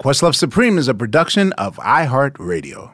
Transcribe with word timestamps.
Questlove 0.00 0.34
Supreme 0.34 0.78
is 0.78 0.88
a 0.88 0.94
production 0.94 1.52
of 1.52 1.76
iHeartRadio. 1.76 2.92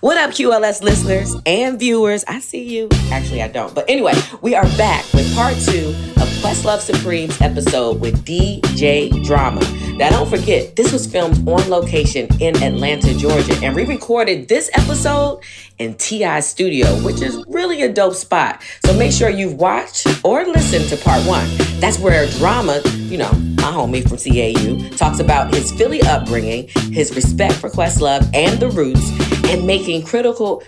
What 0.00 0.16
up, 0.16 0.30
QLS 0.30 0.82
listeners 0.82 1.36
and 1.44 1.78
viewers? 1.78 2.24
I 2.26 2.40
see 2.40 2.62
you. 2.62 2.88
Actually, 3.10 3.42
I 3.42 3.48
don't. 3.48 3.74
But 3.74 3.84
anyway, 3.90 4.14
we 4.40 4.54
are 4.54 4.64
back 4.78 5.04
with 5.12 5.34
part 5.34 5.54
two 5.54 5.88
of 6.16 6.28
Questlove 6.40 6.80
Supreme's 6.80 7.38
episode 7.42 8.00
with 8.00 8.24
DJ 8.24 9.22
Drama. 9.22 9.60
Now, 9.98 10.08
don't 10.10 10.30
forget, 10.30 10.76
this 10.76 10.92
was 10.92 11.06
filmed 11.06 11.46
on 11.46 11.68
location 11.68 12.28
in 12.40 12.56
Atlanta, 12.62 13.14
Georgia, 13.18 13.54
and 13.62 13.74
we 13.76 13.84
recorded 13.84 14.48
this 14.48 14.70
episode 14.72 15.40
in 15.78 15.94
TI 15.94 16.40
Studio, 16.40 16.86
which 17.02 17.20
is 17.20 17.42
really 17.48 17.82
a 17.82 17.92
dope 17.92 18.14
spot. 18.14 18.62
So 18.84 18.94
make 18.94 19.12
sure 19.12 19.28
you've 19.28 19.54
watched 19.54 20.06
or 20.24 20.46
listened 20.46 20.88
to 20.88 20.96
part 20.96 21.26
one. 21.26 21.46
That's 21.80 21.98
where 21.98 22.26
Drama, 22.38 22.80
you 22.94 23.18
know, 23.18 23.32
my 23.56 23.72
homie 23.72 24.02
from 24.08 24.16
CAU, 24.16 24.96
talks 24.96 25.18
about 25.18 25.52
his 25.54 25.70
Philly 25.72 26.00
upbringing, 26.02 26.68
his 26.92 27.14
respect 27.14 27.54
for 27.54 27.68
Questlove 27.68 28.28
and 28.34 28.58
the 28.58 28.70
roots, 28.70 29.10
and 29.48 29.65
making 29.66 30.04
critical 30.04 30.62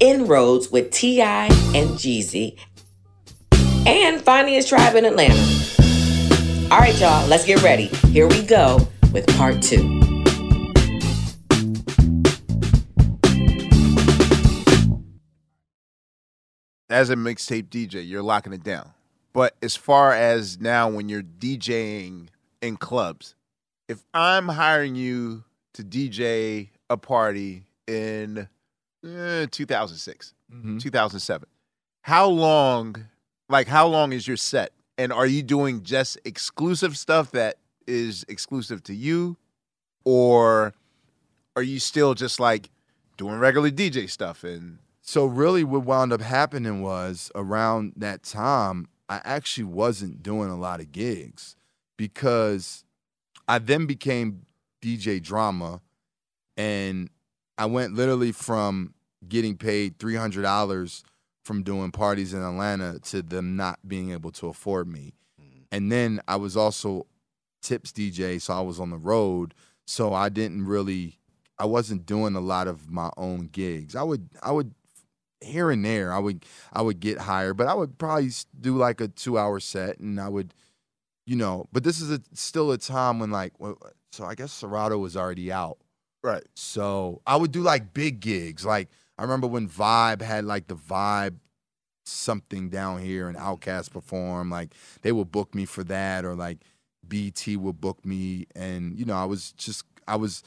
inroads 0.00 0.68
with 0.72 0.90
T.I. 0.90 1.44
and 1.46 1.90
Jeezy, 1.90 2.58
and 3.86 4.20
finding 4.20 4.54
his 4.54 4.68
tribe 4.68 4.96
in 4.96 5.04
Atlanta. 5.04 5.34
All 6.72 6.80
right, 6.80 6.98
y'all, 7.00 7.24
let's 7.28 7.44
get 7.44 7.62
ready. 7.62 7.86
Here 8.08 8.26
we 8.26 8.42
go 8.42 8.80
with 9.12 9.28
part 9.36 9.62
two. 9.62 10.00
As 16.90 17.10
a 17.10 17.14
mixtape 17.14 17.68
DJ, 17.68 18.06
you're 18.06 18.22
locking 18.22 18.52
it 18.52 18.64
down. 18.64 18.90
But 19.32 19.54
as 19.62 19.76
far 19.76 20.12
as 20.12 20.60
now, 20.60 20.90
when 20.90 21.08
you're 21.08 21.22
DJing 21.22 22.26
in 22.60 22.76
clubs, 22.76 23.36
if 23.88 24.04
I'm 24.12 24.48
hiring 24.48 24.96
you 24.96 25.44
to 25.74 25.84
DJ 25.84 26.70
a 26.90 26.96
party 26.96 27.66
in 27.86 28.48
eh, 29.04 29.46
2006, 29.50 30.34
2007, 30.78 31.48
how 32.02 32.26
long, 32.28 33.06
like, 33.48 33.66
how 33.68 33.86
long 33.86 34.12
is 34.12 34.26
your 34.26 34.36
set? 34.36 34.72
And 34.98 35.12
are 35.12 35.26
you 35.26 35.42
doing 35.42 35.82
just 35.82 36.18
exclusive 36.24 36.96
stuff 36.96 37.30
that 37.32 37.56
is 37.86 38.24
exclusive 38.28 38.82
to 38.84 38.94
you? 38.94 39.36
Or 40.04 40.74
are 41.56 41.62
you 41.62 41.78
still 41.80 42.14
just 42.14 42.38
like 42.40 42.70
doing 43.16 43.36
regular 43.36 43.70
DJ 43.70 44.10
stuff? 44.10 44.44
And 44.44 44.78
So 45.00 45.24
really 45.26 45.64
what 45.64 45.84
wound 45.84 46.12
up 46.12 46.20
happening 46.20 46.82
was 46.82 47.30
around 47.34 47.94
that 47.96 48.22
time, 48.22 48.88
I 49.08 49.20
actually 49.24 49.64
wasn't 49.64 50.22
doing 50.22 50.50
a 50.50 50.56
lot 50.56 50.80
of 50.80 50.92
gigs 50.92 51.56
because 51.96 52.84
I 53.48 53.58
then 53.58 53.86
became 53.86 54.42
DJ 54.82 55.22
drama 55.22 55.80
and 56.56 57.10
I 57.58 57.66
went 57.66 57.94
literally 57.94 58.32
from 58.32 58.94
getting 59.28 59.56
paid 59.56 59.98
three 59.98 60.16
hundred 60.16 60.42
dollars 60.42 61.04
from 61.44 61.62
doing 61.62 61.90
parties 61.90 62.32
in 62.32 62.42
Atlanta 62.42 62.98
to 63.00 63.22
them 63.22 63.56
not 63.56 63.78
being 63.86 64.12
able 64.12 64.30
to 64.30 64.46
afford 64.46 64.88
me. 64.88 65.12
Mm. 65.40 65.64
And 65.72 65.92
then 65.92 66.20
I 66.28 66.36
was 66.36 66.56
also 66.56 67.06
tips 67.60 67.92
DJ, 67.92 68.40
so 68.40 68.54
I 68.54 68.60
was 68.60 68.78
on 68.78 68.90
the 68.90 68.98
road. 68.98 69.54
So 69.86 70.12
I 70.12 70.28
didn't 70.28 70.66
really 70.66 71.18
I 71.58 71.66
wasn't 71.66 72.06
doing 72.06 72.34
a 72.34 72.40
lot 72.40 72.68
of 72.68 72.90
my 72.90 73.10
own 73.16 73.48
gigs. 73.52 73.94
I 73.94 74.02
would 74.02 74.28
I 74.42 74.52
would 74.52 74.74
here 75.40 75.70
and 75.70 75.84
there 75.84 76.12
I 76.12 76.18
would 76.18 76.44
I 76.72 76.82
would 76.82 77.00
get 77.00 77.18
hired, 77.18 77.56
but 77.56 77.66
I 77.66 77.74
would 77.74 77.98
probably 77.98 78.30
do 78.60 78.76
like 78.76 79.00
a 79.00 79.08
two 79.08 79.38
hour 79.38 79.60
set 79.60 79.98
and 79.98 80.20
I 80.20 80.28
would 80.28 80.54
you 81.24 81.36
know, 81.36 81.68
but 81.72 81.84
this 81.84 82.00
is 82.00 82.10
a, 82.10 82.20
still 82.32 82.72
a 82.72 82.78
time 82.78 83.20
when 83.20 83.30
like 83.30 83.58
well, 83.58 83.78
so 84.10 84.24
I 84.24 84.34
guess 84.34 84.52
Serato 84.52 84.98
was 84.98 85.16
already 85.16 85.52
out. 85.52 85.78
Right. 86.22 86.44
So 86.54 87.20
I 87.26 87.36
would 87.36 87.52
do 87.52 87.62
like 87.62 87.92
big 87.92 88.20
gigs. 88.20 88.64
Like 88.64 88.88
I 89.18 89.22
remember 89.22 89.46
when 89.46 89.68
Vibe 89.68 90.22
had 90.22 90.44
like 90.44 90.68
the 90.68 90.76
Vibe 90.76 91.36
something 92.04 92.68
down 92.68 93.00
here 93.00 93.28
and 93.28 93.36
OutKast 93.36 93.90
perform. 93.90 94.50
Like 94.50 94.74
they 95.02 95.12
would 95.12 95.32
book 95.32 95.54
me 95.54 95.64
for 95.64 95.84
that, 95.84 96.24
or 96.24 96.34
like 96.34 96.58
BT 97.06 97.56
would 97.56 97.80
book 97.80 98.04
me, 98.04 98.46
and 98.54 98.98
you 98.98 99.04
know 99.04 99.16
I 99.16 99.24
was 99.24 99.52
just 99.52 99.84
I 100.06 100.16
was 100.16 100.42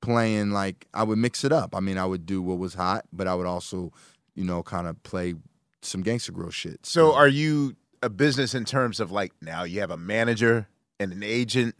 playing 0.00 0.50
like 0.50 0.86
I 0.94 1.02
would 1.02 1.18
mix 1.18 1.44
it 1.44 1.52
up. 1.52 1.74
I 1.74 1.80
mean 1.80 1.98
I 1.98 2.06
would 2.06 2.26
do 2.26 2.42
what 2.42 2.58
was 2.58 2.74
hot, 2.74 3.06
but 3.12 3.26
I 3.26 3.34
would 3.34 3.46
also 3.46 3.92
you 4.34 4.44
know 4.44 4.62
kind 4.62 4.86
of 4.86 5.02
play 5.02 5.34
some 5.82 6.02
gangster 6.02 6.32
grill 6.32 6.50
shit. 6.50 6.84
So 6.84 7.14
are 7.14 7.28
you 7.28 7.76
a 8.02 8.10
business 8.10 8.54
in 8.54 8.64
terms 8.64 9.00
of 9.00 9.10
like 9.10 9.32
now 9.40 9.64
you 9.64 9.80
have 9.80 9.90
a 9.90 9.96
manager 9.96 10.68
and 11.00 11.12
an 11.12 11.22
agent 11.22 11.74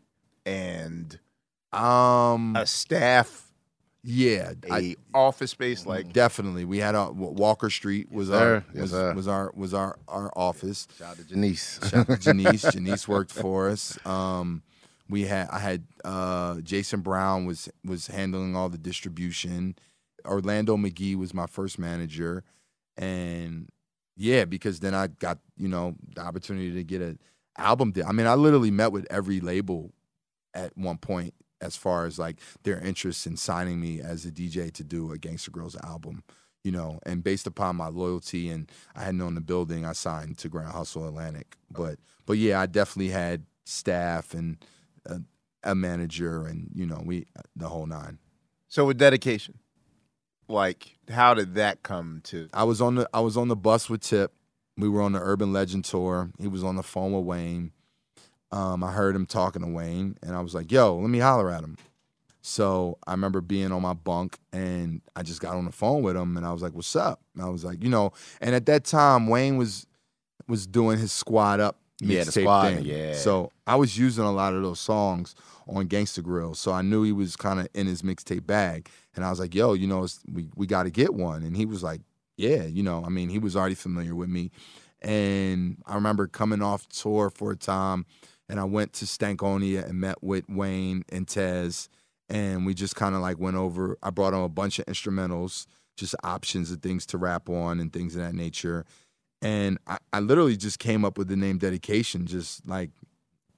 and 0.47 1.19
um 1.73 2.57
a 2.57 2.67
staff, 2.67 3.53
yeah, 4.03 4.53
a 4.71 4.73
I, 4.73 4.97
office 5.13 5.51
space 5.51 5.85
like 5.85 6.13
definitely 6.13 6.65
we 6.65 6.79
had 6.79 6.95
a 6.95 7.11
Walker 7.13 7.71
Street 7.71 8.11
was 8.11 8.29
Yes, 8.29 8.39
our. 8.39 8.65
Yes, 8.73 8.93
was, 8.93 9.15
was 9.15 9.29
our 9.29 9.53
was 9.55 9.75
our 9.75 9.99
our 10.09 10.31
office. 10.37 10.89
Shout 10.99 11.11
out 11.11 11.17
to 11.19 11.25
Janice. 11.25 11.81
Shout 11.83 12.11
out 12.11 12.21
to 12.21 12.33
Janice. 12.33 12.63
Janice 12.73 13.07
worked 13.07 13.33
for 13.33 13.69
us. 13.69 13.99
Um, 14.07 14.63
we 15.11 15.23
had 15.23 15.49
I 15.51 15.59
had 15.59 15.85
uh, 16.05 16.61
Jason 16.61 17.01
Brown 17.01 17.45
was 17.45 17.69
was 17.85 18.07
handling 18.07 18.57
all 18.57 18.69
the 18.69 18.79
distribution. 18.79 19.77
Orlando 20.25 20.77
McGee 20.77 21.17
was 21.17 21.33
my 21.33 21.47
first 21.47 21.79
manager, 21.79 22.45
and 22.97 23.69
yeah, 24.17 24.45
because 24.45 24.81
then 24.81 24.95
I 24.95 25.09
got 25.09 25.39
you 25.57 25.69
know 25.69 25.97
the 26.15 26.23
opportunity 26.23 26.73
to 26.73 26.85
get 26.85 27.01
an 27.01 27.19
album. 27.57 27.93
Deal. 27.93 28.07
I 28.07 28.13
mean, 28.13 28.27
I 28.27 28.35
literally 28.35 28.71
met 28.71 28.93
with 28.93 29.07
every 29.11 29.41
label 29.41 29.93
at 30.55 30.77
one 30.77 30.99
point 30.99 31.35
as 31.61 31.77
far 31.77 32.07
as 32.07 32.19
like 32.19 32.39
their 32.63 32.79
interest 32.79 33.27
in 33.27 33.37
signing 33.37 33.81
me 33.81 34.01
as 34.01 34.25
a 34.25 34.31
DJ 34.31 34.73
to 34.73 34.85
do 34.85 35.13
a 35.13 35.19
Gangsta 35.19 35.51
Grillz 35.51 35.83
album. 35.85 36.23
You 36.65 36.73
know, 36.73 36.99
and 37.07 37.23
based 37.23 37.47
upon 37.47 37.77
my 37.77 37.89
loyalty 37.89 38.51
and 38.51 38.71
I 38.95 39.05
had 39.05 39.15
known 39.15 39.35
the 39.35 39.41
building, 39.41 39.87
I 39.87 39.93
signed 39.93 40.39
to 40.39 40.49
Grand 40.49 40.73
Hustle 40.73 41.07
Atlantic. 41.07 41.57
But 41.71 41.99
but 42.27 42.37
yeah, 42.37 42.61
I 42.61 42.67
definitely 42.67 43.11
had 43.13 43.45
staff 43.65 44.35
and 44.35 44.63
a, 45.07 45.21
a 45.63 45.75
manager, 45.75 46.45
and 46.47 46.69
you 46.75 46.85
know, 46.85 47.01
we 47.05 47.27
the 47.55 47.69
whole 47.69 47.87
nine. 47.87 48.19
so 48.67 48.85
with 48.85 48.99
dedication. 48.99 49.61
Like 50.49 50.97
how 51.11 51.35
did 51.35 51.55
that 51.57 51.83
come 51.83 52.23
to 52.25 52.49
I 52.55 52.65
was 52.65 52.81
on 52.81 52.97
the 52.97 53.09
I 53.13 53.21
was 53.21 53.37
on 53.37 53.49
the 53.49 53.57
bus 53.57 53.89
with 53.89 54.01
Tip. 54.01 54.33
We 54.77 54.89
were 54.89 55.03
on 55.03 55.13
the 55.13 55.21
Urban 55.21 55.53
Legend 55.53 55.85
tour. 55.85 56.31
He 56.39 56.49
was 56.49 56.65
on 56.65 56.77
the 56.77 56.83
phone 56.83 57.13
with 57.13 57.25
Wayne. 57.25 57.73
Um, 58.51 58.83
I 58.83 58.93
heard 58.93 59.15
him 59.15 59.27
talking 59.27 59.63
to 59.63 59.69
Wayne, 59.69 60.17
and 60.23 60.35
I 60.35 60.41
was 60.41 60.55
like, 60.55 60.73
"Yo, 60.73 60.97
let 60.97 61.11
me 61.11 61.19
holler 61.19 61.51
at 61.51 61.63
him." 61.63 61.77
So 62.41 62.97
I 63.07 63.11
remember 63.13 63.41
being 63.41 63.73
on 63.73 63.83
my 63.83 63.93
bunk, 63.93 64.39
and 64.53 65.03
I 65.15 65.23
just 65.23 65.41
got 65.41 65.57
on 65.57 65.65
the 65.67 65.73
phone 65.73 66.03
with 66.03 66.17
him, 66.17 66.37
and 66.37 66.47
I 66.47 66.53
was 66.53 66.63
like, 66.63 66.73
"What's 66.73 66.97
up?" 66.97 67.21
And 67.35 67.43
I 67.45 67.49
was 67.51 67.65
like, 67.65 67.83
you 67.83 67.91
know, 67.91 68.13
and 68.41 68.55
at 68.55 68.67
that 68.67 68.85
time, 68.85 69.27
Wayne 69.27 69.57
was 69.59 69.87
was 70.47 70.67
doing 70.67 70.99
his 70.99 71.13
squad 71.13 71.61
up 71.61 71.77
Yeah, 72.01 72.25
the 72.25 72.31
mixtape 72.31 72.43
Squad, 72.43 72.75
thing. 72.77 72.85
yeah. 72.87 73.13
So 73.13 73.51
I 73.67 73.77
was 73.77 73.99
using 73.99 74.25
a 74.25 74.33
lot 74.33 74.55
of 74.55 74.63
those 74.63 74.81
songs 74.81 75.35
on 75.67 75.89
Gangsta 75.89 76.23
Grillz, 76.23 76.57
so 76.57 76.73
I 76.73 76.81
knew 76.81 77.03
he 77.03 77.13
was 77.13 77.37
kind 77.37 77.61
of 77.61 77.69
in 77.75 77.87
his 77.87 78.01
mixtape 78.01 78.47
bag, 78.47 78.89
and 79.15 79.25
I 79.27 79.31
was 79.31 79.41
like, 79.41 79.55
"Yo, 79.55 79.75
you 79.75 79.87
know, 79.87 80.05
it's, 80.05 80.21
we 80.33 80.49
we 80.57 80.67
got 80.67 80.85
to 80.85 80.91
get 80.91 81.13
one," 81.13 81.43
and 81.43 81.55
he 81.55 81.67
was 81.67 81.83
like, 81.83 82.01
"Yeah, 82.39 82.63
you 82.65 82.83
know, 82.83 83.05
I 83.05 83.11
mean, 83.11 83.29
he 83.29 83.39
was 83.39 83.57
already 83.57 83.75
familiar 83.75 84.15
with 84.15 84.31
me." 84.31 84.51
And 85.03 85.83
I 85.87 85.95
remember 85.97 86.27
coming 86.27 86.63
off 86.63 86.89
tour 86.89 87.31
for 87.31 87.53
a 87.53 87.57
time, 87.57 88.07
and 88.49 88.59
I 88.59 88.65
went 88.65 88.93
to 88.95 89.05
Stankonia 89.05 89.89
and 89.89 90.01
met 90.01 90.23
with 90.23 90.49
Wayne 90.49 91.05
and 91.11 91.27
Tez, 91.29 91.89
and 92.29 92.65
we 92.65 92.75
just 92.75 92.97
kind 92.97 93.15
of 93.15 93.21
like 93.21 93.39
went 93.39 93.57
over. 93.57 93.99
I 94.03 94.11
brought 94.11 94.33
him 94.35 94.41
a 94.41 94.49
bunch 94.49 94.79
of 94.79 94.87
instrumentals, 94.87 95.67
just 95.97 96.15
options 96.25 96.71
of 96.71 96.81
things 96.81 97.07
to 97.07 97.19
rap 97.19 97.49
on 97.49 97.81
and 97.81 97.93
things 97.93 98.17
of 98.17 98.23
that 98.23 98.35
nature. 98.35 98.85
And 99.41 99.79
I, 99.87 99.99
I 100.13 100.21
literally 100.21 100.57
just 100.57 100.79
came 100.79 101.05
up 101.05 101.19
with 101.19 101.29
the 101.29 101.37
name 101.37 101.59
Dedication, 101.59 102.27
just 102.27 102.67
like, 102.67 102.91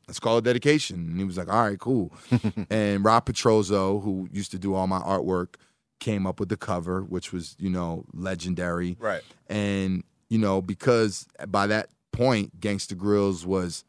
let's 0.08 0.20
call 0.20 0.38
it 0.38 0.44
Dedication. 0.44 0.96
And 0.96 1.18
he 1.18 1.24
was 1.24 1.38
like, 1.38 1.48
all 1.48 1.64
right, 1.64 1.78
cool. 1.78 2.12
and 2.70 3.04
Rob 3.04 3.26
Petrozo, 3.26 4.02
who 4.02 4.28
used 4.32 4.50
to 4.50 4.58
do 4.58 4.74
all 4.74 4.86
my 4.86 5.00
artwork, 5.00 5.54
came 6.00 6.26
up 6.26 6.40
with 6.40 6.48
the 6.48 6.56
cover, 6.56 7.02
which 7.02 7.32
was, 7.32 7.56
you 7.58 7.70
know, 7.70 8.04
legendary. 8.12 8.96
Right. 8.98 9.22
And, 9.48 10.02
you 10.28 10.38
know, 10.38 10.60
because 10.60 11.26
by 11.48 11.66
that 11.68 11.90
point, 12.12 12.60
Gangsta 12.60 12.94
Grillz 12.94 13.46
was 13.46 13.84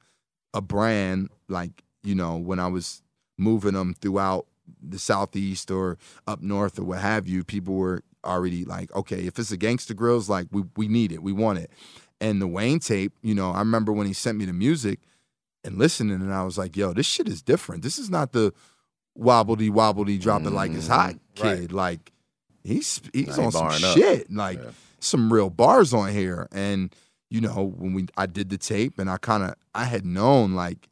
a 0.54 0.62
brand, 0.62 1.30
like, 1.48 1.84
you 2.04 2.16
know, 2.16 2.38
when 2.38 2.60
I 2.60 2.68
was 2.68 3.02
moving 3.38 3.74
them 3.74 3.94
throughout 3.94 4.48
the 4.82 5.00
Southeast 5.00 5.70
or 5.72 5.98
up 6.28 6.42
north 6.42 6.80
or 6.80 6.84
what 6.84 7.00
have 7.00 7.28
you, 7.28 7.44
people 7.44 7.76
were 7.76 8.04
already 8.26 8.66
like, 8.66 8.94
okay, 8.96 9.26
if 9.26 9.40
it's 9.40 9.52
a 9.52 9.58
Gangsta 9.58 9.94
Grillz, 9.94 10.30
like, 10.30 10.48
we, 10.52 10.64
we 10.76 10.88
need 10.88 11.12
it, 11.12 11.24
we 11.24 11.32
want 11.34 11.60
it. 11.60 11.72
And 12.20 12.42
the 12.42 12.48
Wayne 12.48 12.80
tape, 12.80 13.14
you 13.22 13.34
know, 13.34 13.52
I 13.52 13.60
remember 13.60 13.92
when 13.92 14.08
he 14.08 14.14
sent 14.14 14.38
me 14.38 14.46
the 14.46 14.54
music 14.54 15.00
and 15.64 15.78
listening, 15.78 16.22
and 16.22 16.34
I 16.34 16.44
was 16.44 16.58
like, 16.58 16.76
yo, 16.78 16.94
this 16.94 17.06
shit 17.06 17.28
is 17.28 17.42
different. 17.42 17.82
This 17.84 17.98
is 17.98 18.10
not 18.10 18.32
the 18.32 18.54
wobbledy 19.18 19.70
wobbledy 19.70 20.20
drop 20.20 20.44
it 20.44 20.52
like 20.52 20.72
it's 20.72 20.88
hot 20.88 21.16
kid. 21.36 21.72
Like, 21.72 22.12
he's 22.64 23.02
he's 23.14 23.38
on 23.38 23.52
some 23.52 23.68
up. 23.68 23.74
shit. 23.74 24.32
Like, 24.32 24.60
Yeah. 24.60 24.70
some 25.00 25.32
real 25.34 25.50
bars 25.50 25.94
on 25.94 26.12
here. 26.12 26.48
And 26.52 26.94
you 27.32 27.42
know, 27.42 27.74
when 27.78 27.94
we 27.94 28.06
I 28.18 28.28
did 28.28 28.50
the 28.50 28.58
tape, 28.60 29.00
and 29.00 29.10
I 29.10 29.18
kind 29.18 29.42
of 29.42 29.56
I 29.74 29.86
had 29.86 30.06
known 30.06 30.54
like, 30.54 30.90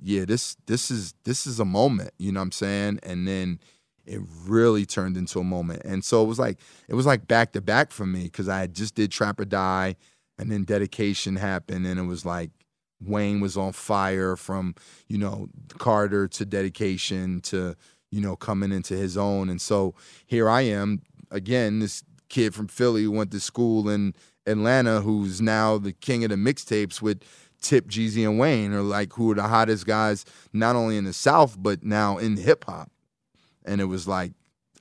yeah, 0.00 0.26
this 0.26 0.56
this 0.66 0.90
is 0.90 1.14
this 1.24 1.46
is 1.46 1.60
a 1.60 1.64
moment. 1.64 2.10
You 2.18 2.32
know 2.32 2.40
what 2.40 2.44
I'm 2.44 2.52
saying? 2.52 3.00
And 3.04 3.26
then 3.26 3.60
it 4.04 4.20
really 4.46 4.84
turned 4.84 5.16
into 5.16 5.38
a 5.38 5.44
moment. 5.44 5.82
And 5.86 6.04
so 6.04 6.22
it 6.22 6.26
was 6.26 6.38
like 6.38 6.58
it 6.88 6.94
was 6.94 7.06
like 7.06 7.26
back 7.26 7.52
to 7.52 7.62
back 7.62 7.92
for 7.92 8.04
me 8.04 8.24
because 8.24 8.48
I 8.48 8.58
had 8.58 8.74
just 8.74 8.96
did 8.96 9.12
Trap 9.12 9.40
or 9.40 9.46
Die, 9.46 9.96
and 10.38 10.52
then 10.52 10.64
Dedication 10.64 11.36
happened, 11.36 11.86
and 11.86 11.98
it 11.98 12.04
was 12.04 12.26
like. 12.26 12.50
Wayne 13.00 13.40
was 13.40 13.54
on 13.54 13.72
fire 13.72 14.34
from, 14.34 14.74
you 15.08 15.18
know, 15.18 15.48
Carter 15.76 16.26
to 16.28 16.46
dedication 16.46 17.40
to, 17.42 17.74
you 18.10 18.20
know, 18.20 18.34
coming 18.34 18.72
into 18.72 18.94
his 18.94 19.18
own. 19.18 19.50
And 19.50 19.60
so 19.60 19.94
here 20.24 20.48
I 20.48 20.62
am 20.62 21.02
again, 21.30 21.80
this 21.80 22.02
kid 22.30 22.54
from 22.54 22.68
Philly 22.68 23.02
who 23.02 23.10
went 23.10 23.30
to 23.32 23.40
school 23.40 23.90
in 23.90 24.14
Atlanta, 24.46 25.00
who's 25.00 25.40
now 25.40 25.78
the 25.78 25.92
king 25.92 26.24
of 26.24 26.30
the 26.30 26.36
mixtapes 26.36 27.00
with 27.00 27.22
Tip, 27.60 27.88
Jeezy, 27.88 28.28
and 28.28 28.38
Wayne, 28.38 28.72
are 28.72 28.82
like 28.82 29.14
who 29.14 29.30
are 29.30 29.34
the 29.34 29.44
hottest 29.44 29.86
guys 29.86 30.24
not 30.52 30.76
only 30.76 30.96
in 30.96 31.04
the 31.04 31.12
South 31.12 31.56
but 31.60 31.82
now 31.82 32.18
in 32.18 32.36
hip 32.36 32.64
hop. 32.64 32.90
And 33.64 33.80
it 33.80 33.86
was 33.86 34.06
like 34.06 34.32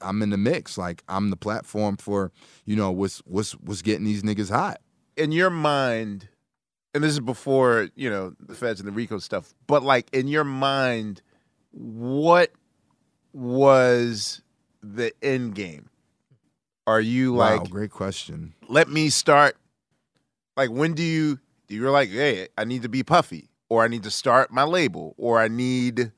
I'm 0.01 0.21
in 0.21 0.29
the 0.29 0.37
mix, 0.37 0.77
like 0.77 1.03
I'm 1.07 1.29
the 1.29 1.37
platform 1.37 1.97
for 1.97 2.31
you 2.65 2.75
know 2.75 2.91
what's 2.91 3.19
what's 3.19 3.53
what's 3.53 3.81
getting 3.81 4.05
these 4.05 4.23
niggas 4.23 4.49
hot. 4.49 4.81
in 5.15 5.31
your 5.31 5.49
mind, 5.49 6.27
and 6.93 7.03
this 7.03 7.11
is 7.11 7.19
before 7.19 7.89
you 7.95 8.09
know 8.09 8.33
the 8.39 8.55
feds 8.55 8.79
and 8.79 8.87
the 8.87 8.91
RICO 8.91 9.19
stuff, 9.19 9.53
but 9.67 9.83
like 9.83 10.09
in 10.13 10.27
your 10.27 10.43
mind, 10.43 11.21
what 11.71 12.51
was 13.31 14.41
the 14.81 15.11
end 15.21 15.55
game? 15.55 15.89
Are 16.85 17.01
you 17.01 17.33
wow, 17.33 17.59
like, 17.59 17.69
great 17.69 17.91
question. 17.91 18.53
let 18.67 18.89
me 18.89 19.09
start? 19.09 19.55
Like, 20.57 20.69
when 20.69 20.93
do 20.93 21.03
you 21.03 21.39
do 21.67 21.75
you're 21.75 21.91
like, 21.91 22.09
hey, 22.09 22.49
I 22.57 22.65
need 22.65 22.81
to 22.83 22.89
be 22.89 23.03
puffy, 23.03 23.49
or 23.69 23.83
I 23.83 23.87
need 23.87 24.03
to 24.03 24.11
start 24.11 24.51
my 24.51 24.63
label, 24.63 25.15
or 25.17 25.39
I 25.39 25.47
need 25.47 26.11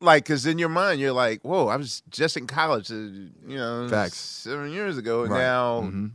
like, 0.00 0.24
because 0.24 0.46
in 0.46 0.58
your 0.58 0.68
mind 0.68 1.00
you're 1.00 1.12
like, 1.12 1.42
whoa, 1.42 1.68
I 1.68 1.76
was 1.76 2.02
just 2.10 2.36
in 2.36 2.46
college, 2.46 2.90
uh, 2.90 2.94
you 2.94 3.32
know, 3.56 3.88
Facts. 3.88 4.16
seven 4.18 4.72
years 4.72 4.98
ago, 4.98 5.22
and 5.22 5.32
Right. 5.32 5.40
now 5.40 5.80
Mhm. 5.82 6.10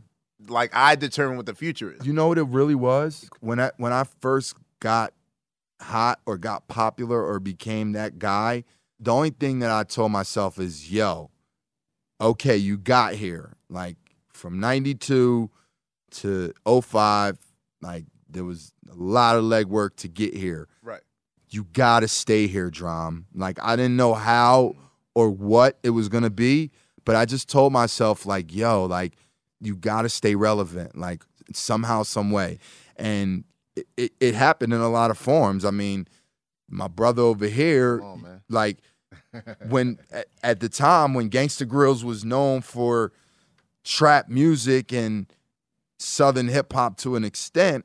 like 0.46 0.74
I 0.74 0.94
determine 0.94 1.36
what 1.36 1.46
the 1.46 1.54
future 1.54 1.90
is. 1.92 2.06
You 2.06 2.12
know 2.12 2.28
what 2.28 2.38
it 2.38 2.44
really 2.44 2.74
was 2.76 3.28
when 3.40 3.58
I 3.58 3.72
when 3.76 3.92
I 3.92 4.04
first 4.20 4.54
got 4.80 5.12
hot 5.80 6.20
or 6.26 6.38
got 6.38 6.68
popular 6.68 7.24
or 7.24 7.40
became 7.40 7.92
that 7.92 8.18
guy. 8.18 8.64
The 9.00 9.12
only 9.12 9.30
thing 9.30 9.58
that 9.60 9.70
I 9.70 9.84
told 9.84 10.12
myself 10.12 10.58
is, 10.58 10.90
"Yo, 10.92 11.30
okay, 12.20 12.56
you 12.56 12.76
got 12.78 13.14
here. 13.14 13.52
Like 13.68 13.96
from 14.32 14.60
'92 14.60 15.50
to 16.10 16.52
05, 16.82 17.38
like 17.82 18.04
there 18.28 18.44
was 18.44 18.72
a 18.90 18.94
lot 18.94 19.36
of 19.36 19.44
legwork 19.44 19.96
to 19.96 20.08
get 20.08 20.34
here. 20.34 20.68
Right. 20.82 21.00
You 21.50 21.64
got 21.64 22.00
to 22.00 22.08
stay 22.08 22.46
here, 22.46 22.70
Drum. 22.70 23.26
Like 23.34 23.58
I 23.62 23.76
didn't 23.76 23.96
know 23.96 24.14
how 24.14 24.74
or 25.14 25.30
what 25.30 25.78
it 25.82 25.90
was 25.90 26.08
gonna 26.08 26.30
be, 26.30 26.70
but 27.04 27.16
I 27.16 27.24
just 27.24 27.48
told 27.48 27.72
myself, 27.72 28.26
like, 28.26 28.54
yo, 28.54 28.84
like 28.84 29.14
you 29.60 29.74
got 29.76 30.02
to 30.02 30.08
stay 30.08 30.34
relevant, 30.34 30.96
like 30.96 31.24
somehow, 31.52 32.02
some 32.04 32.30
way. 32.30 32.58
And 32.96 33.44
it, 33.74 33.86
it, 33.96 34.12
it 34.20 34.34
happened 34.34 34.72
in 34.72 34.80
a 34.80 34.88
lot 34.90 35.10
of 35.10 35.18
forms. 35.18 35.64
I 35.64 35.70
mean, 35.70 36.06
my 36.70 36.86
brother 36.88 37.22
over 37.22 37.46
here, 37.46 37.98
Come 37.98 38.06
on, 38.08 38.22
man. 38.22 38.42
like 38.48 38.78
when 39.68 39.98
at, 40.10 40.26
at 40.42 40.60
the 40.60 40.68
time 40.68 41.14
when 41.14 41.30
Gangsta 41.30 41.66
Grillz 41.66 42.02
was 42.02 42.24
known 42.24 42.60
for 42.60 43.12
trap 43.84 44.28
music 44.28 44.92
and 44.92 45.26
southern 45.98 46.48
hip 46.48 46.72
hop 46.72 46.96
to 46.98 47.16
an 47.16 47.24
extent, 47.24 47.84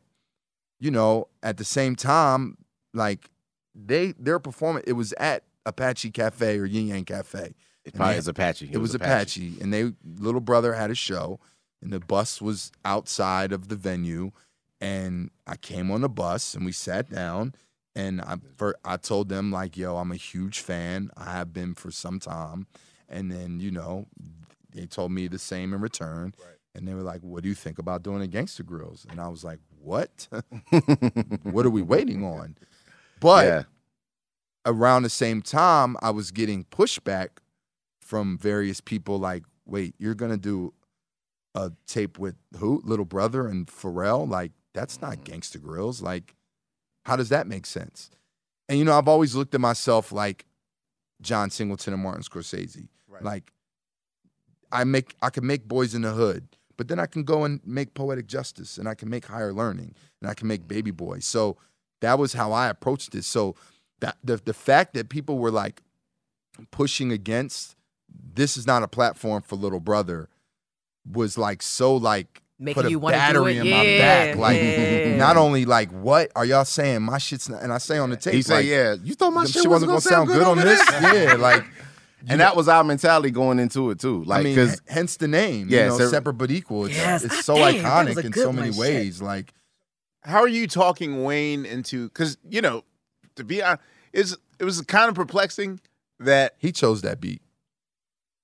you 0.80 0.92
know, 0.92 1.28
at 1.42 1.58
the 1.58 1.66
same 1.66 1.96
time, 1.96 2.58
like 2.94 3.30
they 3.76 4.14
their 4.14 4.40
performance, 4.40 4.86
it 4.88 4.94
was 4.94 5.14
at 5.14 5.44
Apache 5.66 6.12
Cafe 6.12 6.58
or 6.58 6.66
Yin 6.66 6.88
Yang 6.88 7.06
Cafe. 7.06 7.54
It 7.86 7.94
probably 7.96 8.16
is 8.16 8.28
Apache. 8.28 8.70
It, 8.72 8.78
was 8.78 8.96
Apache. 8.96 9.58
and 9.60 9.74
they 9.74 9.92
little 10.18 10.40
brother 10.40 10.74
had 10.74 10.90
a 10.90 10.96
show, 10.96 11.40
and 11.82 11.92
the 11.92 12.00
bus 12.00 12.42
was 12.42 12.72
outside 12.86 13.52
of 13.52 13.68
the 13.68 13.76
venue, 13.76 14.32
and 14.80 15.32
I 15.46 15.58
came 15.58 15.92
on 15.92 16.02
the 16.02 16.10
bus 16.10 16.54
and 16.54 16.66
we 16.66 16.72
sat 16.72 17.10
down, 17.10 17.56
and 17.96 18.22
I 18.22 18.38
for, 18.58 18.76
I 18.84 18.98
told 18.98 19.30
them 19.30 19.52
like, 19.52 19.78
yo, 19.78 19.98
I'm 19.98 20.12
a 20.12 20.18
huge 20.18 20.60
fan. 20.60 21.12
I 21.16 21.32
have 21.32 21.54
been 21.54 21.74
for 21.74 21.92
some 21.92 22.20
time, 22.20 22.68
and 23.10 23.32
then 23.32 23.60
you 23.60 23.72
know, 23.72 24.08
they 24.74 24.86
told 24.86 25.12
me 25.12 25.28
the 25.28 25.40
same 25.40 25.74
in 25.74 25.82
return. 25.82 26.34
And 26.76 26.88
they 26.88 26.96
were 26.96 27.04
like, 27.04 27.22
"What 27.22 27.44
do 27.44 27.50
you 27.50 27.56
think 27.56 27.78
about 27.78 28.02
doing 28.02 28.24
a 28.24 28.28
Gangsta 28.28 28.64
Grillz?" 28.64 29.08
And 29.12 29.22
I 29.22 29.28
was 29.28 29.44
like, 29.44 29.60
"What? 29.80 30.28
what 31.44 31.68
are 31.68 31.70
we 31.70 31.84
waiting 31.84 32.24
on?" 32.26 32.56
But 33.20 33.46
yeah. 33.46 33.64
around 34.66 35.04
the 35.04 35.10
same 35.10 35.44
time, 35.44 35.96
I 36.02 36.10
was 36.10 36.32
getting 36.32 36.64
pushback 36.64 37.30
from 38.02 38.38
various 38.38 38.82
people 38.82 39.18
like, 39.18 39.44
wait, 39.66 39.96
you're 39.98 40.16
gonna 40.16 40.38
do 40.38 40.74
a 41.56 41.72
tape 41.88 42.20
with 42.20 42.36
who? 42.58 42.82
Little 42.84 43.06
Brother 43.06 43.48
and 43.48 43.68
Pharrell? 43.68 44.28
Like, 44.28 44.52
that's 44.74 45.02
not 45.02 45.18
mm-hmm. 45.18 45.34
Gangsta 45.34 45.58
Grillz. 45.58 46.02
Like, 46.02 46.36
how 47.06 47.16
does 47.16 47.30
that 47.30 47.48
make 47.48 47.66
sense? 47.66 48.10
And 48.70 48.80
you 48.80 48.86
know, 48.86 48.98
I've 48.98 49.08
always 49.08 49.36
looked 49.36 49.54
at 49.54 49.62
myself 49.62 50.12
like 50.12 50.46
John 51.22 51.50
Singleton 51.50 51.94
and 51.94 52.04
Martin 52.04 52.24
Scorsese. 52.24 52.88
Right. 53.08 53.24
Like, 53.24 53.52
I 54.72 54.84
make 54.84 55.16
I 55.22 55.30
can 55.30 55.46
make 55.46 55.68
Boys 55.68 55.94
in 55.94 56.02
the 56.02 56.12
Hood, 56.12 56.48
but 56.78 56.88
then 56.88 57.00
I 57.00 57.06
can 57.06 57.24
go 57.24 57.44
and 57.44 57.60
make 57.66 57.94
Poetic 57.94 58.28
Justice, 58.28 58.78
and 58.78 58.88
I 58.88 58.96
can 58.96 59.10
make 59.10 59.26
Higher 59.26 59.54
Learning, 59.54 59.94
and 60.22 60.30
I 60.30 60.34
can 60.34 60.48
make 60.48 60.68
Baby 60.68 60.92
mm-hmm. 60.92 61.06
Boy. 61.06 61.20
So 61.20 61.58
that 62.02 62.18
was 62.18 62.34
how 62.34 62.52
I 62.52 62.68
approached 62.68 63.16
it. 63.16 63.24
So 63.24 63.56
that 64.00 64.18
the 64.24 64.38
the 64.38 64.54
fact 64.54 64.94
that 64.94 65.10
people 65.10 65.38
were 65.38 65.52
like 65.52 65.82
pushing 66.72 67.12
against 67.12 67.76
this 68.10 68.58
is 68.58 68.68
not 68.68 68.84
a 68.84 68.88
platform 68.88 69.42
for 69.42 69.56
little 69.56 69.80
brother 69.80 70.30
was 71.12 71.38
like 71.38 71.62
so 71.62 71.96
like 71.96 72.43
Making 72.64 72.74
put 72.82 72.86
a 72.88 72.90
you 72.92 73.00
wanna 73.00 73.16
do 73.18 73.20
battery 73.20 73.58
it. 73.58 73.66
in 73.66 73.70
my 73.72 73.84
Yeah, 73.84 74.00
back 74.32 74.38
like 74.38 74.58
yeah. 74.62 75.16
not 75.18 75.38
only 75.38 75.66
like 75.66 75.92
what 75.92 76.32
are 76.36 76.46
y'all 76.46 76.66
saying 76.66 77.02
my 77.02 77.18
shit's 77.18 77.50
not 77.50 77.62
and 77.62 77.74
I 77.74 77.78
say 77.78 77.98
on 77.98 78.10
the 78.10 78.16
tape 78.18 78.34
He 78.34 78.42
said, 78.42 78.56
like, 78.56 78.66
"Yeah, 78.66 78.96
you 79.04 79.14
thought 79.16 79.32
my 79.32 79.44
them 79.44 79.52
shit, 79.52 79.68
wasn't 79.68 79.90
gonna 79.90 80.02
sound 80.02 80.28
good 80.30 80.42
on 80.42 80.58
this." 80.58 80.82
yeah 81.02 81.34
like 81.34 81.64
and 82.30 82.40
that 82.40 82.56
was 82.56 82.68
our 82.70 82.84
mentality 82.84 83.32
going 83.32 83.60
into 83.60 83.90
it 83.92 84.00
too. 84.00 84.24
Like, 84.24 84.40
I 84.40 84.44
mean 84.44 84.56
because 84.56 84.82
hence 84.88 85.18
the 85.18 85.28
name 85.28 85.68
Yeah, 85.70 85.84
you 85.84 85.90
know 85.90 85.98
so- 85.98 86.08
separate 86.10 86.34
but 86.36 86.52
equal 86.52 86.86
it's, 86.86 86.96
Yes, 86.96 87.24
it's 87.26 87.36
ah, 87.40 87.42
so 87.42 87.56
dang, 87.56 87.82
that 87.84 88.06
was 88.08 88.16
iconic 88.18 88.24
a 88.24 88.26
in 88.28 88.34
so 88.34 88.54
many 88.54 88.70
one, 88.70 88.74
shit. 88.74 88.80
ways 88.96 89.22
like 89.22 89.54
How 90.22 90.40
are 90.42 90.48
you 90.48 90.68
talking 90.68 91.24
Wayne 91.26 91.66
into? 91.66 92.08
Because 92.08 92.38
you 92.50 92.62
know, 92.62 92.86
to 93.36 93.44
be 93.44 93.62
honest, 93.62 93.82
it's 94.14 94.38
it 94.60 94.64
was 94.64 94.80
kind 94.84 95.10
of 95.10 95.16
perplexing 95.16 95.82
that 96.20 96.54
He 96.60 96.72
chose 96.72 97.02
that 97.02 97.20
beat. 97.20 97.42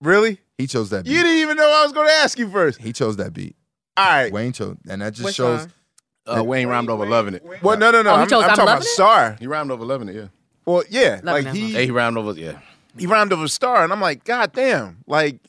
really 0.02 0.40
He 0.58 0.68
chose 0.68 0.90
that 0.90 1.06
beat. 1.06 1.12
you 1.12 1.18
didn't 1.24 1.38
even 1.40 1.56
know 1.58 1.72
I 1.72 1.84
was 1.84 1.94
going 1.94 2.08
to 2.08 2.14
ask 2.14 2.38
you 2.38 2.50
first. 2.50 2.82
he 2.82 2.92
chose 2.92 3.16
that 3.18 3.34
beat. 3.34 3.56
All 3.98 4.06
right. 4.08 4.32
Wayne 4.32 4.54
chose, 4.54 4.78
and 4.88 5.02
that 5.02 5.14
just 5.14 5.26
Which 5.26 5.36
shows. 5.36 5.62
song? 5.62 5.72
Uh, 6.40 6.44
Wayne 6.44 6.68
rhymed 6.68 6.90
over 6.90 7.06
loving 7.06 7.34
it. 7.34 7.44
Well, 7.64 7.78
no, 7.78 7.90
no, 7.92 8.02
no. 8.02 8.12
Oh, 8.12 8.16
he 8.18 8.22
I'm, 8.22 8.28
chose 8.30 8.44
I'm 8.44 8.50
I'm 8.52 8.56
talking 8.56 8.64
about 8.64 8.66
Loving 8.74 8.82
It? 8.84 8.90
Star. 8.90 9.38
He 9.40 9.48
rhymed 9.48 9.72
over 9.72 9.84
loving 9.84 10.10
it. 10.10 10.16
Yeah. 10.16 10.28
Well, 10.66 10.84
yeah, 10.90 11.20
Loving 11.24 11.46
like 11.46 11.56
It, 11.56 11.56
he 11.56 11.72
Hey, 11.74 11.86
he 11.86 11.92
rhymed 11.92 12.18
over. 12.18 12.34
Yeah. 12.40 12.60
he 12.98 13.08
rhymed 13.08 13.34
over 13.34 13.48
Star, 13.48 13.84
and 13.84 13.92
I'm 13.92 14.00
like, 14.02 14.24
God 14.26 14.52
damn, 14.54 15.04
like 15.08 15.40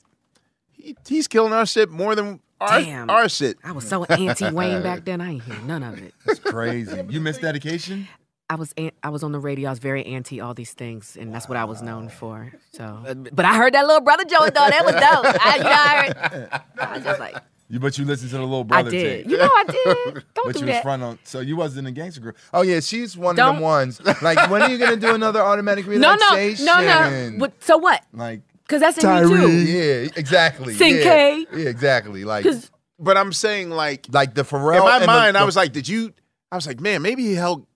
he, 0.72 0.96
he's 1.06 1.28
killing 1.28 1.52
our 1.52 1.66
shit 1.66 1.90
more 1.90 2.14
than 2.14 2.40
our 2.60 2.80
Damn. 2.80 3.10
our 3.10 3.28
shit. 3.28 3.58
I 3.64 3.72
was 3.72 3.86
so 3.86 4.04
anti 4.04 4.50
Wayne 4.52 4.82
back 4.82 5.04
then. 5.04 5.20
I 5.20 5.32
ain't 5.32 5.42
hear 5.42 5.58
none 5.66 5.82
of 5.82 5.98
it. 5.98 6.14
It's 6.26 6.40
crazy. 6.40 7.02
you 7.08 7.20
missed 7.20 7.40
dedication. 7.42 8.08
I 8.48 8.54
was 8.56 8.72
an- 8.76 8.90
I 9.02 9.10
was 9.10 9.22
on 9.22 9.32
the 9.32 9.38
radio. 9.38 9.68
I 9.68 9.72
was 9.72 9.78
very 9.78 10.04
anti 10.06 10.40
all 10.40 10.54
these 10.54 10.72
things, 10.72 11.16
and 11.20 11.34
that's 11.34 11.48
what 11.48 11.56
I 11.58 11.64
was 11.64 11.82
known 11.82 12.08
for. 12.08 12.52
So, 12.72 13.02
but 13.32 13.44
I 13.44 13.54
heard 13.56 13.74
that 13.74 13.86
little 13.86 14.00
brother 14.00 14.24
Joey 14.24 14.50
though. 14.50 14.68
That 14.68 14.84
was 14.84 14.94
dope. 14.94 15.36
I, 15.44 15.56
you 15.56 15.62
know, 15.62 15.70
I, 15.70 16.38
heard, 16.48 16.62
I 16.88 16.94
was 16.96 17.04
just 17.04 17.20
like, 17.20 17.36
You, 17.72 17.78
but 17.80 17.96
you 17.96 18.04
listened 18.04 18.30
to 18.32 18.36
the 18.36 18.42
little 18.42 18.64
brother. 18.64 18.88
I 18.88 18.90
brother 18.90 18.96
did. 18.98 19.22
tape. 19.22 19.30
You 19.30 19.36
know, 19.38 19.44
I 19.44 19.64
did. 19.64 20.24
Don't 20.34 20.46
But 20.46 20.54
do 20.56 20.60
you 20.66 20.72
was 20.72 20.80
front 20.82 21.02
on, 21.04 21.18
so 21.24 21.38
you 21.40 21.56
wasn't 21.56 21.86
a 21.86 21.92
gangster 21.92 22.20
girl. 22.20 22.32
Oh 22.52 22.62
yeah, 22.62 22.80
she's 22.80 23.16
one 23.16 23.34
of 23.34 23.36
Don't- 23.36 23.54
them 23.54 23.62
ones. 23.62 24.00
Like, 24.20 24.50
when 24.50 24.60
are 24.62 24.68
you 24.70 24.76
gonna 24.76 24.96
do 24.96 25.14
another 25.14 25.40
automatic 25.40 25.86
No, 25.88 25.96
no, 26.16 26.16
no, 26.16 26.80
no. 26.80 27.30
What, 27.38 27.62
so 27.62 27.78
what? 27.78 28.02
Like, 28.12 28.42
Because 28.66 28.80
that's 28.80 29.02
in 29.02 29.14
me 29.30 29.36
too. 29.36 29.50
yeah, 29.72 30.08
exactly. 30.16 30.74
Sing 30.74 30.96
yeah. 30.96 31.02
K. 31.04 31.46
Yeah, 31.54 31.68
exactly. 31.68 32.24
Like, 32.24 32.44
'Cause- 32.44 32.70
But 32.98 33.16
I'm 33.16 33.32
saying 33.32 33.70
like 33.70 34.06
like 34.10 34.34
the 34.34 34.42
Pharrell. 34.42 34.78
in 34.78 34.82
my 34.84 34.94
and 34.96 35.02
the- 35.04 35.06
mind, 35.06 35.36
I 35.38 35.44
was 35.44 35.54
like, 35.56 35.72
did 35.72 35.86
you? 35.88 36.12
I 36.52 36.56
was 36.56 36.66
like, 36.66 36.80
man, 36.80 37.02
maybe 37.02 37.22
he 37.22 37.34
held 37.34 37.66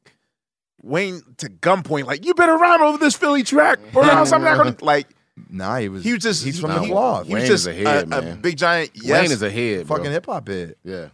Wayne 0.82 1.22
to 1.38 1.46
gunpoint. 1.48 2.04
Like, 2.06 2.24
you 2.26 2.34
better 2.34 2.56
rhyme 2.56 2.82
over 2.82 2.98
this 2.98 3.14
Philly 3.14 3.42
track, 3.42 3.78
or 3.94 4.04
else 4.04 4.32
I'm 4.32 4.42
not 4.42 4.56
gonna 4.56 4.76
like. 4.80 5.06
Nah, 5.50 5.78
he 5.78 5.88
was. 5.88 6.04
He 6.04 6.12
was 6.12 6.22
just 6.22 6.44
he's 6.44 6.60
from 6.60 6.72
he, 6.72 6.78
the 6.80 6.92
cloth. 6.92 7.26
He 7.26 7.34
was 7.34 7.42
Wayne 7.42 7.50
just 7.50 7.66
is 7.66 7.66
a 7.66 7.74
head, 7.74 8.12
a, 8.12 8.18
a 8.18 8.22
man. 8.22 8.40
big 8.40 8.56
giant. 8.56 8.90
Yes, 8.94 9.22
Wayne 9.22 9.32
is 9.32 9.42
a 9.42 9.50
head. 9.50 9.86
bro. 9.86 9.96
fucking 9.96 10.12
hip 10.12 10.26
hop 10.26 10.48
head. 10.48 10.76
Yeah. 10.84 11.08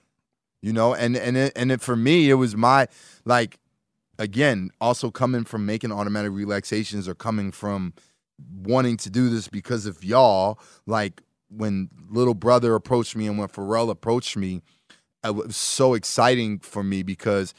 you 0.62 0.72
know 0.72 0.94
and 0.94 1.16
and 1.16 1.36
it, 1.36 1.52
and 1.56 1.72
it, 1.72 1.80
for 1.80 1.96
me 1.96 2.30
it 2.30 2.34
was 2.34 2.56
my 2.56 2.86
like 3.24 3.58
again 4.18 4.70
also 4.80 5.10
coming 5.10 5.44
from 5.44 5.64
making 5.64 5.92
automatic 5.92 6.32
relaxations 6.32 7.08
or 7.08 7.14
coming 7.14 7.50
from 7.50 7.94
wanting 8.62 8.96
to 8.98 9.10
do 9.10 9.28
this 9.30 9.48
because 9.48 9.86
of 9.86 10.04
y'all 10.04 10.58
like 10.86 11.22
when 11.48 11.88
little 12.10 12.34
brother 12.34 12.74
approached 12.74 13.16
me 13.16 13.26
and 13.26 13.38
when 13.38 13.48
Pharrell 13.48 13.90
approached 13.90 14.36
me 14.36 14.60
it 15.24 15.34
was 15.34 15.56
so 15.56 15.94
exciting 15.94 16.58
for 16.58 16.82
me 16.82 17.02
because 17.02 17.54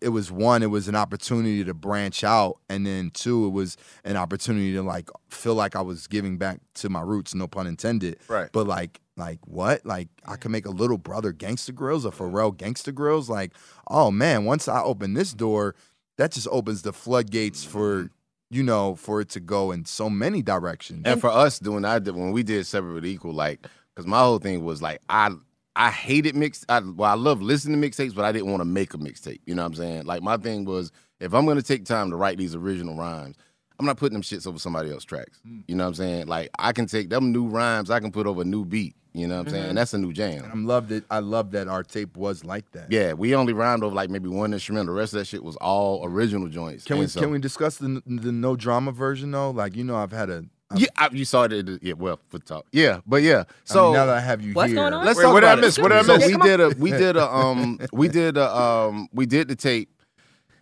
it, 0.00 0.08
was 0.10 0.30
one 0.30 0.62
it 0.62 0.70
was 0.70 0.88
an 0.88 0.94
opportunity 0.94 1.64
to 1.64 1.74
branch 1.74 2.24
out 2.24 2.58
and 2.68 2.86
then 2.86 3.10
two 3.10 3.46
it 3.46 3.50
was 3.50 3.76
an 4.04 4.16
opportunity 4.16 4.72
to 4.72 4.82
like 4.82 5.08
feel 5.28 5.54
like 5.54 5.76
I 5.76 5.80
was 5.80 6.06
giving 6.06 6.38
back 6.38 6.60
to 6.74 6.88
my 6.88 7.00
roots 7.00 7.34
no 7.34 7.46
pun 7.46 7.66
intended 7.66 8.18
Right. 8.28 8.50
but 8.52 8.66
like, 8.66 9.00
like 9.16 9.38
what? 9.46 9.84
Like 9.86 10.08
I 10.26 10.36
could 10.36 10.50
make 10.50 10.66
a 10.66 10.70
little 10.70 10.98
brother 10.98 11.32
Gangsta 11.32 11.72
Grillz 11.72 12.04
or 12.04 12.10
Pharrell 12.10 12.56
Gangsta 12.56 12.92
Grillz. 12.92 13.28
Like, 13.28 13.52
oh 13.88 14.10
man, 14.10 14.44
once 14.44 14.68
I 14.68 14.82
open 14.82 15.14
this 15.14 15.32
door, 15.32 15.74
that 16.16 16.32
just 16.32 16.48
opens 16.50 16.82
the 16.82 16.92
floodgates 16.92 17.64
for 17.64 18.04
mm-hmm. 18.04 18.06
you 18.50 18.62
know 18.62 18.96
for 18.96 19.20
it 19.20 19.28
to 19.30 19.40
go 19.40 19.70
in 19.70 19.84
so 19.84 20.10
many 20.10 20.42
directions. 20.42 21.02
And 21.04 21.20
for 21.20 21.30
us 21.30 21.58
doing 21.58 21.84
I 21.84 21.98
did 21.98 22.16
when 22.16 22.32
we 22.32 22.42
did 22.42 22.66
separate 22.66 23.04
equal, 23.04 23.32
like, 23.32 23.66
because 23.94 24.06
my 24.06 24.18
whole 24.18 24.38
thing 24.38 24.64
was 24.64 24.82
like 24.82 25.00
I 25.08 25.30
I 25.76 25.90
hated 25.90 26.36
mix. 26.36 26.64
I, 26.68 26.80
well, 26.80 27.10
I 27.10 27.14
love 27.14 27.42
listening 27.42 27.80
to 27.80 27.88
mixtapes, 27.88 28.14
but 28.14 28.24
I 28.24 28.32
didn't 28.32 28.48
want 28.48 28.60
to 28.60 28.64
make 28.66 28.94
a 28.94 28.98
mixtape. 28.98 29.40
You 29.46 29.54
know 29.54 29.62
what 29.62 29.68
I'm 29.68 29.74
saying? 29.74 30.04
Like 30.06 30.22
my 30.22 30.36
thing 30.36 30.64
was, 30.64 30.92
if 31.20 31.34
I'm 31.34 31.46
gonna 31.46 31.62
take 31.62 31.84
time 31.84 32.10
to 32.10 32.16
write 32.16 32.38
these 32.38 32.54
original 32.54 32.96
rhymes, 32.96 33.36
I'm 33.78 33.86
not 33.86 33.96
putting 33.96 34.14
them 34.14 34.22
shits 34.22 34.46
over 34.46 34.58
somebody 34.58 34.90
else's 34.90 35.04
tracks. 35.04 35.40
Hmm. 35.44 35.60
You 35.66 35.74
know 35.74 35.84
what 35.84 35.88
I'm 35.88 35.94
saying? 35.94 36.26
Like 36.26 36.50
I 36.58 36.72
can 36.72 36.86
take 36.86 37.10
them 37.10 37.32
new 37.32 37.48
rhymes, 37.48 37.90
I 37.90 38.00
can 38.00 38.12
put 38.12 38.26
over 38.26 38.42
a 38.42 38.44
new 38.44 38.64
beat. 38.64 38.94
You 39.16 39.28
know 39.28 39.36
what 39.36 39.46
I'm 39.46 39.50
saying? 39.50 39.62
Mm-hmm. 39.62 39.68
And 39.70 39.78
that's 39.78 39.94
a 39.94 39.98
new 39.98 40.12
jam. 40.12 40.50
I 40.52 40.56
love 40.56 40.88
that. 40.88 41.04
I 41.08 41.20
love 41.20 41.52
that 41.52 41.68
our 41.68 41.84
tape 41.84 42.16
was 42.16 42.44
like 42.44 42.68
that. 42.72 42.90
Yeah, 42.90 43.12
we 43.12 43.32
only 43.36 43.52
rhymed 43.52 43.84
over 43.84 43.94
like 43.94 44.10
maybe 44.10 44.28
one 44.28 44.52
instrument. 44.52 44.86
The 44.86 44.92
rest 44.92 45.12
of 45.12 45.20
that 45.20 45.26
shit 45.26 45.44
was 45.44 45.54
all 45.56 46.04
original 46.04 46.48
joints. 46.48 46.82
Can 46.84 46.98
we 46.98 47.06
so- 47.06 47.20
can 47.20 47.30
we 47.30 47.38
discuss 47.38 47.76
the 47.76 48.02
the 48.06 48.32
no 48.32 48.56
drama 48.56 48.90
version 48.90 49.30
though? 49.30 49.50
Like 49.50 49.76
you 49.76 49.84
know, 49.84 49.96
I've 49.96 50.10
had 50.12 50.30
a. 50.30 50.44
I've- 50.70 50.80
Yeah, 50.82 50.88
I, 50.96 51.08
you 51.12 51.24
saw 51.24 51.44
it. 51.44 51.82
Yeah, 51.82 51.92
well, 51.94 52.18
for 52.28 52.38
talk. 52.38 52.66
Yeah, 52.72 53.00
but 53.06 53.22
yeah. 53.22 53.32
I 53.34 53.36
mean, 53.38 53.46
So 53.64 53.92
now 53.92 54.06
that 54.06 54.16
I 54.16 54.20
have 54.20 54.42
you 54.42 54.52
What's 54.54 54.68
here, 54.72 54.76
going 54.76 54.92
on? 54.94 55.04
Let's 55.04 55.18
Wait, 55.18 55.24
talk 55.24 55.32
what 55.34 55.40
did 55.40 55.46
I 55.48 55.52
about 55.52 55.64
miss? 55.64 55.78
What 55.78 55.88
did 55.88 55.98
I 55.98 56.02
so 56.02 56.16
miss? 56.16 56.26
we 56.26 56.36
did 56.38 56.60
a 56.60 56.68
we 56.78 56.90
did 56.90 57.16
a 57.16 57.32
um 57.34 57.78
we 57.92 58.08
did 58.08 58.36
a 58.36 58.56
um 58.56 59.08
we 59.12 59.26
did 59.26 59.48
the 59.48 59.56
tape, 59.56 59.90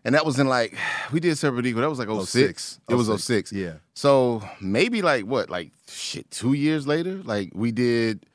and 0.04 0.14
that 0.14 0.26
was 0.26 0.38
in 0.38 0.49
like 0.49 0.76
we 1.12 1.21
did 1.21 1.38
separate 1.38 1.64
equal. 1.66 1.82
That 1.82 1.88
was 1.90 1.99
like 1.99 2.09
06. 2.26 2.80
It 2.90 2.94
was 2.94 3.23
06. 3.25 3.52
Yeah. 3.52 3.75
So 3.94 4.42
maybe 4.61 5.02
like 5.02 5.25
what 5.25 5.49
like 5.50 5.71
shit 5.88 6.30
two 6.30 6.52
years 6.54 6.87
later, 6.87 7.14
like 7.25 7.50
we 7.54 7.71
did 7.73 8.26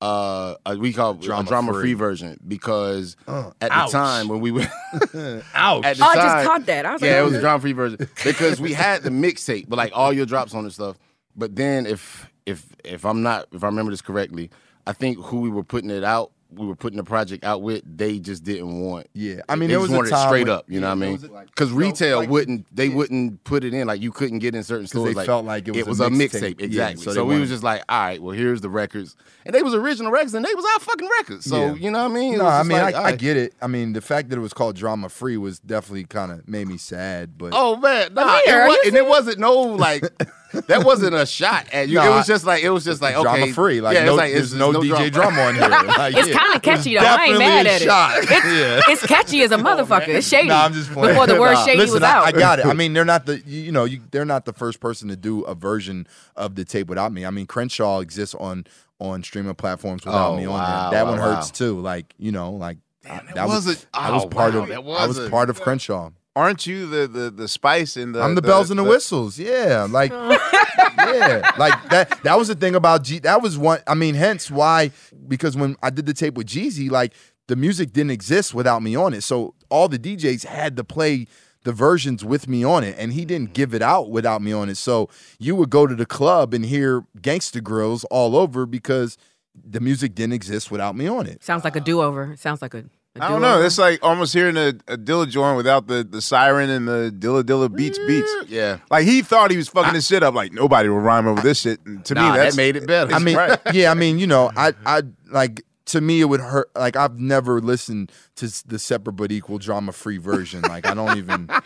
uh 0.00 0.56
a, 0.66 0.76
we 0.76 0.92
call 0.92 1.12
it 1.12 1.18
a 1.18 1.20
Drama 1.26 1.48
drama 1.48 1.72
free 1.72 1.82
free. 1.82 1.92
version 1.94 2.36
because 2.48 3.14
Uh, 3.28 3.52
at 3.60 3.70
ouch. 3.70 3.92
the 3.92 3.98
time 3.98 4.26
when 4.26 4.40
we 4.40 4.50
were 4.50 4.66
Ouch. 5.54 5.84
at 5.84 5.96
the 5.96 6.04
Oh, 6.04 6.08
I 6.08 6.14
just 6.16 6.46
caught 6.48 6.66
that. 6.66 6.84
I 6.86 6.92
was 6.94 7.02
yeah, 7.02 7.10
like, 7.12 7.18
it 7.20 7.24
was 7.24 7.34
a 7.34 7.40
drama 7.40 7.60
free 7.60 7.72
version 7.72 8.08
because 8.24 8.60
we 8.60 8.72
had 8.72 9.04
the 9.04 9.10
mixtape, 9.10 9.68
but 9.68 9.76
like 9.76 9.92
all 9.94 10.12
your 10.12 10.26
drops 10.26 10.54
on 10.54 10.64
and 10.64 10.72
stuff. 10.72 10.98
But 11.36 11.56
then 11.56 11.86
if 11.86 12.30
if 12.46 12.64
if 12.84 13.04
I'm 13.04 13.22
not 13.22 13.46
if 13.52 13.62
I 13.62 13.66
remember 13.66 13.90
this 13.92 14.02
correctly, 14.02 14.50
I 14.86 14.92
think 14.92 15.18
who 15.18 15.40
we 15.40 15.48
were 15.48 15.64
putting 15.64 15.90
it 15.90 16.04
out, 16.04 16.32
we 16.54 16.66
were 16.66 16.76
putting 16.76 16.98
the 16.98 17.04
project 17.04 17.44
out 17.44 17.62
with, 17.62 17.82
they 17.86 18.18
just 18.18 18.44
didn't 18.44 18.82
want. 18.82 19.06
Yeah, 19.14 19.36
I 19.48 19.54
mean, 19.56 19.68
they 19.70 19.74
there 19.76 19.78
just 19.78 19.82
was 19.84 19.90
a 19.92 19.96
wanted 19.96 20.12
it 20.12 20.26
straight 20.28 20.48
when- 20.48 20.56
up. 20.58 20.64
You 20.68 20.80
know 20.80 20.88
what 20.88 20.92
I 20.92 20.96
mean? 20.96 21.12
was 21.12 21.30
like- 21.30 21.46
Because 21.46 21.70
retail 21.72 22.18
like- 22.18 22.28
wouldn't 22.28 22.66
they 22.76 22.86
yeah. 22.88 22.94
wouldn't 22.94 23.42
put 23.44 23.64
it 23.64 23.72
in 23.72 23.86
like 23.86 24.02
you 24.02 24.12
couldn't 24.12 24.40
get 24.40 24.54
in 24.54 24.62
certain 24.62 24.82
Because 24.84 24.92
they 25.04 25.12
stores. 25.12 25.16
like, 25.16 25.26
felt 25.26 25.46
like 25.46 25.66
it 25.68 25.86
was 25.86 26.00
a 26.00 26.04
a 26.04 26.10
mixtape. 26.10 26.56
mixtape. 26.56 26.60
Yeah, 26.60 26.88
Exactly. 26.90 27.04
so 27.04 27.12
so 27.12 27.24
we 27.24 27.28
wanted- 27.28 27.40
was 27.40 27.48
just 27.50 27.62
like, 27.62 27.82
all 27.88 27.98
right, 28.02 28.20
well 28.22 28.36
here's 28.36 28.60
the 28.60 28.68
records, 28.68 29.16
and 29.46 29.54
they 29.54 29.62
was 29.62 29.72
original 29.72 30.12
records, 30.12 30.34
and 30.34 30.44
they 30.44 30.54
was 30.54 30.64
our 30.74 30.80
fucking 30.80 31.08
records. 31.20 31.46
So 31.46 31.56
Yeah. 31.58 31.74
you 31.74 31.90
know 31.90 32.02
what 32.02 32.10
I 32.10 32.14
mean? 32.14 32.34
It 32.34 32.38
No, 32.38 32.46
I 32.46 32.62
mean, 32.64 32.76
like, 32.78 32.94
I, 32.96 32.98
all 32.98 33.04
I 33.06 33.12
get 33.16 33.38
it. 33.38 33.54
I 33.62 33.66
mean, 33.68 33.94
the 33.94 34.02
fact 34.02 34.28
that 34.28 34.36
it 34.36 34.42
was 34.42 34.52
called 34.52 34.76
drama 34.76 35.08
free 35.08 35.38
was 35.38 35.58
definitely 35.58 36.04
kind 36.04 36.32
of 36.32 36.46
made 36.46 36.68
me 36.68 36.76
sad. 36.76 37.38
But 37.38 37.52
Oh 37.56 37.76
man, 37.76 38.12
nah, 38.12 38.40
it 38.44 38.68
was, 38.68 38.78
and 38.88 38.96
it 38.96 39.06
wasn't 39.06 39.38
no 39.38 39.54
like 39.58 40.02
that 40.52 40.84
wasn't 40.84 41.14
a 41.14 41.24
shot 41.26 41.66
at 41.72 41.88
you. 41.88 42.00
it 42.00 42.08
was 42.08 42.26
just 42.26 42.44
like 42.44 42.62
it 42.62 42.70
was 42.70 42.84
just 42.84 43.00
like 43.00 43.14
okay, 43.14 43.22
drama 43.22 43.52
free. 43.52 43.80
Like, 43.80 43.94
yeah, 43.96 44.04
no, 44.04 44.12
it's 44.12 44.18
like, 44.18 44.32
there's 44.32 44.52
it's, 44.52 44.58
no, 44.58 44.72
DJ 44.72 45.10
drama 45.10 45.40
on 45.42 45.54
here. 45.54 45.68
Like, 46.02 46.14
It's 46.16 46.28
yeah. 46.28 46.38
kind 46.38 46.54
of 46.54 46.62
catchy 46.62 46.94
though. 46.94 47.00
I 47.04 47.24
ain't 47.24 47.38
mad 47.38 47.66
a 47.66 47.70
at 47.70 47.82
it. 47.82 47.84
It's, 47.84 48.44
yeah. 48.44 48.80
it's 48.88 49.06
catchy 49.06 49.42
as 49.42 49.50
a 49.50 49.54
oh, 49.56 49.58
motherfucker. 49.58 50.08
It's 50.08 50.28
shady. 50.28 50.48
No, 50.48 50.56
I'm 50.56 50.72
just 50.72 50.90
playing. 50.90 51.14
Before 51.14 51.26
the 51.26 51.40
word 51.40 51.54
Nah. 51.54 51.64
shady 51.64 51.78
Listen, 51.78 51.94
was 51.94 52.02
out. 52.02 52.24
I 52.24 52.32
got 52.32 52.58
it. 52.58 52.66
I 52.66 52.72
mean, 52.72 52.92
they're 52.92 53.04
not 53.04 53.26
the 53.26 53.38
you 53.46 53.62
you 53.62 53.72
know 53.72 53.84
you, 53.84 54.00
they're 54.10 54.24
not 54.24 54.44
the 54.44 54.52
first 54.52 54.80
person 54.80 55.08
to 55.08 55.16
do 55.16 55.42
a 55.42 55.54
version 55.54 56.06
of 56.36 56.54
the 56.54 56.64
tape 56.64 56.88
without 56.88 57.12
me. 57.12 57.24
I 57.26 57.30
mean, 57.30 57.46
Crenshaw 57.46 58.00
exists 58.00 58.34
on 58.34 58.64
on 58.98 59.22
streaming 59.22 59.54
platforms 59.54 60.04
without 60.04 60.30
Oh, 60.32 60.36
me 60.36 60.44
on 60.44 60.52
wow, 60.54 60.90
there. 60.90 61.00
That 61.00 61.06
wow, 61.06 61.10
one 61.12 61.20
hurts 61.20 61.48
wow. 61.48 61.66
too. 61.66 61.80
Like 61.80 62.14
you 62.18 62.32
know, 62.32 62.52
like 62.52 62.78
I- 63.08 63.20
that 63.34 63.48
wasn't- 63.48 63.84
I 63.92 64.12
was 64.12 64.24
oh, 64.24 64.28
part 64.28 64.54
wow, 64.54 64.60
of 64.62 64.68
that 64.68 64.76
I 64.76 65.06
was 65.06 65.28
part 65.28 65.50
of 65.50 65.60
Crenshaw. 65.60 66.10
Aren't 66.34 66.66
you 66.66 66.86
the 66.86 67.06
the 67.06 67.30
the 67.30 67.48
spice 67.48 67.96
in 67.96 68.12
the? 68.12 68.22
I'm 68.22 68.34
the, 68.34 68.42
bells 68.42 68.70
and 68.70 68.78
the, 68.78 68.84
whistles. 68.84 69.38
Yeah, 69.38 69.86
like 69.90 70.10
yeah, 70.12 71.52
like 71.58 71.90
that. 71.90 72.22
That 72.22 72.38
was 72.38 72.48
the 72.48 72.54
thing 72.54 72.74
about 72.74 73.04
G. 73.04 73.18
That 73.18 73.42
was 73.42 73.58
one. 73.58 73.80
I 73.86 73.94
mean, 73.94 74.14
hence 74.14 74.50
why 74.50 74.92
because 75.28 75.56
when 75.56 75.76
I 75.82 75.90
did 75.90 76.06
the 76.06 76.14
tape 76.14 76.34
with 76.34 76.46
Jeezy, 76.46 76.90
like 76.90 77.12
the 77.48 77.56
music 77.56 77.92
didn't 77.92 78.12
exist 78.12 78.54
without 78.54 78.82
me 78.82 78.96
on 78.96 79.12
it. 79.12 79.22
So 79.22 79.54
all 79.68 79.88
the 79.88 79.98
DJs 79.98 80.46
had 80.46 80.76
to 80.78 80.84
play 80.84 81.26
the 81.64 81.72
versions 81.72 82.24
with 82.24 82.48
me 82.48 82.64
on 82.64 82.82
it, 82.82 82.96
and 82.98 83.12
he 83.12 83.24
didn't 83.24 83.50
mm. 83.50 83.54
give 83.54 83.74
it 83.74 83.82
out 83.82 84.10
without 84.10 84.42
me 84.42 84.52
on 84.52 84.68
it. 84.68 84.76
So 84.76 85.08
you 85.38 85.54
would 85.56 85.70
go 85.70 85.86
to 85.86 85.94
the 85.94 86.06
club 86.06 86.54
and 86.54 86.64
hear 86.64 87.04
Gangsta 87.18 87.60
Grillz 87.60 88.04
all 88.10 88.36
over 88.36 88.66
because 88.66 89.18
the 89.54 89.80
music 89.80 90.14
didn't 90.14 90.32
exist 90.32 90.70
without 90.70 90.96
me 90.96 91.06
on 91.06 91.26
it. 91.26 91.42
Sounds 91.44 91.64
like 91.64 91.76
a 91.76 91.80
do 91.80 92.00
over. 92.00 92.34
Sounds 92.36 92.62
like 92.62 92.74
a. 92.74 92.84
I 93.20 93.28
don't 93.28 93.42
know. 93.42 93.60
It's 93.62 93.76
like 93.76 94.02
almost 94.02 94.32
hearing 94.32 94.56
a, 94.56 94.68
a 94.88 94.96
Dilla 94.96 95.28
joint 95.28 95.56
without 95.56 95.86
the, 95.86 96.02
the 96.02 96.22
siren 96.22 96.70
and 96.70 96.88
the 96.88 97.14
Dilla 97.16 97.42
Dilla 97.42 97.74
beats 97.74 97.98
beats. 97.98 98.30
Mm. 98.30 98.44
Yeah, 98.48 98.78
Like 98.90 99.04
he 99.04 99.20
thought 99.20 99.50
he 99.50 99.58
was 99.58 99.68
fucking 99.68 99.92
this 99.92 100.06
shit 100.06 100.22
up. 100.22 100.34
Like 100.34 100.52
nobody 100.52 100.88
will 100.88 101.00
rhyme 101.00 101.26
over 101.26 101.42
this 101.42 101.60
shit. 101.60 101.84
And 101.84 102.02
to 102.06 102.14
nah, 102.14 102.30
me, 102.30 102.38
that's 102.38 102.56
that 102.56 102.62
made 102.62 102.76
it 102.76 102.86
better. 102.86 103.12
I 103.12 103.18
mean, 103.18 103.36
right. 103.36 103.58
yeah, 103.72 103.90
I 103.90 103.94
mean, 103.94 104.18
you 104.18 104.26
know, 104.26 104.50
I, 104.56 104.72
I 104.86 105.02
like 105.30 105.62
to 105.92 106.00
me 106.00 106.20
it 106.20 106.24
would 106.24 106.40
hurt. 106.40 106.70
Like 106.74 106.96
I've 106.96 107.18
never 107.18 107.60
listened 107.60 108.12
to 108.36 108.46
the 108.66 108.78
separate 108.78 109.12
but 109.12 109.30
equal 109.30 109.58
drama 109.58 109.92
free 109.92 110.16
version. 110.18 110.62
Like 110.62 110.86
I 110.86 110.94
don't 110.94 111.16
even. 111.16 111.48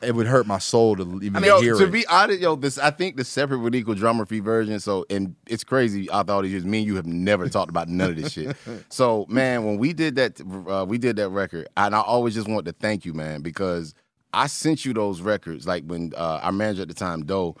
It 0.00 0.14
would 0.14 0.26
hurt 0.26 0.46
my 0.46 0.58
soul 0.58 0.96
to 0.96 1.02
even 1.22 1.36
I 1.36 1.40
mean, 1.40 1.48
yo, 1.48 1.60
hear 1.60 1.74
to 1.74 1.84
it. 1.84 1.92
be 1.92 2.06
honest, 2.06 2.40
yo, 2.40 2.56
this 2.56 2.78
I 2.78 2.90
think 2.90 3.16
the 3.18 3.24
separate 3.24 3.58
but 3.58 3.74
equal 3.74 3.94
drama 3.94 4.24
free 4.24 4.40
version. 4.40 4.80
So, 4.80 5.04
and 5.10 5.36
it's 5.46 5.64
crazy. 5.64 6.08
After 6.10 6.32
all 6.32 6.40
these 6.40 6.50
years, 6.50 6.64
me 6.64 6.78
and 6.78 6.86
you 6.86 6.96
have 6.96 7.06
never 7.06 7.46
talked 7.48 7.68
about 7.68 7.88
none 7.88 8.10
of 8.10 8.16
this 8.16 8.32
shit. 8.32 8.56
So, 8.88 9.26
man, 9.28 9.64
when 9.64 9.76
we 9.76 9.92
did 9.92 10.16
that, 10.16 10.40
uh, 10.66 10.86
we 10.88 10.96
did 10.96 11.16
that 11.16 11.28
record, 11.28 11.68
and 11.76 11.94
I 11.94 12.00
always 12.00 12.34
just 12.34 12.48
want 12.48 12.64
to 12.64 12.72
thank 12.72 13.04
you, 13.04 13.12
man, 13.12 13.42
because 13.42 13.94
I 14.32 14.46
sent 14.46 14.86
you 14.86 14.94
those 14.94 15.20
records. 15.20 15.66
Like 15.66 15.84
when 15.84 16.12
uh, 16.16 16.40
our 16.42 16.52
manager 16.52 16.82
at 16.82 16.88
the 16.88 16.94
time, 16.94 17.24
Doe, 17.26 17.56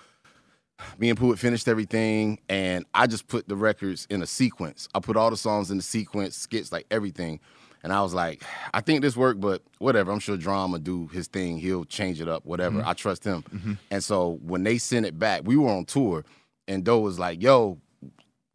me 0.98 1.08
and 1.10 1.18
Pruitt 1.18 1.38
finished 1.38 1.68
everything, 1.68 2.38
and 2.48 2.84
I 2.94 3.06
just 3.06 3.28
put 3.28 3.48
the 3.48 3.56
records 3.56 4.06
in 4.10 4.22
a 4.22 4.26
sequence. 4.26 4.88
I 4.94 5.00
put 5.00 5.16
all 5.16 5.30
the 5.30 5.36
songs 5.36 5.70
in 5.70 5.76
the 5.76 5.82
sequence, 5.82 6.36
skits, 6.36 6.72
like 6.72 6.86
everything. 6.90 7.40
And 7.84 7.92
I 7.92 8.00
was 8.02 8.14
like, 8.14 8.44
I 8.72 8.80
think 8.80 9.02
this 9.02 9.16
worked, 9.16 9.40
but 9.40 9.62
whatever. 9.78 10.12
I'm 10.12 10.20
sure 10.20 10.36
Drama 10.36 10.78
do 10.78 11.08
his 11.08 11.26
thing. 11.26 11.58
He'll 11.58 11.84
change 11.84 12.20
it 12.20 12.28
up, 12.28 12.46
whatever. 12.46 12.78
Mm-hmm. 12.78 12.88
I 12.88 12.92
trust 12.92 13.24
him. 13.24 13.78
And 13.90 14.04
so 14.04 14.38
when 14.42 14.62
they 14.62 14.78
sent 14.78 15.04
it 15.04 15.18
back, 15.18 15.42
we 15.44 15.56
were 15.56 15.68
on 15.68 15.84
tour, 15.84 16.24
and 16.68 16.84
Doe 16.84 17.00
was 17.00 17.18
like, 17.18 17.42
"Yo, 17.42 17.78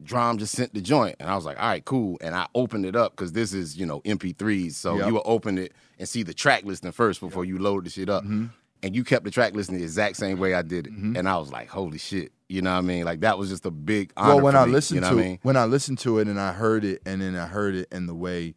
Drum 0.02 0.38
just 0.38 0.54
sent 0.54 0.72
the 0.72 0.80
joint," 0.80 1.16
and 1.20 1.28
I 1.28 1.34
was 1.34 1.44
like, 1.44 1.58
"All 1.60 1.68
right, 1.68 1.84
cool." 1.84 2.16
And 2.22 2.34
I 2.34 2.46
opened 2.54 2.86
it 2.86 2.94
up 2.96 3.12
because 3.16 3.32
this 3.32 3.52
is 3.52 3.76
you 3.76 3.84
know 3.84 4.00
MP3s, 4.06 4.72
so 4.72 4.96
Yep. 4.96 5.06
you 5.08 5.14
will 5.14 5.22
open 5.26 5.58
it 5.58 5.72
and 5.98 6.08
see 6.08 6.22
the 6.22 6.32
track 6.32 6.64
listing 6.64 6.92
first 6.92 7.20
before 7.20 7.44
you 7.44 7.58
load 7.58 7.84
the 7.84 7.90
shit 7.90 8.08
up. 8.08 8.22
Mm-hmm. 8.24 8.46
And 8.82 8.94
you 8.94 9.02
kept 9.04 9.24
the 9.24 9.30
track 9.30 9.54
listing 9.54 9.76
the 9.76 9.82
exact 9.82 10.16
same 10.16 10.38
way 10.38 10.54
I 10.54 10.62
did 10.62 10.86
it, 10.86 10.92
mm-hmm. 10.92 11.16
and 11.16 11.28
I 11.28 11.36
was 11.36 11.50
like, 11.50 11.68
"Holy 11.68 11.98
shit!" 11.98 12.32
You 12.48 12.62
know 12.62 12.72
what 12.72 12.78
I 12.78 12.82
mean? 12.82 13.04
Like 13.04 13.20
that 13.20 13.38
was 13.38 13.50
just 13.50 13.66
a 13.66 13.70
big 13.70 14.12
honor. 14.16 14.36
well, 14.36 14.44
when 14.44 14.56
I 14.56 14.64
me, 14.64 14.72
listened 14.72 14.96
you 14.96 15.00
know 15.02 15.16
to 15.16 15.20
I 15.20 15.26
mean? 15.26 15.38
when 15.42 15.56
I 15.56 15.64
listened 15.64 15.98
to 16.00 16.18
it 16.18 16.28
and 16.28 16.40
I 16.40 16.52
heard 16.52 16.84
it, 16.84 17.02
and 17.04 17.20
then 17.20 17.36
I 17.36 17.46
heard 17.46 17.74
it 17.74 17.88
in 17.92 18.06
the 18.06 18.14
way 18.14 18.54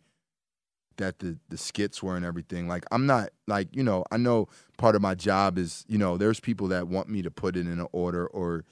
that 0.98 1.20
the 1.20 1.38
the 1.50 1.58
skits 1.58 2.02
were 2.02 2.16
and 2.16 2.26
everything. 2.26 2.68
Like 2.68 2.86
I'm 2.92 3.06
not 3.06 3.32
like 3.48 3.76
you 3.76 3.84
know 3.84 4.06
I 4.12 4.18
know 4.18 4.48
part 4.78 4.96
of 4.96 5.02
my 5.02 5.16
job 5.16 5.58
is 5.58 5.84
you 5.88 5.98
know 5.98 6.18
there's 6.18 6.40
people 6.40 6.68
that 6.70 6.88
want 6.88 7.10
me 7.10 7.22
to 7.22 7.32
put 7.32 7.58
it 7.58 7.62
in 7.62 7.80
an 7.80 7.88
order 7.92 8.26
or 8.28 8.64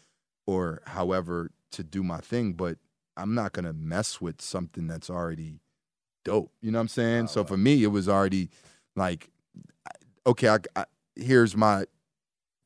or 0.47 0.81
however 0.85 1.51
to 1.71 1.83
do 1.83 2.01
my 2.03 2.19
thing, 2.19 2.53
but 2.53 2.77
I'm 3.17 3.35
not 3.35 3.53
gonna 3.53 3.73
mess 3.73 4.21
with 4.21 4.41
something 4.41 4.87
that's 4.87 5.09
already 5.09 5.59
dope. 6.23 6.51
You 6.61 6.71
know 6.71 6.77
what 6.77 6.83
I'm 6.83 6.87
saying? 6.87 7.27
so 7.27 7.43
for 7.43 7.57
me, 7.57 7.83
it 7.83 7.87
was 7.87 8.07
already 8.07 8.49
like 8.95 9.29
okay, 10.25 10.49
I, 10.49 10.57
I, 10.75 10.85
here's 11.21 11.55
my 11.55 11.85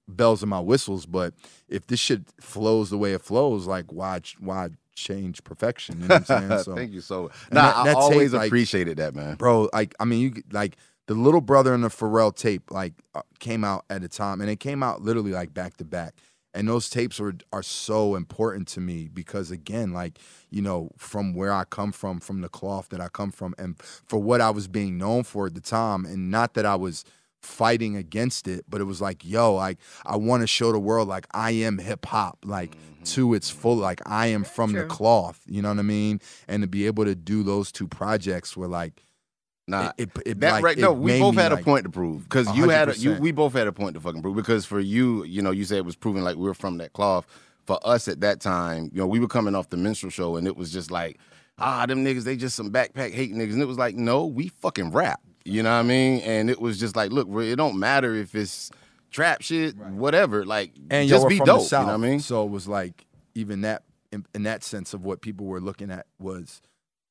bells 0.07 0.43
and 0.43 0.49
my 0.49 0.59
whistles, 0.59 1.05
but 1.05 1.33
if 1.69 1.87
this 1.87 1.99
shit 1.99 2.21
flows 2.39 2.89
the 2.89 2.97
way 2.97 3.13
it 3.13 3.21
flows, 3.21 3.67
like 3.67 3.91
why 3.91 4.19
why 4.39 4.69
change 4.95 5.43
perfection? 5.43 6.01
You 6.01 6.07
know 6.07 6.15
what 6.15 6.29
I'm 6.31 6.49
saying? 6.49 6.59
So, 6.63 6.75
Thank 6.75 6.91
you 6.93 7.01
so. 7.01 7.31
And 7.49 7.53
Nah, 7.53 7.61
that- 7.67 7.75
I 7.77 7.83
that 7.85 7.93
tape, 7.93 7.97
always 8.03 8.33
like- 8.33 8.47
appreciated 8.47 8.97
that, 8.97 9.15
man. 9.15 9.35
bro, 9.35 9.69
like 9.73 9.95
I 9.99 10.05
mean, 10.05 10.19
you 10.21 10.43
like 10.51 10.77
the 11.07 11.13
little 11.15 11.41
brother 11.41 11.73
and 11.73 11.83
the 11.83 11.89
Pharrell 11.89 12.33
tape 12.35 12.69
like 12.71 12.93
uh, 13.15 13.21
came 13.39 13.63
out 13.63 13.85
at 13.89 14.03
a 14.03 14.07
time, 14.07 14.39
and 14.41 14.49
it 14.49 14.59
came 14.59 14.83
out 14.83 15.01
literally 15.01 15.31
like 15.31 15.53
back 15.53 15.77
to 15.77 15.85
back. 15.85 16.13
And 16.55 16.67
those 16.69 16.87
tapes 16.87 17.19
were 17.19 17.33
are 17.51 17.63
so 17.63 18.13
important 18.15 18.67
to 18.69 18.79
me 18.79 19.09
because 19.11 19.49
again, 19.49 19.91
like 19.91 20.19
you 20.51 20.61
know, 20.61 20.91
from 20.97 21.33
where 21.33 21.51
I 21.51 21.63
come 21.63 21.91
from, 21.91 22.19
from 22.19 22.41
the 22.41 22.49
cloth 22.49 22.89
that 22.89 23.01
I 23.01 23.07
come 23.07 23.31
from, 23.31 23.55
and 23.57 23.75
for 23.81 24.19
what 24.19 24.39
I 24.39 24.51
was 24.51 24.67
being 24.67 24.97
known 24.99 25.23
for 25.23 25.47
at 25.47 25.55
the 25.55 25.61
time, 25.61 26.05
and 26.05 26.29
not 26.29 26.53
that 26.53 26.65
I 26.65 26.75
was 26.75 27.03
fighting 27.43 27.95
against 27.95 28.47
it, 28.47 28.65
but 28.67 28.81
it 28.81 28.85
was 28.85 29.01
like, 29.01 29.23
yo, 29.23 29.55
like 29.55 29.77
I 30.05 30.15
want 30.15 30.41
to 30.41 30.47
show 30.47 30.71
the 30.71 30.79
world 30.79 31.07
like 31.07 31.27
I 31.31 31.51
am 31.51 31.77
hip 31.77 32.05
hop, 32.05 32.39
like 32.45 32.75
to 33.05 33.33
its 33.33 33.49
full, 33.49 33.75
like 33.75 34.01
I 34.05 34.27
am 34.27 34.43
from 34.43 34.73
the 34.73 34.85
cloth. 34.85 35.41
You 35.47 35.61
know 35.61 35.69
what 35.69 35.79
I 35.79 35.83
mean? 35.83 36.19
And 36.47 36.63
to 36.63 36.67
be 36.67 36.85
able 36.85 37.05
to 37.05 37.15
do 37.15 37.43
those 37.43 37.71
two 37.71 37.87
projects 37.87 38.55
were 38.55 38.67
like 38.67 39.03
Nah, 39.65 39.93
it, 39.97 40.09
it, 40.17 40.23
it, 40.25 40.39
that 40.41 40.51
like, 40.51 40.63
right? 40.63 40.77
it 40.77 40.81
No, 40.81 40.91
we 40.91 41.19
both 41.19 41.35
me, 41.35 41.41
had 41.41 41.53
a 41.53 41.57
point 41.57 41.85
to 41.85 41.89
prove 41.89 42.23
because 42.23 42.53
you 42.53 42.67
had 42.67 42.89
a, 42.89 42.97
you, 42.97 43.13
we 43.13 43.31
both 43.31 43.53
had 43.53 43.65
a 43.65 43.71
point 43.71 43.93
to 43.93 44.01
fucking 44.01 44.21
prove 44.21 44.35
because 44.35 44.65
for 44.65 44.79
you, 44.79 45.23
you 45.23 45.41
know, 45.41 45.51
you 45.51 45.63
said 45.63 45.77
it 45.77 45.85
was 45.85 45.95
proving 45.95 46.21
like 46.21 46.35
we 46.35 46.43
were 46.43 46.53
from 46.53 46.77
that 46.79 46.93
cloth. 46.93 47.25
For 47.65 47.79
us 47.87 48.09
at 48.09 48.19
that 48.19 48.41
time, 48.41 48.89
you 48.91 48.99
know, 48.99 49.07
we 49.07 49.21
were 49.21 49.27
coming 49.29 49.55
off 49.55 49.69
the 49.69 49.77
minstrel 49.77 50.09
show 50.09 50.35
and 50.35 50.47
it 50.47 50.57
was 50.57 50.69
just 50.69 50.91
like, 50.91 51.17
ah, 51.59 51.85
them 51.85 52.03
niggas, 52.03 52.23
they 52.23 52.35
just 52.35 52.57
some 52.57 52.71
backpack 52.71 53.13
hate 53.13 53.33
niggas, 53.33 53.53
and 53.53 53.61
it 53.61 53.67
was 53.67 53.77
like, 53.77 53.95
no, 53.95 54.25
we 54.25 54.49
fucking 54.49 54.91
rap. 54.91 55.21
You 55.45 55.63
know 55.63 55.71
what 55.71 55.79
I 55.79 55.83
mean? 55.83 56.21
And 56.21 56.49
it 56.49 56.59
was 56.61 56.79
just 56.79 56.95
like, 56.95 57.11
look, 57.11 57.27
it 57.43 57.55
don't 57.57 57.77
matter 57.79 58.13
if 58.15 58.33
it's 58.35 58.71
trap 59.11 59.41
shit, 59.41 59.75
whatever. 59.77 60.45
Like, 60.45 60.71
and 60.89 61.09
just 61.09 61.27
be 61.27 61.37
dope. 61.39 61.47
the 61.47 61.59
South, 61.59 61.81
You 61.81 61.87
know 61.91 61.97
what 61.99 62.05
I 62.07 62.09
mean? 62.09 62.19
So 62.19 62.43
it 62.45 62.49
was 62.49 62.67
like 62.67 63.05
even 63.35 63.61
that 63.61 63.83
in, 64.11 64.25
in 64.33 64.43
that 64.43 64.63
sense 64.63 64.93
of 64.93 65.03
what 65.05 65.21
people 65.21 65.45
were 65.47 65.59
looking 65.61 65.91
at 65.91 66.05
was 66.19 66.61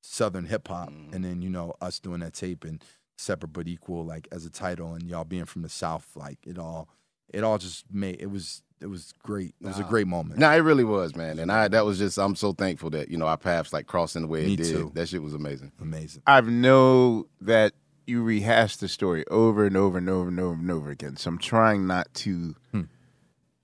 Southern 0.00 0.46
hip 0.46 0.66
hop, 0.68 0.90
Mm. 0.90 1.14
and 1.14 1.24
then 1.24 1.42
you 1.42 1.48
know 1.50 1.74
us 1.80 2.00
doing 2.00 2.20
that 2.20 2.32
tape 2.34 2.64
and 2.64 2.82
separate 3.16 3.52
but 3.52 3.68
equal, 3.68 4.04
like 4.04 4.26
as 4.32 4.44
a 4.44 4.50
title, 4.50 4.94
and 4.94 5.04
y'all 5.08 5.24
being 5.24 5.44
from 5.44 5.62
the 5.62 5.68
South, 5.68 6.08
like 6.16 6.38
it 6.44 6.58
all, 6.58 6.88
it 7.32 7.44
all 7.44 7.58
just 7.58 7.84
made 7.92 8.20
it 8.20 8.30
was 8.30 8.62
it 8.80 8.86
was 8.86 9.12
great. 9.22 9.54
It 9.60 9.66
was 9.68 9.78
a 9.78 9.84
great 9.84 10.08
moment. 10.08 10.40
No, 10.40 10.50
it 10.50 10.56
really 10.58 10.82
was, 10.82 11.14
man. 11.14 11.38
And 11.38 11.52
I 11.52 11.68
that 11.68 11.84
was 11.84 11.98
just 11.98 12.18
I'm 12.18 12.34
so 12.34 12.52
thankful 12.52 12.90
that, 12.90 13.10
you 13.10 13.16
know, 13.16 13.26
our 13.26 13.36
paths 13.36 13.72
like 13.72 13.86
crossing 13.86 14.22
the 14.22 14.28
way 14.28 14.44
Me 14.44 14.54
it 14.54 14.56
did. 14.56 14.66
too. 14.66 14.90
That 14.94 15.08
shit 15.08 15.22
was 15.22 15.34
amazing. 15.34 15.70
Amazing. 15.80 16.22
I've 16.26 16.48
know 16.48 17.28
that 17.42 17.74
you 18.06 18.22
rehash 18.22 18.76
the 18.76 18.88
story 18.88 19.24
over 19.28 19.64
and 19.66 19.76
over 19.76 19.98
and 19.98 20.08
over 20.08 20.28
and 20.28 20.40
over 20.40 20.54
and 20.54 20.70
over 20.70 20.90
again. 20.90 21.16
So 21.16 21.28
I'm 21.30 21.38
trying 21.38 21.86
not 21.86 22.12
to 22.14 22.54
Hmm. 22.72 22.82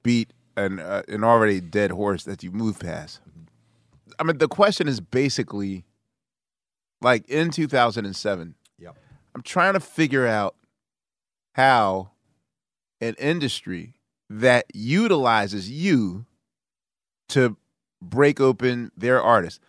beat 0.03 0.33
an 0.57 0.79
uh, 0.81 1.03
an 1.09 1.25
already 1.25 1.61
dead 1.61 1.91
horse 1.91 2.25
that 2.25 2.43
you 2.43 2.51
move 2.51 2.79
past. 2.81 3.21
I 4.19 4.25
mean, 4.25 4.39
the 4.39 4.49
question 4.49 4.89
is 4.89 5.01
basically 5.01 5.85
like 7.01 7.29
in 7.29 7.51
2007. 7.51 8.55
Yep. 8.79 8.97
I'm 9.35 9.43
trying 9.43 9.75
to 9.75 9.81
figure 9.81 10.27
out 10.27 10.57
how 11.53 12.11
an 13.01 13.15
industry 13.19 13.95
that 14.29 14.67
utilizes 14.75 15.71
you 15.71 16.27
to 17.29 17.57
break 18.03 18.41
open 18.41 18.91
their 18.97 19.23
artists. 19.23 19.61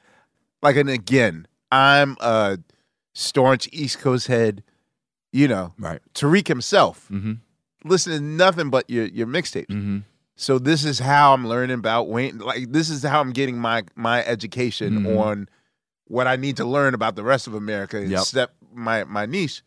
Like, 0.61 0.75
and 0.75 0.89
again, 0.89 1.47
I'm 1.71 2.17
a 2.19 2.57
staunch 3.19 3.67
East 3.71 3.99
Coast 3.99 4.27
head, 4.27 4.63
you 5.31 5.47
know, 5.47 5.73
Right. 5.77 5.99
Tariq 6.13 6.47
himself. 6.47 7.07
Mm-hmm. 7.11 7.33
Listen 7.83 8.13
to 8.13 8.19
nothing 8.21 8.69
but 8.69 8.89
your 8.89 9.05
your 9.05 9.27
mixtapes. 9.27 9.67
Mm-hmm. 9.67 9.99
So 10.35 10.57
this 10.57 10.85
is 10.85 10.99
how 10.99 11.33
I'm 11.33 11.45
learning 11.47 11.77
about 11.79 12.07
Wayne. 12.07 12.37
Like 12.39 12.71
this 12.71 12.89
is 12.89 13.03
how 13.03 13.19
I'm 13.19 13.31
getting 13.31 13.57
my 13.59 13.83
my 13.95 14.23
education 14.25 15.03
Mhm. 15.03 15.19
on 15.19 15.49
what 16.05 16.27
I 16.27 16.35
need 16.37 16.57
to 16.57 16.65
learn 16.65 16.93
about 16.93 17.15
the 17.15 17.23
rest 17.23 17.45
of 17.47 17.53
America 17.53 17.97
and 17.97 18.09
Yep. 18.09 18.21
step 18.21 18.55
my 18.73 19.03
my 19.03 19.25
niche. 19.25 19.61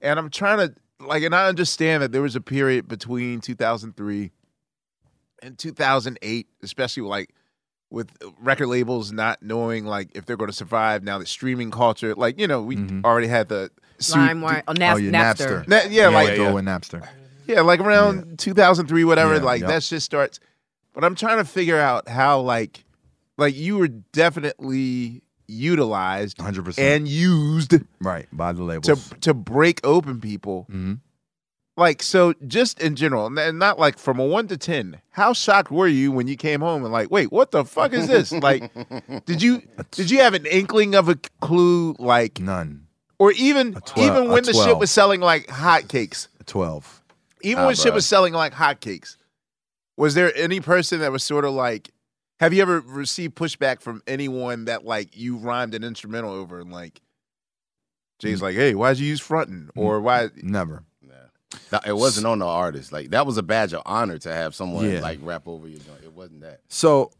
And 0.00 0.18
I'm 0.18 0.30
trying 0.30 0.58
to 0.58 0.74
like, 1.04 1.22
and 1.22 1.34
I 1.34 1.46
understand 1.46 2.02
that 2.02 2.12
there 2.12 2.22
was 2.22 2.36
a 2.36 2.40
period 2.40 2.86
between 2.88 3.40
2003 3.40 4.32
and 5.42 5.56
2008, 5.58 6.46
especially 6.62 7.02
like 7.04 7.30
with 7.90 8.08
record 8.40 8.68
labels 8.68 9.12
not 9.12 9.42
knowing 9.42 9.84
like 9.84 10.10
if 10.14 10.24
they're 10.26 10.36
going 10.36 10.50
to 10.50 10.56
survive 10.56 11.02
now 11.02 11.18
that 11.18 11.26
streaming 11.28 11.70
culture. 11.70 12.14
Like 12.14 12.38
you 12.38 12.46
know, 12.46 12.62
we 12.62 12.76
Mhm. 12.76 13.04
already 13.04 13.26
had 13.26 13.48
the 13.48 13.70
LimeWire, 13.98 14.62
oh, 14.68 14.72
Nap- 14.72 14.94
oh, 14.94 14.98
yeah, 14.98 15.10
Napster. 15.10 15.64
Napster. 15.64 15.68
Na- 15.68 15.90
yeah, 15.90 16.08
like 16.08 16.36
go 16.36 16.54
with 16.54 16.64
Napster. 16.64 17.06
yeah, 17.46 17.60
like 17.60 17.80
around 17.80 18.38
2003, 18.38 19.04
whatever. 19.04 19.34
Yeah, 19.36 19.42
like 19.42 19.60
yep. 19.60 19.68
that 19.68 19.82
shit 19.82 20.02
starts. 20.02 20.40
But 20.94 21.04
I'm 21.04 21.14
trying 21.14 21.38
to 21.38 21.44
figure 21.44 21.78
out 21.78 22.08
how, 22.08 22.40
like, 22.40 22.84
like 23.36 23.54
you 23.56 23.76
were 23.78 23.88
definitely 23.88 25.22
utilized 25.46 26.38
100 26.38 26.64
percent 26.64 26.86
and 27.02 27.08
used 27.08 27.74
right 28.00 28.26
by 28.32 28.52
the 28.52 28.62
labels. 28.62 28.86
to 28.86 29.18
to 29.20 29.34
break 29.34 29.80
open 29.84 30.20
people. 30.20 30.66
hmm 30.70 30.94
Like, 31.80 32.02
so 32.02 32.34
just 32.46 32.78
in 32.78 32.94
general, 32.94 33.26
and 33.38 33.58
not 33.58 33.78
like 33.78 33.98
from 33.98 34.18
a 34.20 34.24
one 34.26 34.46
to 34.48 34.58
ten. 34.58 35.00
How 35.12 35.32
shocked 35.32 35.70
were 35.70 35.88
you 35.88 36.12
when 36.12 36.28
you 36.28 36.36
came 36.36 36.60
home 36.60 36.84
and 36.84 36.92
like, 36.92 37.10
wait, 37.10 37.32
what 37.32 37.52
the 37.52 37.64
fuck 37.64 37.94
is 37.94 38.06
this? 38.06 38.32
like, 38.32 38.70
did 39.24 39.40
you 39.42 39.62
did 39.90 40.10
you 40.10 40.18
have 40.18 40.34
an 40.34 40.44
inkling 40.44 40.94
of 40.94 41.08
a 41.08 41.14
clue? 41.40 41.96
Like, 41.98 42.38
None. 42.38 42.86
or 43.18 43.32
even 43.32 43.76
A 43.76 43.80
twel- 43.80 44.04
even 44.06 44.28
when 44.28 44.44
the 44.44 44.52
shit 44.52 44.76
was 44.76 44.90
selling 44.90 45.22
like 45.22 45.46
hotcakes. 45.46 46.28
Twelve. 46.44 47.00
Even 47.40 47.62
Ah, 47.64 47.66
when 47.68 47.76
shit 47.76 47.94
was 47.94 48.04
selling 48.04 48.34
like 48.34 48.52
hotcakes, 48.52 49.16
was 49.96 50.12
there 50.14 50.36
any 50.36 50.60
person 50.60 51.00
that 51.00 51.10
was 51.10 51.24
sort 51.24 51.46
of 51.46 51.52
like, 51.54 51.92
have 52.40 52.52
you 52.52 52.60
ever 52.60 52.80
received 52.80 53.36
pushback 53.36 53.80
from 53.80 54.02
anyone 54.06 54.66
that 54.66 54.84
like 54.84 55.16
you 55.16 55.38
rhymed 55.38 55.72
an 55.74 55.82
instrumental 55.82 56.30
over 56.34 56.60
and 56.60 56.70
like, 56.70 57.00
Jay's 58.18 58.42
like, 58.42 58.54
hey, 58.54 58.74
why'd 58.74 58.98
you 58.98 59.06
use 59.06 59.20
frontin'? 59.22 59.70
Or 59.74 59.98
why? 60.02 60.28
Never. 60.42 60.84
That- 61.70 61.86
It 61.86 61.96
wasn't 61.96 62.26
on 62.26 62.38
the 62.38 62.46
artist. 62.46 62.92
Like 62.92 63.10
that 63.10 63.26
was 63.26 63.36
a 63.38 63.42
badge 63.42 63.72
of 63.72 63.82
honor 63.86 64.18
to 64.18 64.32
have 64.32 64.54
someone 64.54 64.88
Yeah. 64.90 65.00
like 65.00 65.18
rap 65.22 65.46
over 65.46 65.66
your 65.68 65.80
joint. 65.80 66.02
It 66.04 66.12
wasn't 66.12 66.42
that. 66.42 66.60
So, 66.68 67.10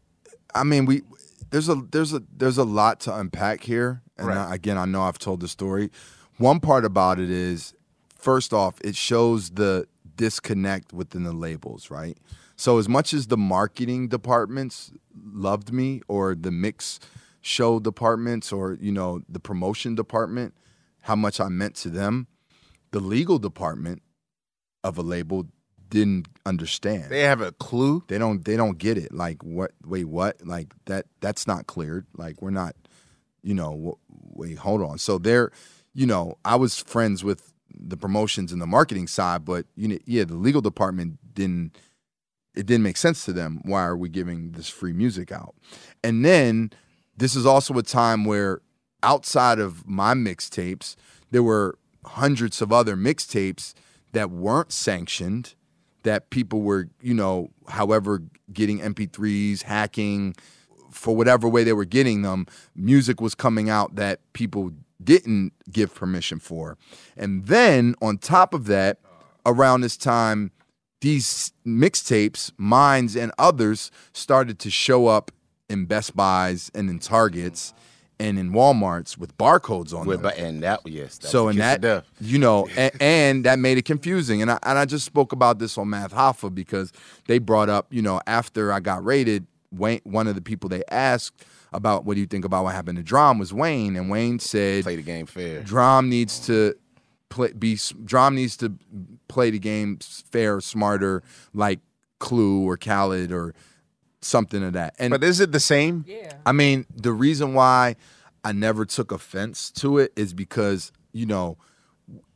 I 0.55 0.63
mean, 0.63 0.85
we 0.85 1.03
there's 1.49 1.67
a 1.69 1.75
there's 1.91 2.13
a 2.13 2.23
there's 2.35 2.57
a 2.57 2.63
lot 2.63 2.99
to 3.01 3.15
unpack 3.15 3.63
here, 3.63 4.01
and 4.17 4.27
Right. 4.27 4.37
I, 4.37 4.55
again, 4.55 4.77
I 4.77 4.85
know 4.85 5.01
I've 5.03 5.19
told 5.19 5.41
the 5.41 5.47
story. 5.47 5.91
One 6.37 6.59
part 6.59 6.85
about 6.85 7.19
it 7.19 7.29
is, 7.29 7.73
first 8.15 8.53
off, 8.53 8.75
it 8.81 8.95
shows 8.95 9.51
the 9.51 9.85
disconnect 10.15 10.93
within 10.93 11.23
the 11.23 11.33
labels, 11.33 11.91
right? 11.91 12.17
So, 12.55 12.77
as 12.77 12.87
much 12.87 13.13
as 13.13 13.27
the 13.27 13.37
marketing 13.37 14.07
departments 14.07 14.91
loved 15.33 15.73
me, 15.73 16.01
or 16.07 16.35
the 16.35 16.51
mix 16.51 16.99
show 17.41 17.79
departments, 17.79 18.51
or 18.53 18.77
you 18.79 18.91
know, 18.91 19.21
the 19.27 19.39
promotion 19.39 19.95
department, 19.95 20.53
how 21.01 21.15
much 21.15 21.39
I 21.39 21.49
meant 21.49 21.75
to 21.77 21.89
them, 21.89 22.27
the 22.91 22.99
legal 22.99 23.39
department 23.39 24.01
of 24.83 24.97
a 24.97 25.01
label 25.01 25.47
didn't 25.89 26.27
understand. 26.45 27.09
They 27.09 27.21
have 27.21 27.41
a 27.41 27.51
clue. 27.51 28.03
they 28.07 28.17
don't 28.17 28.45
they 28.45 28.55
don't 28.55 28.77
get 28.77 28.97
it. 28.97 29.13
Like 29.13 29.43
what 29.43 29.71
wait 29.85 30.05
what? 30.05 30.45
Like 30.45 30.73
that 30.85 31.05
that's 31.19 31.47
not 31.47 31.67
cleared 31.67 32.05
like 32.15 32.41
we're 32.41 32.49
not 32.51 32.75
you 33.43 33.53
know 33.53 33.97
wait 34.09 34.57
hold 34.57 34.81
on. 34.81 34.97
So 34.97 35.17
they're 35.17 35.51
you 35.93 36.05
know 36.05 36.37
i 36.45 36.55
was 36.55 36.79
friends 36.79 37.21
with 37.21 37.51
the 37.69 37.97
promotions 37.97 38.53
and 38.53 38.61
the 38.61 38.65
marketing 38.65 39.07
side 39.07 39.43
but 39.43 39.65
you 39.75 39.89
know 39.89 39.97
yeah 40.05 40.23
the 40.23 40.35
legal 40.35 40.61
department 40.61 41.17
didn't 41.33 41.77
it 42.53 42.65
didn't 42.65 42.83
make 42.83 42.97
sense 42.97 43.23
to 43.25 43.33
them. 43.33 43.61
Why 43.63 43.83
are 43.83 43.95
we 43.95 44.09
giving 44.09 44.51
this 44.51 44.69
free 44.69 44.93
music 44.93 45.31
out? 45.31 45.55
And 46.03 46.25
then 46.25 46.71
this 47.15 47.35
is 47.35 47.45
also 47.45 47.77
a 47.77 47.83
time 47.83 48.25
where 48.25 48.61
outside 49.03 49.59
of 49.59 49.87
my 49.87 50.13
mixtapes 50.13 50.95
there 51.31 51.43
were 51.43 51.77
hundreds 52.05 52.61
of 52.61 52.71
other 52.71 52.95
mixtapes 52.95 53.73
that 54.13 54.29
weren't 54.31 54.71
sanctioned 54.71 55.55
that 56.03 56.29
people 56.29 56.61
were, 56.61 56.89
you 57.01 57.13
know, 57.13 57.51
however 57.67 58.23
getting 58.51 58.79
MP3s, 58.79 59.63
hacking 59.63 60.35
for 60.91 61.15
whatever 61.15 61.47
way 61.47 61.63
they 61.63 61.73
were 61.73 61.85
getting 61.85 62.21
them, 62.21 62.47
music 62.75 63.21
was 63.21 63.35
coming 63.35 63.69
out 63.69 63.95
that 63.95 64.19
people 64.33 64.71
didn't 65.03 65.53
give 65.71 65.93
permission 65.93 66.39
for. 66.39 66.77
And 67.15 67.45
then 67.45 67.95
on 68.01 68.17
top 68.17 68.53
of 68.53 68.65
that, 68.65 68.99
around 69.45 69.81
this 69.81 69.97
time, 69.97 70.51
these 70.99 71.51
mixtapes, 71.65 72.51
mines 72.57 73.15
and 73.15 73.31
others, 73.37 73.89
started 74.13 74.59
to 74.59 74.69
show 74.69 75.07
up 75.07 75.31
in 75.69 75.85
Best 75.85 76.15
Buys 76.15 76.69
and 76.75 76.89
in 76.89 76.99
Targets 76.99 77.73
and 78.21 78.37
in 78.39 78.51
Walmarts 78.51 79.17
with 79.17 79.37
barcodes 79.37 79.93
on 79.93 80.05
With, 80.05 80.21
them. 80.21 80.31
and 80.37 80.63
that 80.63 80.81
yes. 80.85 81.17
That's 81.17 81.31
So 81.31 81.47
in 81.49 81.57
that, 81.57 82.05
you 82.19 82.37
know, 82.39 82.67
and, 82.77 82.91
and 83.01 83.45
that 83.45 83.59
made 83.59 83.77
it 83.77 83.85
confusing. 83.85 84.41
And 84.41 84.51
I 84.51 84.59
and 84.63 84.77
I 84.77 84.85
just 84.85 85.05
spoke 85.05 85.31
about 85.31 85.59
this 85.59 85.77
on 85.77 85.89
Math 85.89 86.13
Hoffa 86.13 86.53
because 86.53 86.93
they 87.27 87.39
brought 87.39 87.69
up, 87.69 87.87
you 87.89 88.01
know, 88.01 88.21
after 88.27 88.71
I 88.71 88.79
got 88.79 89.03
rated, 89.03 89.47
Wayne, 89.71 90.01
one 90.03 90.27
of 90.27 90.35
the 90.35 90.41
people 90.41 90.69
they 90.69 90.83
asked 90.89 91.43
about 91.73 92.05
what 92.05 92.15
do 92.15 92.19
you 92.19 92.27
think 92.27 92.45
about 92.45 92.63
what 92.65 92.75
happened 92.75 92.97
to 92.97 93.03
Drum 93.03 93.39
was 93.39 93.53
Wayne, 93.53 93.95
and 93.95 94.09
Wayne 94.09 94.39
said 94.39 94.83
play 94.83 94.95
the 94.97 95.01
game 95.01 95.25
fair. 95.25 95.61
Drum 95.63 96.09
needs 96.09 96.39
to 96.47 96.75
play 97.29 97.51
be 97.53 97.77
Drum 98.05 98.35
needs 98.35 98.55
to 98.57 98.73
play 99.27 99.49
the 99.49 99.59
game 99.59 99.97
fair, 100.31 100.61
smarter, 100.61 101.23
like 101.53 101.79
Clue 102.19 102.67
or 102.69 102.77
Khaled 102.77 103.31
or 103.31 103.55
something 104.21 104.63
of 104.63 104.73
that. 104.73 104.95
And 104.99 105.11
But 105.11 105.23
is 105.23 105.39
it 105.39 105.51
the 105.51 105.59
same? 105.59 106.05
Yeah. 106.07 106.33
I 106.45 106.51
mean, 106.51 106.85
the 106.95 107.11
reason 107.11 107.53
why 107.53 107.95
I 108.43 108.51
never 108.51 108.85
took 108.85 109.11
offense 109.11 109.71
to 109.71 109.97
it 109.97 110.13
is 110.15 110.33
because 110.33 110.91
you 111.13 111.25
know 111.25 111.57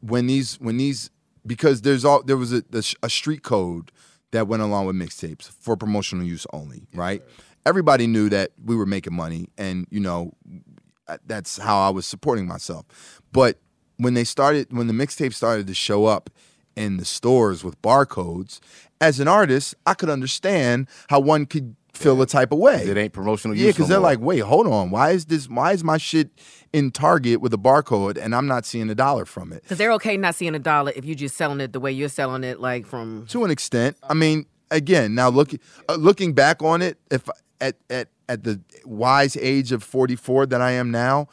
when 0.02 0.28
these 0.28 0.60
when 0.60 0.78
these 0.78 1.10
because 1.46 1.82
there's 1.82 2.06
all 2.06 2.24
there 2.24 2.38
was 2.38 2.54
a, 2.54 2.64
a 3.04 3.10
street 3.10 3.44
code 3.44 3.92
that 4.32 4.48
went 4.48 4.62
along 4.62 4.86
with 4.86 4.96
mixtapes 4.96 5.50
for 5.50 5.78
promotional 5.78 6.26
use 6.26 6.46
only, 6.52 6.88
right? 6.94 7.24
Everybody 7.66 8.06
knew 8.06 8.30
that 8.30 8.52
we 8.64 8.76
were 8.76 8.86
making 8.86 9.14
money, 9.14 9.50
and 9.58 9.88
you 9.90 10.00
know 10.00 10.34
uh, 11.08 11.18
that's 11.26 11.58
how 11.58 11.80
I 11.80 11.90
was 11.90 12.06
supporting 12.06 12.48
myself. 12.48 12.86
But 13.32 13.60
when 13.98 14.14
they 14.14 14.24
started, 14.24 14.68
when 14.72 14.88
the 14.88 14.94
mixtape 14.94 15.34
started 15.34 15.68
to 15.68 15.74
show 15.74 16.06
up 16.06 16.30
in 16.76 16.98
the 16.98 17.06
stores 17.06 17.64
with 17.64 17.82
barcodes, 17.82 18.60
as 19.02 19.20
an 19.20 19.28
artist, 19.28 19.76
I 19.86 19.94
could 19.94 20.10
understand 20.10 20.88
how 21.10 21.20
one 21.20 21.46
could 21.46 21.76
feel 21.94 22.22
a 22.22 22.26
type 22.28 22.52
of 22.52 22.60
way. 22.60 22.84
It 22.88 22.98
ain't 22.98 23.14
promotional 23.14 23.56
Yeah, 23.56 23.68
because 23.68 23.88
no 23.88 23.94
they're 23.94 24.00
more. 24.00 24.10
like, 24.10 24.20
wait, 24.20 24.40
hold 24.40 24.68
on. 24.68 24.92
Why 24.92 25.12
is 25.12 25.26
this? 25.26 25.48
Why 25.50 25.72
is 25.72 25.84
my 25.84 25.98
shit 25.98 26.30
in 26.74 26.92
Target 26.92 27.40
with 27.40 27.54
a 27.54 27.58
barcode 27.58 28.18
and 28.18 28.36
I'm 28.36 28.48
not 28.48 28.66
seeing 28.66 28.90
a 28.90 28.96
dollar 28.96 29.26
from 29.26 29.54
it? 29.54 29.64
Because 29.64 29.78
they're 29.78 29.94
okay 29.94 30.18
not 30.18 30.36
seeing 30.36 30.56
a 30.56 30.60
dollar 30.60 30.92
if 30.96 31.06
you're 31.06 31.16
just 31.16 31.38
selling 31.38 31.62
it 31.62 31.72
the 31.74 31.80
way 31.80 31.92
you're 31.92 32.10
selling 32.10 32.44
it, 32.44 32.60
like 32.60 32.86
from. 32.86 33.26
To 33.30 33.46
an 33.46 33.52
extent, 33.52 33.96
I 34.04 34.14
mean, 34.14 34.46
again, 34.72 35.16
now 35.16 35.30
look, 35.30 35.52
uh, 35.88 35.96
looking 35.96 36.34
back 36.34 36.62
on 36.62 36.82
it, 36.82 36.98
if 37.12 37.30
at 37.62 37.76
at 37.90 38.10
at 38.28 38.44
the 38.44 38.60
wise 38.84 39.38
age 39.38 39.72
of 39.72 39.82
44 39.84 40.48
that 40.48 40.62
I 40.62 40.72
am 40.72 40.92
now, 40.92 41.28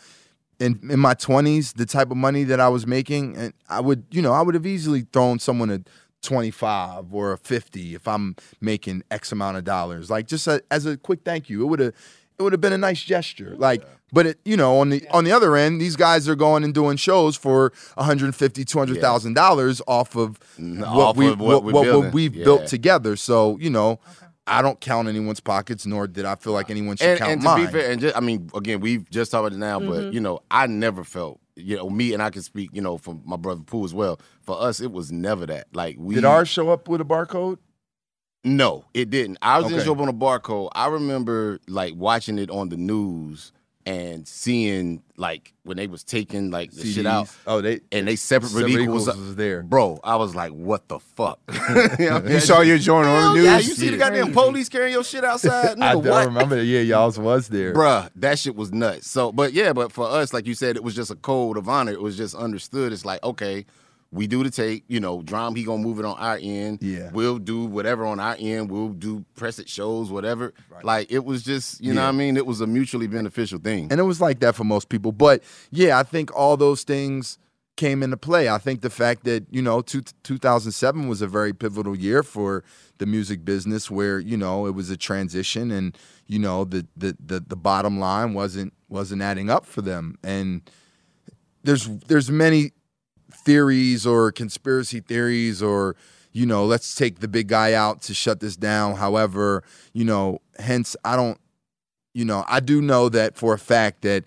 in 0.60 0.78
in 0.90 1.00
my 1.00 1.14
20s, 1.14 1.74
the 1.74 1.86
type 1.86 2.12
of 2.12 2.16
money 2.16 2.44
that 2.44 2.60
I 2.60 2.68
was 2.68 2.86
making, 2.86 3.36
and 3.36 3.52
I 3.68 3.80
would, 3.80 4.04
you 4.12 4.22
know, 4.22 4.32
I 4.32 4.42
would 4.42 4.54
have 4.54 4.66
easily 4.66 5.06
thrown 5.12 5.40
someone 5.40 5.70
a 5.70 5.80
25 6.22 7.12
or 7.12 7.32
a 7.32 7.38
50 7.38 7.94
if 7.94 8.08
I'm 8.08 8.36
making 8.60 9.02
X 9.10 9.32
amount 9.32 9.56
of 9.56 9.64
dollars, 9.64 10.10
like 10.10 10.26
just 10.26 10.46
a, 10.46 10.62
as 10.70 10.86
a 10.86 10.96
quick 10.96 11.20
thank 11.24 11.50
you. 11.50 11.62
It 11.62 11.66
would 11.66 11.80
have 11.80 11.94
it 12.38 12.42
would 12.42 12.52
have 12.52 12.60
been 12.60 12.72
a 12.72 12.78
nice 12.78 13.02
gesture. 13.02 13.54
Like, 13.56 13.84
but 14.12 14.26
it, 14.26 14.40
you 14.44 14.56
know, 14.56 14.78
on 14.78 14.88
the 14.90 15.06
on 15.10 15.24
the 15.24 15.32
other 15.32 15.56
end, 15.56 15.80
these 15.80 15.96
guys 15.96 16.28
are 16.28 16.34
going 16.34 16.64
and 16.64 16.74
doing 16.74 16.96
shows 16.96 17.36
for 17.36 17.72
150, 17.94 18.64
200,000 18.64 19.34
dollars 19.34 19.82
off 19.86 20.16
of 20.16 20.38
mm, 20.58 20.80
what 20.80 20.88
off 20.88 21.16
we 21.16 21.28
of 21.28 21.38
what 21.40 21.62
what, 21.62 21.64
we're 21.64 21.72
what, 21.72 21.84
building. 21.84 22.10
we've 22.12 22.34
Yeah. 22.34 22.44
built 22.44 22.66
together. 22.66 23.16
So, 23.16 23.58
you 23.58 23.70
know, 23.70 24.00
I 24.46 24.60
don't 24.60 24.80
count 24.80 25.08
anyone's 25.08 25.40
pockets, 25.40 25.86
nor 25.86 26.06
did 26.06 26.24
I 26.24 26.34
feel 26.34 26.52
like 26.52 26.68
anyone 26.68 26.96
should 26.96 27.10
and, 27.10 27.18
count 27.18 27.32
and 27.32 27.40
to 27.42 27.44
mine. 27.46 27.66
be 27.66 27.72
fair, 27.72 27.90
and 27.90 28.00
just, 28.00 28.16
I 28.16 28.20
mean, 28.20 28.50
again, 28.54 28.80
we've 28.80 29.08
just 29.08 29.30
talked 29.30 29.46
about 29.46 29.52
it 29.54 29.58
now, 29.58 29.78
but 29.78 30.00
mm-hmm. 30.00 30.12
you 30.12 30.20
know, 30.20 30.40
I 30.50 30.66
never 30.66 31.04
felt, 31.04 31.40
you 31.56 31.76
know, 31.76 31.90
me 31.90 32.12
and 32.12 32.22
I 32.22 32.30
can 32.30 32.42
speak, 32.42 32.70
you 32.72 32.80
know, 32.82 32.96
for 32.98 33.18
my 33.24 33.36
brother 33.36 33.62
Pooh 33.62 33.84
as 33.84 33.92
well. 33.94 34.18
For 34.42 34.60
us, 34.60 34.80
it 34.80 34.92
was 34.92 35.12
never 35.12 35.46
that. 35.46 35.66
Like 35.72 35.96
we 35.98 36.14
did 36.14 36.24
ours 36.24 36.48
show 36.48 36.70
up 36.70 36.88
with 36.88 37.00
a 37.00 37.04
barcode? 37.04 37.58
No, 38.44 38.84
it 38.92 39.10
didn't. 39.10 39.38
I 39.40 39.58
was 39.58 39.66
Okay. 39.66 39.74
didn't 39.74 39.86
show 39.86 39.92
up 39.92 40.00
on 40.00 40.08
a 40.08 40.12
barcode. 40.12 40.70
I 40.74 40.88
remember 40.88 41.60
like 41.68 41.94
watching 41.96 42.38
it 42.38 42.50
on 42.50 42.70
the 42.70 42.76
news 42.76 43.52
and 43.84 44.26
seeing 44.26 45.02
like 45.16 45.52
when 45.64 45.76
they 45.76 45.86
was 45.86 46.04
taking 46.04 46.50
like 46.50 46.70
the 46.72 46.84
shit 46.84 47.06
out. 47.06 47.28
Oh, 47.46 47.60
they 47.60 47.80
And 47.90 48.06
they 48.06 48.16
separate 48.16 48.50
Separate 48.50 48.70
equals 48.70 48.82
Equals 48.82 49.08
uh, 49.08 49.14
was 49.18 49.36
there. 49.36 49.62
Bro, 49.62 50.00
I 50.04 50.16
was 50.16 50.34
like, 50.34 50.52
what 50.52 50.88
the 50.88 50.98
fuck? 50.98 51.40
you, 51.98 52.10
know, 52.10 52.22
You 52.24 52.40
saw 52.40 52.60
your 52.60 52.78
joint 52.78 53.06
on 53.06 53.34
the 53.34 53.42
news? 53.42 53.44
Yeah, 53.44 53.58
you 53.58 53.74
see 53.74 53.88
the 53.90 53.96
goddamn 53.96 54.32
police 54.32 54.68
carrying 54.68 54.92
your 54.92 55.04
shit 55.04 55.24
outside? 55.24 55.78
I 55.80 55.92
don't 55.92 56.06
what? 56.06 56.26
remember. 56.26 56.56
that. 56.56 56.64
Yeah, 56.64 56.80
y'all's 56.80 57.18
was 57.18 57.48
there. 57.48 57.74
Bruh, 57.74 58.10
that 58.16 58.38
shit 58.38 58.56
was 58.56 58.72
nuts. 58.72 59.08
So, 59.08 59.32
but 59.32 59.52
yeah, 59.52 59.72
but 59.72 59.92
for 59.92 60.06
us, 60.06 60.32
like 60.32 60.46
you 60.46 60.54
said, 60.54 60.76
it 60.76 60.84
was 60.84 60.94
just 60.94 61.10
a 61.10 61.16
code 61.16 61.56
of 61.56 61.68
honor. 61.68 61.92
It 61.92 62.02
was 62.02 62.16
just 62.16 62.34
understood. 62.34 62.92
It's 62.92 63.04
like, 63.04 63.22
okay, 63.22 63.66
we 64.12 64.26
do 64.26 64.44
the 64.44 64.50
tape, 64.50 64.84
you 64.88 65.00
know, 65.00 65.22
Drum, 65.22 65.54
he 65.56 65.64
gonna 65.64 65.82
move 65.82 65.98
it 65.98 66.04
on 66.04 66.16
our 66.18 66.38
end. 66.40 66.82
Yeah. 66.82 67.10
We'll 67.12 67.38
do 67.38 67.64
whatever 67.64 68.04
on 68.04 68.20
our 68.20 68.36
end. 68.38 68.70
We'll 68.70 68.90
do 68.90 69.24
press 69.34 69.58
it 69.58 69.68
shows, 69.68 70.10
whatever. 70.10 70.52
Like 70.82 71.10
it 71.10 71.24
was 71.24 71.42
just, 71.42 71.80
you 71.80 71.94
know 71.94 72.02
Yeah. 72.02 72.08
what 72.08 72.14
I 72.14 72.18
mean? 72.18 72.36
It 72.36 72.46
was 72.46 72.60
a 72.60 72.66
mutually 72.66 73.06
beneficial 73.06 73.58
thing. 73.58 73.88
And 73.90 73.98
it 73.98 74.04
was 74.04 74.20
like 74.20 74.40
that 74.40 74.54
for 74.54 74.64
most 74.64 74.90
people. 74.90 75.12
But 75.12 75.42
yeah, 75.70 75.98
I 75.98 76.02
think 76.02 76.30
all 76.36 76.56
those 76.58 76.84
things 76.84 77.38
came 77.76 78.02
into 78.02 78.18
play. 78.18 78.50
I 78.50 78.58
think 78.58 78.82
the 78.82 78.90
fact 78.90 79.24
that, 79.24 79.46
you 79.50 79.62
know, 79.62 79.80
two, 79.80 80.02
2007 80.24 81.08
was 81.08 81.22
a 81.22 81.26
very 81.26 81.54
pivotal 81.54 81.96
year 81.96 82.22
for 82.22 82.64
the 82.98 83.06
music 83.06 83.46
business 83.46 83.90
where, 83.90 84.18
you 84.18 84.36
know, 84.36 84.66
it 84.66 84.74
was 84.74 84.90
a 84.90 84.96
transition 84.98 85.70
and, 85.70 85.96
you 86.26 86.38
know, 86.38 86.64
the 86.64 86.86
the 86.98 87.16
the, 87.24 87.40
the 87.40 87.56
bottom 87.56 87.98
line 87.98 88.34
wasn't 88.34 88.74
wasn't 88.90 89.22
adding 89.22 89.48
up 89.48 89.64
for 89.64 89.80
them. 89.80 90.18
And 90.22 90.60
there's 91.64 91.88
there's 92.08 92.30
many 92.30 92.72
theories 93.44 94.06
or 94.06 94.32
conspiracy 94.32 95.00
theories 95.00 95.62
or 95.62 95.96
you 96.32 96.46
know 96.46 96.64
let's 96.64 96.94
take 96.94 97.20
the 97.20 97.28
big 97.28 97.48
guy 97.48 97.72
out 97.72 98.00
to 98.02 98.14
shut 98.14 98.40
this 98.40 98.56
down. 98.56 98.96
However 98.96 99.62
you 99.92 100.04
know 100.04 100.40
hence 100.58 100.96
i 101.04 101.16
don't 101.16 101.38
you 102.14 102.24
know 102.24 102.44
i 102.48 102.60
do 102.60 102.80
know 102.80 103.08
that 103.08 103.36
for 103.36 103.54
a 103.54 103.58
fact 103.58 104.02
that 104.02 104.24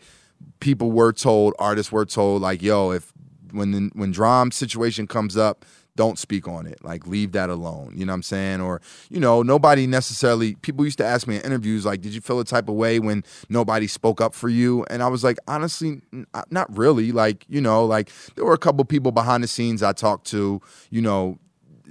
people 0.59 0.91
were 0.91 1.13
told 1.13 1.53
artists 1.59 1.91
were 1.91 2.05
told 2.05 2.41
like 2.41 2.61
yo 2.61 2.91
if 2.91 3.13
when 3.51 3.71
the, 3.71 3.89
when 3.93 4.11
drum 4.11 4.51
situation 4.51 5.07
comes 5.07 5.37
up 5.37 5.65
don't 5.95 6.19
speak 6.19 6.47
on 6.47 6.67
it 6.67 6.83
like 6.83 7.07
leave 7.07 7.31
that 7.31 7.49
alone 7.49 7.93
you 7.95 8.05
know 8.05 8.11
what 8.11 8.15
i'm 8.15 8.23
saying 8.23 8.59
or 8.61 8.81
you 9.09 9.19
know 9.19 9.41
nobody 9.41 9.87
necessarily 9.87 10.55
people 10.55 10.83
used 10.83 10.97
to 10.97 11.05
ask 11.05 11.27
me 11.27 11.35
in 11.37 11.41
interviews 11.41 11.85
like 11.85 12.01
did 12.01 12.13
you 12.13 12.21
feel 12.21 12.39
a 12.39 12.45
type 12.45 12.67
of 12.67 12.75
way 12.75 12.99
when 12.99 13.23
nobody 13.49 13.87
spoke 13.87 14.19
up 14.19 14.33
for 14.33 14.49
you 14.49 14.83
and 14.89 15.01
i 15.01 15.07
was 15.07 15.23
like 15.23 15.37
honestly 15.47 16.01
n- 16.11 16.27
uh, 16.33 16.43
not 16.49 16.75
really 16.77 17.11
like 17.11 17.45
you 17.47 17.61
know 17.61 17.85
like 17.85 18.11
there 18.35 18.43
were 18.45 18.53
a 18.53 18.57
couple 18.57 18.83
people 18.83 19.11
behind 19.11 19.43
the 19.43 19.47
scenes 19.47 19.81
i 19.81 19.93
talked 19.93 20.27
to 20.27 20.61
you 20.89 21.01
know 21.01 21.39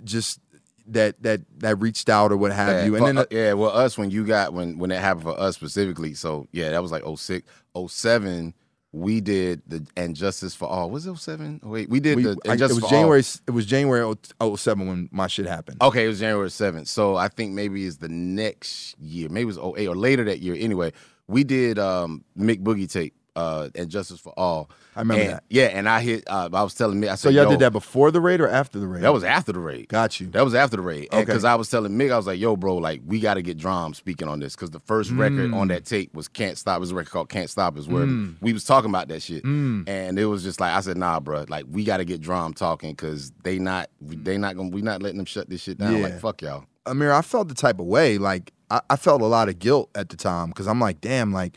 just 0.04 0.38
that 0.86 1.22
that 1.22 1.40
that 1.58 1.76
reached 1.76 2.08
out 2.08 2.30
or 2.30 2.36
what 2.36 2.52
have 2.52 2.80
yeah, 2.80 2.84
you 2.84 2.96
and 2.96 3.02
for- 3.02 3.06
then 3.06 3.18
uh, 3.18 3.24
yeah, 3.30 3.52
well, 3.54 3.70
us 3.70 3.96
when 3.96 4.10
you 4.10 4.24
got 4.26 4.52
when 4.52 4.78
when 4.78 4.90
that 4.90 5.00
happened 5.00 5.24
for 5.24 5.38
us 5.40 5.54
specifically. 5.54 6.14
So 6.14 6.46
yeah, 6.52 6.70
that 6.70 6.82
was 6.82 6.92
like 6.92 7.02
06. 7.04 7.46
07, 7.88 8.54
we 8.94 9.20
did 9.20 9.60
the 9.66 9.84
and 9.96 10.14
justice 10.14 10.54
for 10.54 10.68
all. 10.68 10.88
Was 10.88 11.06
it 11.06 11.16
07? 11.16 11.60
Oh, 11.64 11.68
wait, 11.68 11.90
we 11.90 11.98
did 11.98 12.16
we, 12.16 12.22
the 12.22 12.36
I- 12.46 12.54
it 12.54 12.60
was 12.60 12.78
for 12.78 12.84
all. 12.84 12.90
january 12.90 13.20
it 13.46 13.50
was 13.50 13.66
january 13.66 14.14
07 14.40 14.86
when 14.86 15.08
my 15.10 15.26
shit 15.26 15.46
happened 15.46 15.82
Okay, 15.82 16.04
it 16.04 16.08
was 16.08 16.20
January 16.20 16.48
7th. 16.48 16.86
So 16.86 17.16
I 17.16 17.26
think 17.28 17.52
maybe 17.54 17.84
it's 17.86 17.96
the 17.96 18.08
next 18.08 18.96
year. 19.00 19.28
Maybe 19.28 19.42
it 19.42 19.46
was 19.46 19.58
08 19.58 19.88
or 19.88 19.96
later 19.96 20.24
that 20.24 20.38
year. 20.40 20.54
Anyway, 20.58 20.92
we 21.26 21.42
did 21.42 21.78
um 21.78 22.24
Mick 22.38 22.62
Boogie 22.62 22.90
tape, 22.90 23.14
uh, 23.36 23.68
and 23.74 23.90
Justice 23.90 24.20
for 24.20 24.32
All. 24.36 24.70
I 24.96 25.00
remember 25.00 25.22
And- 25.22 25.32
that. 25.34 25.44
Yeah, 25.50 25.64
and 25.64 25.88
I 25.88 26.00
hit 26.00 26.22
uh, 26.28 26.48
I 26.52 26.62
was 26.62 26.74
telling 26.74 27.00
me. 27.00 27.08
I 27.08 27.16
said, 27.16 27.18
so 27.18 27.28
y'all 27.30 27.50
did 27.50 27.58
that 27.58 27.72
before 27.72 28.10
the 28.12 28.20
raid 28.20 28.40
or 28.40 28.48
after 28.48 28.78
the 28.78 28.86
raid 28.86 29.02
That 29.02 29.12
was 29.12 29.24
after 29.24 29.52
the 29.52 29.58
raid. 29.58 29.88
got 29.88 30.20
you 30.20 30.28
That 30.28 30.44
was 30.44 30.54
after 30.54 30.76
the 30.76 30.82
raid. 30.82 31.08
Okay. 31.12 31.24
Because 31.24 31.44
I 31.44 31.56
was 31.56 31.68
telling 31.68 31.92
Mick, 31.92 32.12
I 32.12 32.16
was 32.16 32.26
like, 32.28 32.38
yo, 32.38 32.56
bro, 32.56 32.76
like, 32.76 33.00
we 33.04 33.18
got 33.18 33.34
to 33.34 33.42
get 33.42 33.58
Drum 33.58 33.92
speaking 33.94 34.28
on 34.28 34.38
this. 34.38 34.54
Because 34.54 34.70
the 34.70 34.78
first 34.80 35.10
record 35.10 35.50
Mm. 35.50 35.56
on 35.56 35.68
that 35.68 35.84
tape 35.84 36.14
was 36.14 36.28
Can't 36.28 36.56
Stop. 36.56 36.76
It 36.76 36.80
was 36.80 36.92
a 36.92 36.94
record 36.94 37.10
called 37.10 37.28
Can't 37.28 37.50
Stop, 37.50 37.76
is 37.76 37.88
where 37.88 38.06
we 38.40 38.52
was 38.52 38.64
talking 38.64 38.88
about 38.90 39.08
that 39.08 39.20
shit. 39.22 39.42
Mm. 39.44 39.88
And 39.88 40.18
it 40.18 40.26
was 40.26 40.42
just 40.44 40.60
like, 40.60 40.72
I 40.72 40.80
said, 40.80 40.96
nah, 40.96 41.18
bro, 41.18 41.44
like, 41.48 41.64
we 41.68 41.82
got 41.84 41.96
to 41.96 42.04
get 42.04 42.20
Drum 42.20 42.54
talking 42.54 42.90
because 42.92 43.32
they 43.42 43.58
not, 43.58 43.90
they 44.00 44.38
not 44.38 44.54
going 44.54 44.70
to, 44.70 44.74
we 44.74 44.80
not 44.82 45.02
letting 45.02 45.16
them 45.18 45.26
shut 45.26 45.48
this 45.50 45.60
shit 45.62 45.78
down. 45.78 45.96
Yeah. 45.96 46.02
Like, 46.04 46.20
fuck 46.20 46.40
y'all. 46.42 46.66
Ahmir, 46.86 47.10
I 47.12 47.22
felt 47.22 47.48
the 47.48 47.54
type 47.54 47.80
of 47.80 47.86
way. 47.86 48.18
Like 48.18 48.52
I, 48.70 48.80
I 48.90 48.96
felt 48.96 49.22
a 49.22 49.26
lot 49.26 49.48
of 49.48 49.58
guilt 49.58 49.88
at 49.94 50.10
the 50.10 50.16
time 50.18 50.48
because 50.50 50.66
I'm 50.68 50.78
like, 50.78 51.00
damn, 51.00 51.32
like 51.32 51.56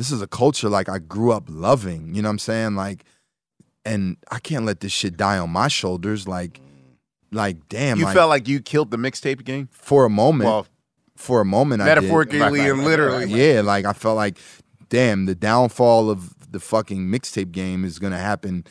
this 0.00 0.10
is 0.10 0.22
a 0.22 0.26
culture 0.26 0.70
like 0.70 0.88
I 0.88 0.98
grew 0.98 1.30
up 1.30 1.44
loving. 1.46 2.14
You 2.14 2.22
know 2.22 2.28
what 2.28 2.32
I'm 2.32 2.38
saying? 2.38 2.74
Like, 2.74 3.04
and 3.84 4.16
I 4.30 4.38
can't 4.38 4.64
let 4.64 4.80
this 4.80 4.92
shit 4.92 5.14
die 5.14 5.36
on 5.36 5.50
my 5.50 5.68
shoulders. 5.68 6.26
Like, 6.26 6.58
like 7.30 7.68
damn, 7.68 7.98
You 7.98 8.06
like, 8.06 8.16
felt 8.16 8.30
like 8.30 8.48
you 8.48 8.62
killed 8.62 8.90
the 8.92 8.96
mixtape 8.96 9.44
game? 9.44 9.68
for 9.70 10.06
a 10.06 10.10
moment. 10.10 10.48
Well, 10.48 10.66
for 11.16 11.42
a 11.42 11.44
moment, 11.44 11.82
I 11.82 11.84
did. 11.84 11.96
metaphorically 11.96 12.40
and 12.40 12.82
literally. 12.82 13.26
Yeah, 13.30 13.60
like 13.60 13.84
I 13.84 13.92
felt 13.92 14.16
like, 14.16 14.38
damn, 14.88 15.26
the 15.26 15.34
downfall 15.34 16.08
of 16.08 16.50
the 16.50 16.60
fucking 16.60 17.02
mixtape 17.02 17.52
game 17.52 17.84
is 17.84 17.98
gonna 17.98 18.18
happen 18.18 18.64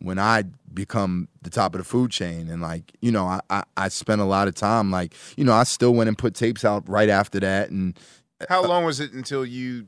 when 0.00 0.18
I 0.18 0.42
become 0.74 1.28
the 1.42 1.50
top 1.50 1.76
of 1.76 1.78
the 1.78 1.84
food 1.84 2.10
chain 2.10 2.48
and 2.48 2.60
like 2.60 2.92
you 3.00 3.12
know 3.12 3.26
I, 3.26 3.40
I 3.50 3.62
I 3.76 3.88
spent 3.88 4.20
a 4.20 4.24
lot 4.24 4.48
of 4.48 4.54
time 4.54 4.90
like 4.90 5.14
you 5.36 5.44
know 5.44 5.52
I 5.52 5.64
still 5.64 5.94
went 5.94 6.08
and 6.08 6.16
put 6.16 6.34
tapes 6.34 6.64
out 6.64 6.88
right 6.88 7.10
after 7.10 7.38
that 7.40 7.70
and 7.70 7.96
How 8.48 8.64
long 8.64 8.84
was 8.84 8.98
it 8.98 9.12
until 9.12 9.44
you 9.44 9.86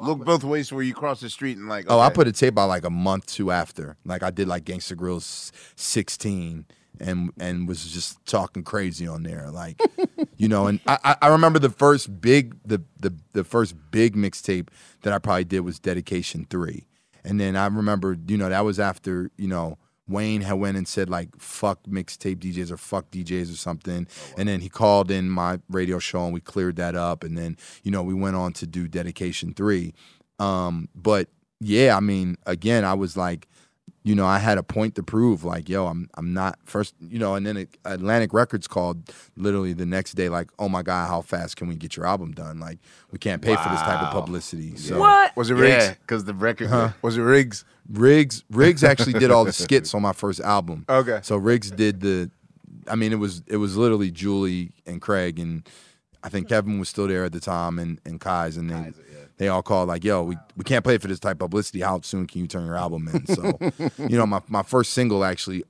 look 0.00 0.24
both 0.24 0.44
ways 0.44 0.72
where 0.72 0.82
you 0.82 0.94
cross 0.94 1.20
the 1.20 1.28
street 1.30 1.56
and 1.56 1.68
like? 1.68 1.86
oh 1.88 1.98
I 2.00 2.10
put 2.10 2.26
a 2.28 2.32
tape 2.32 2.58
out 2.58 2.66
like 2.68 2.84
a 2.84 2.90
month 2.90 3.26
two 3.26 3.50
after. 3.50 3.96
Like 4.04 4.22
I 4.22 4.30
did 4.30 4.48
like 4.48 4.64
Gangsta 4.64 4.94
Grillz 4.96 5.52
16 5.76 6.66
and 6.98 7.30
and 7.38 7.68
was 7.68 7.84
just 7.92 8.24
talking 8.24 8.62
crazy 8.62 9.06
on 9.06 9.22
there 9.22 9.50
like 9.50 9.78
you 10.38 10.48
know 10.48 10.66
and 10.66 10.80
I 10.86 10.98
I- 11.04 11.16
I 11.22 11.26
remember 11.28 11.58
the 11.58 11.68
first 11.70 12.20
big 12.22 12.56
the 12.64 12.82
the 12.98 13.14
the 13.34 13.44
first 13.44 13.74
big 13.90 14.16
mixtape 14.16 14.68
that 15.02 15.12
I 15.12 15.18
probably 15.18 15.44
did 15.44 15.60
was 15.60 15.78
Dedication 15.78 16.46
3 16.48 16.86
and 17.24 17.38
then 17.38 17.54
I 17.54 17.66
remember 17.66 18.16
you 18.26 18.38
know 18.38 18.48
that 18.48 18.64
was 18.64 18.80
after 18.80 19.30
you 19.36 19.46
know 19.48 19.76
Wayne 20.08 20.42
had 20.42 20.54
went 20.54 20.76
and 20.76 20.86
said 20.86 21.10
like 21.10 21.28
fuck 21.38 21.82
mixtape 21.84 22.36
DJs 22.36 22.70
or 22.70 22.76
fuck 22.76 23.10
DJs 23.10 23.52
or 23.52 23.56
something, 23.56 24.06
and 24.36 24.48
then 24.48 24.60
he 24.60 24.68
called 24.68 25.10
in 25.10 25.28
my 25.28 25.60
radio 25.68 25.98
show 25.98 26.24
and 26.24 26.32
we 26.32 26.40
cleared 26.40 26.76
that 26.76 26.94
up, 26.94 27.24
and 27.24 27.36
then 27.36 27.56
you 27.82 27.90
know 27.90 28.02
we 28.02 28.14
went 28.14 28.36
on 28.36 28.52
to 28.54 28.66
do 28.66 28.88
Dedication 28.88 29.52
Three, 29.52 29.94
um, 30.38 30.88
but 30.94 31.28
yeah, 31.60 31.96
I 31.96 32.00
mean 32.00 32.36
again 32.46 32.84
I 32.84 32.94
was 32.94 33.16
like, 33.16 33.48
you 34.06 34.14
know 34.14 34.24
I 34.24 34.38
had 34.38 34.56
a 34.56 34.62
point 34.62 34.94
to 34.94 35.02
prove 35.02 35.42
like 35.42 35.68
yo 35.68 35.86
I'm 35.88 36.08
I'm 36.14 36.32
not 36.32 36.60
first 36.64 36.94
you 37.00 37.18
know, 37.18 37.34
and 37.34 37.44
then 37.44 37.56
it, 37.56 37.76
Atlantic 37.84 38.32
Records 38.32 38.68
called 38.68 39.12
literally 39.36 39.72
the 39.72 39.84
next 39.84 40.14
day 40.14 40.28
like 40.28 40.48
oh 40.60 40.68
my 40.68 40.82
god 40.82 41.08
how 41.08 41.22
fast 41.22 41.56
can 41.56 41.66
we 41.66 41.74
get 41.74 41.96
your 41.96 42.06
album 42.06 42.30
done 42.30 42.60
like 42.60 42.78
we 43.10 43.18
can't 43.18 43.42
pay 43.42 43.56
for 43.56 43.68
this 43.68 43.80
type 43.80 44.00
of 44.00 44.12
publicity 44.12 44.76
so 44.76 45.00
What? 45.00 45.36
Was 45.36 45.50
it 45.50 45.54
Riggs? 45.54 45.84
Yeah, 45.86 45.94
because 46.00 46.24
the 46.24 46.34
record. 46.34 46.94
Was 47.02 47.18
it 47.18 47.22
Riggs? 47.22 47.64
Riggs 47.90 48.44
Riggs 48.48 48.84
actually 48.84 49.14
did 49.14 49.32
all 49.32 49.44
the 49.44 49.52
skits 49.52 49.92
on 49.92 50.02
my 50.02 50.12
first 50.12 50.40
album. 50.40 50.84
Okay. 50.88 51.18
So 51.22 51.36
Riggs 51.36 51.72
did 51.72 52.00
the 52.00 52.30
I 52.88 52.94
mean 52.94 53.12
it 53.12 53.18
was 53.18 53.42
it 53.48 53.56
was 53.56 53.76
literally 53.76 54.12
Julie 54.12 54.70
and 54.86 55.00
Craig 55.00 55.40
and 55.40 55.68
I 56.22 56.28
think 56.28 56.48
Kevin 56.48 56.78
was 56.78 56.88
still 56.88 57.08
there 57.08 57.24
at 57.24 57.32
the 57.32 57.40
time 57.40 57.80
and 57.80 58.00
and 58.06 58.20
Kai's 58.20 58.56
and 58.56 58.70
they 58.70 58.92
they 59.38 59.48
all 59.48 59.62
called 59.62 59.88
like, 59.88 60.04
yo, 60.04 60.22
we, 60.22 60.36
we 60.56 60.64
can't 60.64 60.84
pay 60.84 60.98
for 60.98 61.08
this 61.08 61.20
type 61.20 61.34
of 61.34 61.38
publicity. 61.50 61.80
How 61.80 62.00
soon 62.00 62.26
can 62.26 62.40
you 62.40 62.46
turn 62.46 62.64
your 62.66 62.76
album 62.76 63.08
in? 63.12 63.26
So, 63.26 63.58
you 63.98 64.16
know, 64.16 64.26
my, 64.26 64.40
my 64.48 64.62
first 64.62 64.92
single 64.92 65.24
actually 65.24 65.64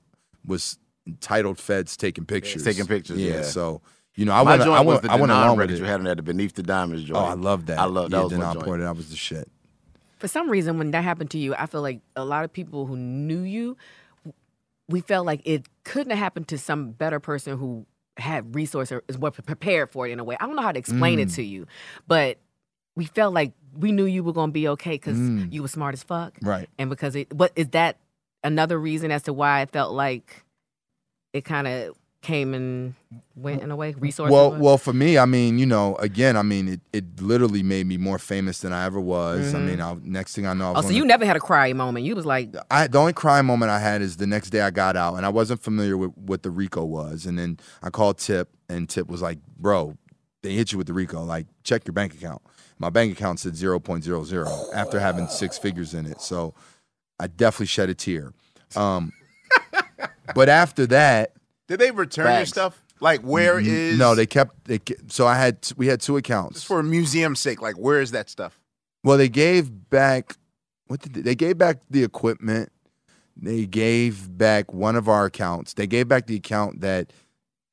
was 0.45 0.77
titled 1.19 1.57
Feds 1.59 1.97
Taking 1.97 2.25
Pictures. 2.25 2.63
Taking 2.63 2.85
Pictures, 2.85 3.17
yeah. 3.17 3.41
So, 3.41 3.81
you 4.15 4.25
know, 4.25 4.31
I 4.31 4.43
My 4.43 4.51
went 4.51 4.63
joint 4.63 4.77
I 4.77 4.81
was 4.81 4.87
went 4.93 5.01
the 5.03 5.11
I 5.11 5.15
went 5.15 5.27
Denon 5.29 5.43
along 5.43 5.57
with 5.57 5.69
record 5.69 5.73
it. 5.75 5.79
you 5.79 5.85
had 5.85 5.99
on 5.99 6.03
there, 6.05 6.15
the 6.15 6.23
Beneath 6.23 6.53
the 6.55 6.63
Diamonds 6.63 7.03
joint. 7.03 7.17
Oh, 7.17 7.25
I 7.25 7.33
love 7.33 7.65
that. 7.67 7.77
I 7.79 7.85
love 7.85 8.09
that 8.11 8.17
yeah, 8.17 8.23
was 8.23 8.31
my 8.33 8.37
Denon 8.39 8.65
joint. 8.65 8.81
That 8.81 8.95
was 8.95 9.09
the 9.09 9.15
shit. 9.15 9.49
For 10.17 10.27
some 10.27 10.49
reason, 10.49 10.77
when 10.79 10.91
that 10.91 11.03
happened 11.03 11.29
to 11.31 11.37
you, 11.37 11.53
I 11.53 11.67
feel 11.67 11.81
like 11.83 12.01
a 12.15 12.25
lot 12.25 12.43
of 12.43 12.51
people 12.51 12.87
who 12.87 12.97
knew 12.97 13.41
you, 13.41 13.77
we 14.89 15.01
felt 15.01 15.25
like 15.25 15.41
it 15.45 15.67
couldn't 15.83 16.09
have 16.11 16.19
happened 16.19 16.47
to 16.47 16.57
some 16.57 16.91
better 16.91 17.19
person 17.19 17.57
who 17.57 17.85
had 18.17 18.55
resources 18.55 19.01
is 19.07 19.17
what 19.17 19.33
prepared 19.45 19.91
for 19.91 20.07
it 20.07 20.11
in 20.11 20.19
a 20.19 20.23
way. 20.23 20.35
I 20.39 20.47
don't 20.47 20.55
know 20.55 20.63
how 20.63 20.71
to 20.71 20.79
explain 20.79 21.19
Mm. 21.19 21.23
it 21.23 21.29
to 21.35 21.43
you, 21.43 21.67
but 22.07 22.39
we 22.97 23.05
felt 23.05 23.33
like 23.33 23.53
we 23.77 23.91
knew 23.91 24.05
you 24.05 24.23
were 24.23 24.33
going 24.33 24.49
to 24.49 24.53
be 24.53 24.67
okay 24.69 24.95
because 24.95 25.17
Mm. 25.17 25.53
you 25.53 25.61
were 25.61 25.67
smart 25.67 25.93
as 25.93 26.01
fuck, 26.03 26.33
Right. 26.41 26.67
and 26.79 26.89
because 26.89 27.15
it. 27.15 27.31
What 27.33 27.51
is 27.55 27.67
that? 27.69 27.97
Another 28.43 28.77
reason 28.79 29.11
as 29.11 29.21
to 29.23 29.33
why 29.33 29.61
I 29.61 29.65
felt 29.67 29.93
like 29.93 30.43
it 31.33 31.45
kind 31.45 31.67
of 31.67 31.95
came 32.21 32.53
and 32.53 32.95
went 33.35 33.61
in 33.61 33.69
a 33.71 33.75
way. 33.75 33.93
Resources. 33.99 34.31
Well, 34.33 34.51
well, 34.55 34.77
for 34.77 34.93
me, 34.93 35.17
I 35.17 35.25
mean, 35.25 35.59
you 35.59 35.65
know, 35.65 35.95
again, 35.97 36.35
I 36.35 36.41
mean, 36.41 36.67
it, 36.67 36.81
it 36.91 37.21
literally 37.21 37.61
made 37.63 37.85
me 37.85 37.97
more 37.97 38.17
famous 38.17 38.59
than 38.61 38.73
I 38.73 38.85
ever 38.85 38.99
was. 38.99 39.53
I 39.53 39.59
mean, 39.59 39.79
I, 39.79 39.95
next 40.03 40.35
thing 40.35 40.45
I 40.47 40.53
know, 40.53 40.69
I 40.69 40.71
was 40.77 40.85
oh, 40.85 40.87
so 40.89 40.93
you 40.95 41.03
the- 41.03 41.07
never 41.07 41.25
had 41.25 41.35
a 41.35 41.39
cry 41.39 41.71
moment. 41.73 42.05
You 42.05 42.15
was 42.15 42.25
like, 42.25 42.55
I 42.71 42.87
the 42.87 42.97
only 42.97 43.13
crying 43.13 43.45
moment 43.45 43.69
I 43.69 43.79
had 43.79 44.01
is 44.01 44.17
the 44.17 44.27
next 44.27 44.49
day 44.49 44.61
I 44.61 44.71
got 44.71 44.95
out 44.97 45.15
and 45.15 45.25
I 45.25 45.29
wasn't 45.29 45.61
familiar 45.61 45.95
with 45.97 46.11
what 46.17 46.41
the 46.43 46.49
Rico 46.49 46.83
was. 46.83 47.25
And 47.27 47.37
then 47.37 47.59
I 47.83 47.89
called 47.91 48.17
Tip 48.17 48.49
and 48.67 48.89
Tip 48.89 49.07
was 49.07 49.21
like, 49.21 49.37
Bro, 49.57 49.97
they 50.41 50.53
hit 50.53 50.71
you 50.71 50.77
with 50.79 50.87
the 50.87 50.93
Rico. 50.93 51.23
Like, 51.23 51.45
check 51.63 51.85
your 51.85 51.93
bank 51.93 52.13
account. 52.15 52.41
My 52.79 52.89
bank 52.89 53.11
account 53.13 53.39
said 53.39 53.53
0.00 53.53 54.73
after 54.73 54.99
having 54.99 55.27
six 55.27 55.57
figures 55.57 55.93
in 55.93 56.05
it. 56.05 56.21
So 56.21 56.53
I 57.19 57.27
definitely 57.27 57.65
shed 57.67 57.89
a 57.89 57.95
tear. 57.95 58.33
Um, 58.75 59.11
but 60.35 60.49
after 60.49 60.85
that, 60.87 61.33
Did 61.67 61.79
they 61.79 61.91
return 61.91 62.35
your 62.35 62.45
stuff? 62.45 62.83
Like, 62.99 63.21
where 63.21 63.59
is? 63.59 63.97
no, 63.97 64.15
they 64.15 64.25
kept 64.25 64.65
they 64.65 64.79
so 65.07 65.27
I 65.27 65.35
had 65.35 65.57
we 65.77 65.87
had 65.87 66.01
two 66.01 66.17
accounts. 66.17 66.55
just 66.55 66.67
for 66.67 66.81
museum's 66.81 67.39
sake. 67.39 67.61
Like, 67.61 67.75
where 67.75 68.01
is 68.01 68.11
that 68.11 68.29
stuff? 68.29 68.59
Well, 69.03 69.17
they 69.17 69.29
gave 69.29 69.89
back 69.89 70.35
what 70.87 71.01
did 71.01 71.13
they, 71.13 71.21
they 71.21 71.35
gave 71.35 71.57
back 71.57 71.81
the 71.89 72.03
equipment. 72.03 72.71
They 73.39 73.67
gave 73.67 74.35
back 74.35 74.73
one 74.73 74.95
of 74.95 75.07
our 75.07 75.25
accounts. 75.25 75.73
They 75.73 75.85
gave 75.85 76.07
back 76.07 76.25
the 76.25 76.35
account 76.37 76.81
that 76.81 77.13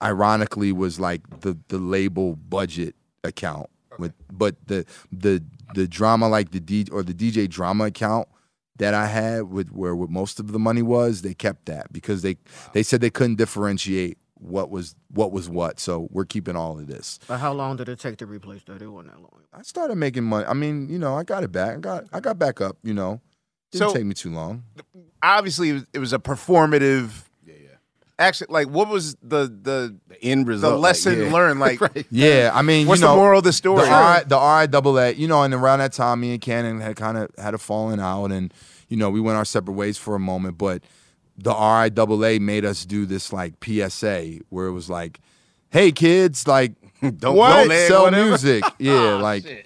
ironically 0.03 0.73
was 0.73 1.01
like 1.01 1.40
the 1.40 1.57
the 1.69 1.79
label 1.79 2.37
budget 2.37 2.95
account 3.23 3.71
with 3.98 4.12
but 4.33 4.57
the 4.66 4.85
the 5.12 5.42
the 5.74 5.87
drama 5.88 6.28
like 6.28 6.50
the 6.50 6.61
D 6.61 6.87
or 6.92 7.02
the 7.02 7.14
DJ 7.14 7.48
drama 7.48 7.85
account 7.85 8.28
that 8.76 8.92
I 8.94 9.07
had 9.07 9.44
with 9.44 9.70
where 9.70 9.94
most 9.94 10.40
of 10.40 10.50
the 10.52 10.59
money 10.59 10.83
was, 10.83 11.22
they 11.22 11.35
kept 11.35 11.66
that 11.66 11.92
because 11.92 12.22
they 12.22 12.37
they 12.72 12.83
said 12.83 13.00
they 13.00 13.11
couldn't 13.11 13.37
differentiate 13.37 14.18
what 14.35 14.68
was 14.70 14.94
what 15.11 15.33
was 15.33 15.48
what. 15.48 15.78
So 15.80 16.09
we're 16.11 16.24
keeping 16.24 16.57
all 16.57 16.78
of 16.78 16.87
this. 16.87 17.18
But 17.28 17.38
how 17.38 17.52
long 17.52 17.76
did 17.76 17.88
it 17.88 17.98
take 18.00 18.16
to 18.18 18.26
replace 18.26 18.62
that? 18.64 18.83
It 18.83 18.88
wasn't 18.88 19.12
that 19.14 19.20
long. 19.20 19.42
I 19.52 19.62
started 19.62 19.94
making 19.96 20.24
money. 20.24 20.44
I 20.46 20.54
mean, 20.54 20.88
you 20.88 20.98
know, 20.98 21.16
I 21.16 21.22
got 21.22 21.44
it 21.44 21.52
back. 21.52 21.76
I 21.76 21.80
got 21.80 22.04
I 22.12 22.20
got 22.20 22.38
back 22.38 22.61
up. 22.61 22.76
You 22.83 22.94
know, 22.94 23.20
didn't 23.72 23.88
So- 23.90 23.94
take 23.94 24.04
me 24.04 24.14
too 24.14 24.30
long. 24.33 24.64
Obviously, 25.22 25.83
it 25.92 25.98
was 25.98 26.12
a 26.12 26.18
performative. 26.18 27.23
Yeah, 28.18 28.24
yeah. 28.24 28.29
Actually, 28.29 28.46
like, 28.50 28.68
what 28.68 28.88
was 28.88 29.14
the 29.22 29.46
the 29.46 29.96
The 30.09 30.22
end 30.24 30.46
the 30.46 30.50
result. 30.50 30.74
like, 30.74 30.83
lesson 30.83 31.20
yeah. 31.20 31.33
learned? 31.33 31.61
Like, 31.61 31.81
Yeah, 32.11 32.50
I 32.55 32.62
mean, 32.62 32.87
what's 32.87 33.00
you 33.00 33.07
know, 33.07 33.12
the 33.14 33.18
moral 33.20 33.38
of 33.38 33.44
the 33.44 33.53
story? 33.53 33.83
The 33.83 33.90
R, 33.92 34.24
the 34.24 34.37
R 34.38 34.66
double 34.66 34.98
A, 34.98 35.12
you 35.12 35.29
know, 35.29 35.42
and 35.42 35.53
around 35.55 35.81
that 35.81 35.92
time, 35.92 36.20
me 36.20 36.33
and 36.33 36.40
Cannon 36.40 36.81
had 36.81 36.96
kind 36.96 37.16
of 37.18 37.31
had 37.38 37.55
a 37.55 37.59
falling 37.59 38.00
out, 38.00 38.27
and 38.27 38.53
you 38.88 38.96
know, 38.96 39.11
we 39.11 39.20
went 39.20 39.37
our 39.37 39.44
separate 39.44 39.74
ways 39.74 39.98
for 39.98 40.14
a 40.14 40.20
moment. 40.20 40.59
But 40.59 40.83
the 41.37 41.53
R 41.55 41.90
double 41.90 42.24
A 42.24 42.38
made 42.38 42.64
us 42.64 42.85
do 42.85 43.07
this 43.07 43.33
like 43.33 43.55
PSA 43.64 44.38
where 44.50 44.66
it 44.66 44.72
was 44.72 44.88
like, 44.88 45.20
"Hey 45.70 45.90
kids, 45.92 46.46
like, 46.46 46.72
Don't 47.00 47.20
don't 47.20 47.70
sell 47.88 48.05
whatever." 48.05 48.29
music, 48.29 48.64
yeah, 48.79 49.14
oh, 49.14 49.18
like 49.18 49.44
we 49.44 49.64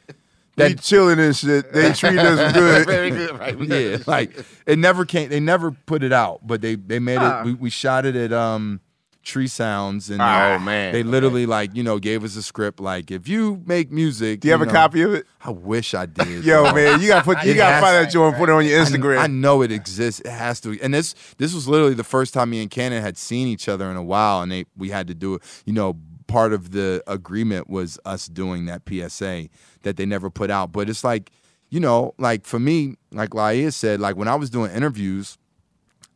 that." 0.59 0.81
chilling 0.83 1.19
and 1.19 1.35
shit. 1.37 1.73
They 1.73 1.93
treat 1.95 2.19
us 2.19 2.53
good. 2.53 2.87
Very 2.87 3.11
good, 3.11 3.39
right? 3.39 3.59
Yeah, 3.69 3.99
like 4.07 4.33
it 4.67 4.79
never 4.79 5.05
came. 5.05 5.29
They 5.31 5.41
never 5.41 5.71
put 5.71 6.03
it 6.03 6.13
out, 6.13 6.47
but 6.47 6.61
they 6.61 6.75
they 6.75 6.99
made 6.99 7.19
Huh. 7.19 7.43
it. 7.43 7.47
We, 7.47 7.55
we 7.55 7.71
shot 7.71 8.05
it 8.07 8.17
at 8.17 8.33
um 8.33 8.81
Tree 9.25 9.47
Sounds, 9.49 10.09
and 10.09 10.23
Oh, 10.23 10.25
uh, 10.25 10.59
man. 10.59 10.93
they 10.95 11.03
literally 11.03 11.45
like 11.45 11.75
you 11.75 11.83
know 11.83 11.99
gave 11.99 12.25
us 12.25 12.35
a 12.37 12.43
script. 12.43 12.81
Like 12.81 13.11
if 13.11 13.29
you 13.29 13.63
make 13.67 13.91
music, 13.93 14.41
Do 14.41 14.49
you 14.49 14.53
have 14.53 14.63
a 14.63 14.67
copy 14.67 15.03
of 15.03 15.13
it? 15.13 15.27
I 15.45 15.51
wish 15.51 15.93
I 15.93 16.07
did. 16.07 16.45
Yo, 16.47 16.63
bro. 16.63 16.73
man, 16.75 17.01
you 17.03 17.09
gotta 17.09 17.25
put 17.25 17.45
you 17.45 17.55
gotta 17.55 17.81
find 17.85 17.95
that 18.07 18.11
joint 18.11 18.29
and 18.35 18.37
put 18.41 18.49
it 18.49 18.53
on 18.53 18.65
your 18.65 18.81
I- 18.81 18.85
Instagram. 18.85 19.19
I, 19.19 19.27
know 19.27 19.61
it 19.63 19.71
exists. 19.71 20.21
It 20.21 20.31
has 20.31 20.61
to. 20.63 20.81
And 20.81 20.95
this 20.95 21.15
this 21.37 21.53
was 21.53 21.69
literally 21.69 21.93
the 21.95 22.05
first 22.05 22.33
time 22.33 22.49
me 22.51 22.63
and 22.63 22.71
Cannon 22.71 23.03
had 23.03 23.19
seen 23.19 23.49
each 23.49 23.69
other 23.69 23.91
in 23.91 23.97
a 23.99 24.03
while, 24.03 24.41
and 24.41 24.51
they 24.51 24.65
we 24.79 24.89
had 24.89 25.09
to 25.09 25.15
do 25.15 25.35
it. 25.35 25.43
You 25.67 25.75
know, 25.75 25.99
part 26.29 26.53
of 26.53 26.71
the 26.71 27.03
agreement 27.09 27.69
was 27.69 27.99
us 28.05 28.29
doing 28.29 28.67
that 28.67 28.83
PSA 28.89 29.49
that 29.83 29.97
they 29.97 30.07
never 30.07 30.31
put 30.31 30.51
out. 30.51 30.71
But 30.71 30.89
it's 30.89 31.03
like, 31.03 31.33
you 31.71 31.81
know, 31.81 32.15
like 32.19 32.47
for 32.47 32.61
me, 32.61 32.95
like 33.11 33.31
Laiya 33.31 33.73
said, 33.73 33.99
like 33.99 34.17
when 34.17 34.29
I 34.29 34.37
was 34.37 34.51
doing 34.51 34.71
interviews, 34.71 35.37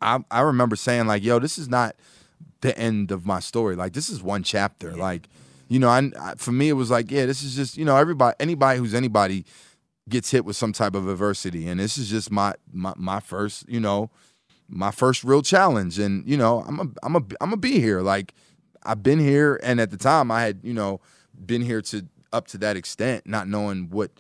I 0.01 0.21
I 0.31 0.41
remember 0.43 0.77
saying 0.77 1.07
like, 1.07 1.25
"Yo, 1.25 1.39
this 1.39 1.59
is 1.59 1.69
not 1.69 1.97
the 2.63 2.77
end 2.79 3.11
of 3.11 3.27
my 3.27 3.41
story. 3.41 3.77
Like 3.77 3.93
this 3.93 4.09
is 4.09 4.23
one 4.23 4.43
chapter. 4.43 4.97
Like, 4.97 5.29
you 5.69 5.79
know, 5.79 5.89
I, 5.89 6.11
I 6.21 6.35
for 6.37 6.53
me 6.53 6.69
it 6.69 6.75
was 6.75 6.91
like, 6.91 7.11
yeah, 7.11 7.27
this 7.27 7.43
is 7.43 7.55
just 7.55 7.77
you 7.77 7.85
know 7.85 7.97
everybody 7.97 8.35
anybody 8.41 8.79
who's 8.79 8.95
anybody 8.95 9.45
gets 10.09 10.31
hit 10.31 10.45
with 10.45 10.57
some 10.57 10.73
type 10.73 10.95
of 10.95 11.09
adversity, 11.09 11.69
and 11.69 11.79
this 11.79 11.99
is 11.99 12.09
just 12.09 12.31
my 12.31 12.55
my 12.73 12.95
my 12.97 13.21
first 13.21 13.69
you 13.69 13.81
know 13.81 14.11
my 14.69 14.91
first 14.91 15.23
real 15.23 15.43
challenge, 15.43 15.99
and 15.99 16.27
you 16.27 16.37
know 16.37 16.65
I'm 16.67 16.81
a 16.81 16.87
I'm 17.03 17.17
a 17.17 17.19
I'm 17.41 17.51
gonna 17.51 17.57
be 17.59 17.81
here. 17.81 18.01
Like 18.01 18.35
I've 18.85 19.03
been 19.03 19.19
here, 19.19 19.61
and 19.63 19.81
at 19.81 19.91
the 19.91 19.97
time 19.97 20.31
I 20.31 20.43
had 20.43 20.61
you 20.63 20.75
know 20.75 21.01
been 21.45 21.63
here 21.63 21.83
to 21.83 22.07
up 22.33 22.49
to 22.49 22.59
that 22.59 22.77
extent, 22.77 23.27
not 23.27 23.49
knowing 23.49 23.91
what 23.91 24.11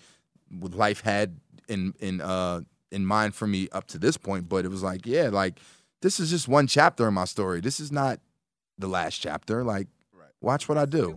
life 0.60 1.00
had 1.00 1.38
in 1.68 1.94
in 2.00 2.20
uh 2.20 2.60
in 2.90 3.06
mind 3.06 3.34
for 3.34 3.46
me 3.46 3.68
up 3.72 3.86
to 3.88 3.98
this 3.98 4.16
point, 4.16 4.48
but 4.48 4.64
it 4.64 4.68
was 4.68 4.82
like, 4.82 5.06
yeah, 5.06 5.28
like 5.28 5.58
this 6.02 6.20
is 6.20 6.30
just 6.30 6.48
one 6.48 6.66
chapter 6.66 7.08
in 7.08 7.14
my 7.14 7.24
story. 7.24 7.60
This 7.60 7.80
is 7.80 7.90
not 7.90 8.20
the 8.78 8.88
last 8.88 9.18
chapter. 9.18 9.64
Like, 9.64 9.88
watch 10.40 10.68
what 10.68 10.78
I 10.78 10.84
do. 10.84 11.16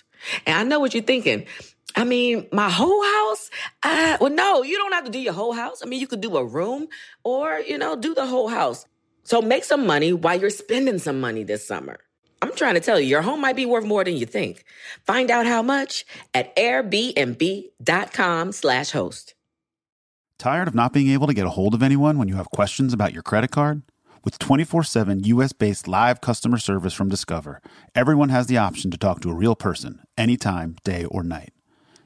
And 0.45 0.57
I 0.57 0.63
know 0.63 0.79
what 0.79 0.93
you're 0.93 1.03
thinking. 1.03 1.45
I 1.95 2.03
mean, 2.03 2.47
my 2.51 2.69
whole 2.69 3.03
house? 3.03 3.49
Uh, 3.83 4.17
well, 4.21 4.31
no, 4.31 4.63
you 4.63 4.77
don't 4.77 4.93
have 4.93 5.05
to 5.05 5.11
do 5.11 5.19
your 5.19 5.33
whole 5.33 5.53
house. 5.53 5.81
I 5.83 5.87
mean, 5.87 5.99
you 5.99 6.07
could 6.07 6.21
do 6.21 6.37
a 6.37 6.45
room 6.45 6.87
or, 7.23 7.59
you 7.59 7.77
know, 7.77 7.95
do 7.95 8.13
the 8.13 8.25
whole 8.25 8.47
house. 8.47 8.85
So 9.23 9.41
make 9.41 9.63
some 9.63 9.85
money 9.85 10.13
while 10.13 10.39
you're 10.39 10.49
spending 10.49 10.99
some 10.99 11.19
money 11.19 11.43
this 11.43 11.67
summer. 11.67 11.99
I'm 12.41 12.55
trying 12.55 12.73
to 12.73 12.79
tell 12.79 12.99
you, 12.99 13.05
your 13.07 13.21
home 13.21 13.39
might 13.41 13.55
be 13.55 13.67
worth 13.67 13.85
more 13.85 14.03
than 14.03 14.15
you 14.15 14.25
think. 14.25 14.63
Find 15.05 15.29
out 15.29 15.45
how 15.45 15.61
much 15.61 16.05
at 16.33 16.55
airbnb.com 16.55 18.51
slash 18.51 18.91
host. 18.91 19.35
Tired 20.39 20.67
of 20.67 20.73
not 20.73 20.91
being 20.91 21.09
able 21.09 21.27
to 21.27 21.35
get 21.35 21.45
a 21.45 21.51
hold 21.51 21.75
of 21.75 21.83
anyone 21.83 22.17
when 22.17 22.27
you 22.27 22.35
have 22.35 22.49
questions 22.49 22.93
about 22.93 23.13
your 23.13 23.21
credit 23.21 23.51
card? 23.51 23.83
With 24.23 24.37
24 24.37 24.83
7 24.83 25.23
US 25.23 25.51
based 25.51 25.87
live 25.87 26.21
customer 26.21 26.59
service 26.59 26.93
from 26.93 27.09
Discover, 27.09 27.59
everyone 27.95 28.29
has 28.29 28.45
the 28.45 28.57
option 28.57 28.91
to 28.91 28.97
talk 28.97 29.19
to 29.21 29.31
a 29.31 29.35
real 29.35 29.55
person 29.55 30.01
anytime, 30.15 30.75
day 30.83 31.05
or 31.05 31.23
night. 31.23 31.53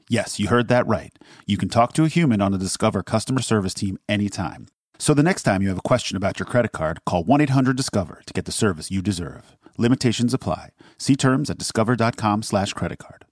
Yes, 0.08 0.40
you 0.40 0.48
heard 0.48 0.68
that 0.68 0.86
right. 0.86 1.12
You 1.46 1.58
can 1.58 1.68
talk 1.68 1.92
to 1.94 2.04
a 2.04 2.08
human 2.08 2.40
on 2.40 2.52
the 2.52 2.58
Discover 2.58 3.02
customer 3.02 3.42
service 3.42 3.74
team 3.74 3.98
anytime. 4.08 4.68
So 4.98 5.12
the 5.12 5.22
next 5.22 5.42
time 5.42 5.60
you 5.60 5.68
have 5.68 5.76
a 5.76 5.82
question 5.82 6.16
about 6.16 6.38
your 6.38 6.46
credit 6.46 6.72
card, 6.72 7.04
call 7.04 7.22
1 7.22 7.42
800 7.42 7.76
Discover 7.76 8.22
to 8.24 8.32
get 8.32 8.46
the 8.46 8.52
service 8.52 8.90
you 8.90 9.02
deserve. 9.02 9.56
Limitations 9.76 10.32
apply. 10.32 10.70
See 10.96 11.16
terms 11.16 11.50
at 11.50 11.58
discover.com 11.58 12.42
slash 12.42 12.72
credit 12.72 12.98
card. 12.98 13.26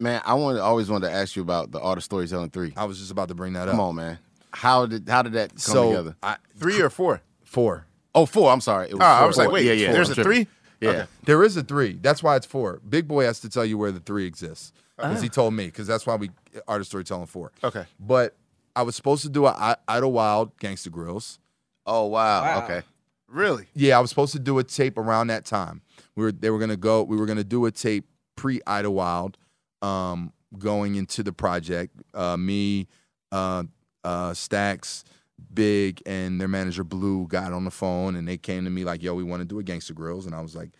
Man, 0.00 0.20
I 0.24 0.34
wanted, 0.34 0.60
always 0.60 0.90
wanted 0.90 1.06
to 1.06 1.14
ask 1.14 1.36
you 1.36 1.42
about 1.42 1.70
the 1.70 1.80
Art 1.80 1.98
of 1.98 2.04
Storytelling 2.04 2.50
3. 2.50 2.72
I 2.76 2.84
was 2.84 2.98
just 2.98 3.12
about 3.12 3.28
to 3.28 3.34
bring 3.36 3.52
that 3.52 3.68
up. 3.68 3.74
Come 3.74 3.80
on, 3.80 3.94
man. 3.94 4.18
How 4.54 4.86
did 4.86 5.08
how 5.08 5.22
did 5.22 5.32
that 5.34 5.50
come 5.50 5.58
so 5.58 5.90
together? 5.90 6.16
I, 6.22 6.36
Three 6.56 6.80
or 6.80 6.90
four? 6.90 7.20
four. 7.44 7.86
Oh, 8.14 8.26
four. 8.26 8.52
I'm 8.52 8.60
sorry. 8.60 8.88
It 8.90 8.94
was 8.94 9.02
Oh, 9.02 9.06
I 9.06 9.18
four. 9.18 9.26
was 9.28 9.36
like, 9.38 9.50
wait, 9.50 9.66
yeah, 9.66 9.72
yeah. 9.72 9.92
there's 9.92 10.08
I'm 10.08 10.12
a 10.12 10.14
tripping. 10.16 10.32
three? 10.44 10.46
Yeah. 10.80 10.88
Okay. 10.90 11.06
There 11.24 11.42
is 11.42 11.56
a 11.56 11.62
three. 11.62 11.98
That's 12.00 12.22
why 12.22 12.36
it's 12.36 12.46
four. 12.46 12.80
Big 12.88 13.08
Boy 13.08 13.24
has 13.24 13.40
to 13.40 13.48
tell 13.48 13.64
you 13.64 13.76
where 13.78 13.90
the 13.92 14.00
three 14.00 14.26
exists 14.26 14.72
because 14.96 15.18
Ah. 15.18 15.22
he 15.22 15.28
told 15.28 15.54
me. 15.54 15.66
Because 15.66 15.86
that's 15.86 16.06
why 16.06 16.14
we 16.16 16.30
art 16.68 16.80
of 16.80 16.86
storytelling 16.86 17.26
four. 17.26 17.50
Okay. 17.64 17.84
But 17.98 18.36
I 18.76 18.82
was 18.82 18.94
supposed 18.96 19.22
to 19.22 19.28
do 19.28 19.46
a 19.46 19.50
I- 19.50 19.76
Idlewild 19.88 20.56
Gangsta 20.58 20.88
Grillz. 20.90 21.38
Oh 21.86 22.06
wow. 22.06 22.62
Okay. 22.64 22.82
Really? 23.28 23.66
Yeah, 23.74 23.98
I 23.98 24.00
was 24.00 24.10
supposed 24.10 24.32
to 24.34 24.38
do 24.38 24.58
a 24.58 24.64
tape 24.64 24.96
around 24.96 25.26
that 25.28 25.44
time. 25.44 25.82
We 26.14 26.22
were 26.24 26.32
they 26.32 26.50
were 26.50 26.58
gonna 26.60 26.76
go. 26.76 27.02
We 27.02 27.16
were 27.16 27.26
gonna 27.26 27.42
do 27.44 27.66
a 27.66 27.72
tape 27.72 28.04
pre 28.36 28.60
Idlewild, 28.66 29.36
um, 29.82 30.32
going 30.58 30.94
into 30.94 31.22
the 31.24 31.32
project. 31.32 31.94
Uh, 32.14 32.36
me, 32.36 32.86
uh, 33.32 33.64
uh, 34.04 34.34
Stacks, 34.34 35.04
Big, 35.52 36.02
and 36.06 36.40
their 36.40 36.48
manager 36.48 36.84
Blue 36.84 37.26
got 37.26 37.52
on 37.52 37.64
the 37.64 37.70
phone 37.70 38.14
and 38.16 38.28
they 38.28 38.36
came 38.36 38.64
to 38.64 38.70
me 38.70 38.84
like, 38.84 39.02
"Yo, 39.02 39.14
we 39.14 39.24
want 39.24 39.40
to 39.40 39.46
do 39.46 39.58
a 39.58 39.62
Gangsta 39.62 39.92
Grillz," 39.92 40.26
and 40.26 40.34
I 40.34 40.40
was 40.40 40.54
like, 40.54 40.70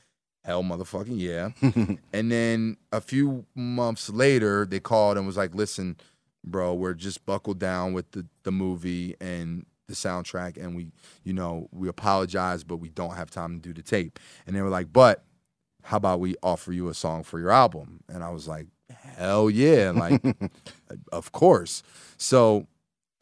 "Hell, 0.45 0.63
motherfucking 0.63 1.19
yeah!" 1.19 1.51
and 2.13 2.31
then 2.31 2.77
a 2.93 3.01
few 3.01 3.47
months 3.55 4.11
later, 4.11 4.65
they 4.67 4.81
called 4.81 5.17
and 5.17 5.27
was 5.27 5.37
like, 5.37 5.55
"Listen, 5.55 5.97
bro, 6.45 6.75
we're 6.75 6.95
just 6.95 7.27
buckled 7.27 7.59
down 7.59 7.93
with 7.93 8.11
the 8.13 8.27
the 8.45 8.53
movie 8.53 9.17
and." 9.21 9.67
the 9.87 9.93
soundtrack 9.95 10.57
and 10.57 10.75
we 10.75 10.91
you 11.25 11.33
know 11.35 11.69
we 11.71 11.89
apologize 11.89 12.65
but 12.65 12.79
we 12.79 12.89
don't 12.89 13.17
have 13.17 13.31
time 13.31 13.61
to 13.61 13.69
do 13.69 13.75
the 13.75 13.83
tape 13.83 14.19
and 14.47 14.57
they 14.57 14.63
were 14.63 14.71
like 14.71 14.91
but 14.91 15.25
how 15.83 15.99
about 15.99 16.21
we 16.21 16.35
offer 16.43 16.73
you 16.73 16.89
a 16.89 16.95
song 16.95 17.23
for 17.23 17.39
your 17.39 17.51
album 17.51 18.01
and 18.09 18.25
i 18.25 18.31
was 18.31 18.49
like 18.49 18.67
hell 19.17 19.51
yeah 19.51 19.91
like 19.95 20.23
of 21.13 21.33
course 21.33 21.83
so 22.17 22.67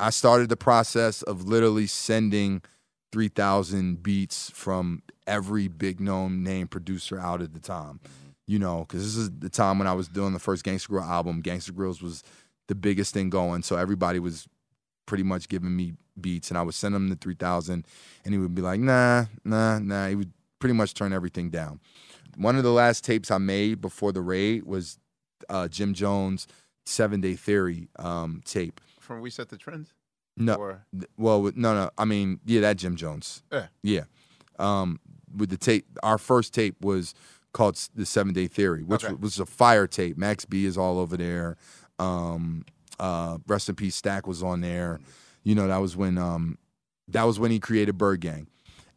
i 0.02 0.10
started 0.10 0.48
the 0.48 0.56
process 0.56 1.22
of 1.22 1.48
literally 1.48 1.86
sending 1.86 2.62
3000 3.12 4.02
beats 4.02 4.50
from 4.50 5.02
every 5.26 5.68
big 5.68 6.00
known 6.00 6.42
name 6.42 6.66
producer 6.66 7.18
out 7.18 7.40
at 7.40 7.54
the 7.54 7.60
time 7.60 8.00
you 8.46 8.58
know 8.58 8.80
because 8.80 9.02
this 9.02 9.16
is 9.16 9.30
the 9.38 9.50
time 9.50 9.78
when 9.78 9.88
i 9.88 9.92
was 9.92 10.08
doing 10.08 10.32
the 10.32 10.38
first 10.38 10.64
Gangsta 10.64 10.88
Grill 10.88 11.02
album 11.02 11.42
Gangsta 11.42 11.70
Grillz 11.70 12.02
was 12.02 12.22
the 12.68 12.74
biggest 12.74 13.14
thing 13.14 13.30
going 13.30 13.62
so 13.62 13.76
everybody 13.76 14.18
was 14.18 14.46
pretty 15.06 15.24
much 15.24 15.48
giving 15.48 15.74
me 15.76 15.94
beats 16.20 16.50
and 16.50 16.58
I 16.58 16.62
would 16.62 16.74
send 16.74 16.94
him 16.94 17.08
the 17.08 17.16
3000 17.16 17.86
and 18.24 18.34
he 18.34 18.38
would 18.38 18.54
be 18.54 18.62
like, 18.62 18.80
nah, 18.80 19.26
nah, 19.44 19.78
nah. 19.78 20.08
He 20.08 20.14
would 20.14 20.32
pretty 20.58 20.74
much 20.74 20.94
turn 20.94 21.12
everything 21.12 21.50
down. 21.50 21.80
One 22.36 22.56
of 22.56 22.62
the 22.62 22.72
last 22.72 23.04
tapes 23.04 23.30
I 23.30 23.38
made 23.38 23.80
before 23.80 24.12
the 24.12 24.20
raid 24.20 24.64
was 24.64 24.98
uh, 25.48 25.68
Jim 25.68 25.92
Jones' 25.92 26.46
Seven 26.86 27.20
Day 27.20 27.34
Theory 27.34 27.88
um, 27.98 28.42
tape. 28.44 28.80
From 29.02 29.20
We 29.20 29.30
Set 29.30 29.48
the 29.48 29.56
Trends? 29.56 29.92
No, 30.36 30.54
Or- 30.54 30.86
well, 31.18 31.42
no, 31.56 31.74
no. 31.74 31.90
I 31.98 32.04
mean, 32.04 32.40
yeah, 32.46 32.60
that 32.62 32.76
Jim 32.78 32.96
Jones. 32.96 33.42
Yeah. 33.52 33.66
Yeah. 33.82 34.04
Um, 34.58 35.00
with 35.36 35.50
the 35.50 35.56
tape, 35.58 35.86
our 36.02 36.18
first 36.18 36.54
tape 36.54 36.76
was 36.80 37.14
called 37.52 37.76
the 37.94 38.06
Seven 38.06 38.32
Day 38.32 38.46
Theory, 38.46 38.82
which 38.84 39.04
Okay. 39.04 39.14
was 39.14 39.38
a 39.38 39.44
fire 39.46 39.86
tape. 39.86 40.16
Max 40.16 40.44
B 40.46 40.64
is 40.64 40.78
all 40.78 40.98
over 40.98 41.16
there. 41.16 41.56
Um, 41.98 42.64
uh, 42.98 43.38
rest 43.46 43.68
in 43.68 43.74
peace, 43.74 43.96
Stack 43.96 44.26
was 44.26 44.42
on 44.42 44.60
there. 44.60 45.00
You 45.42 45.54
know, 45.54 45.66
that 45.68 45.78
was 45.78 45.96
when 45.96 46.16
um, 46.16 46.56
that 47.08 47.24
was 47.24 47.38
when 47.40 47.50
he 47.50 47.58
created 47.58 47.98
Bird 47.98 48.20
Gang, 48.20 48.46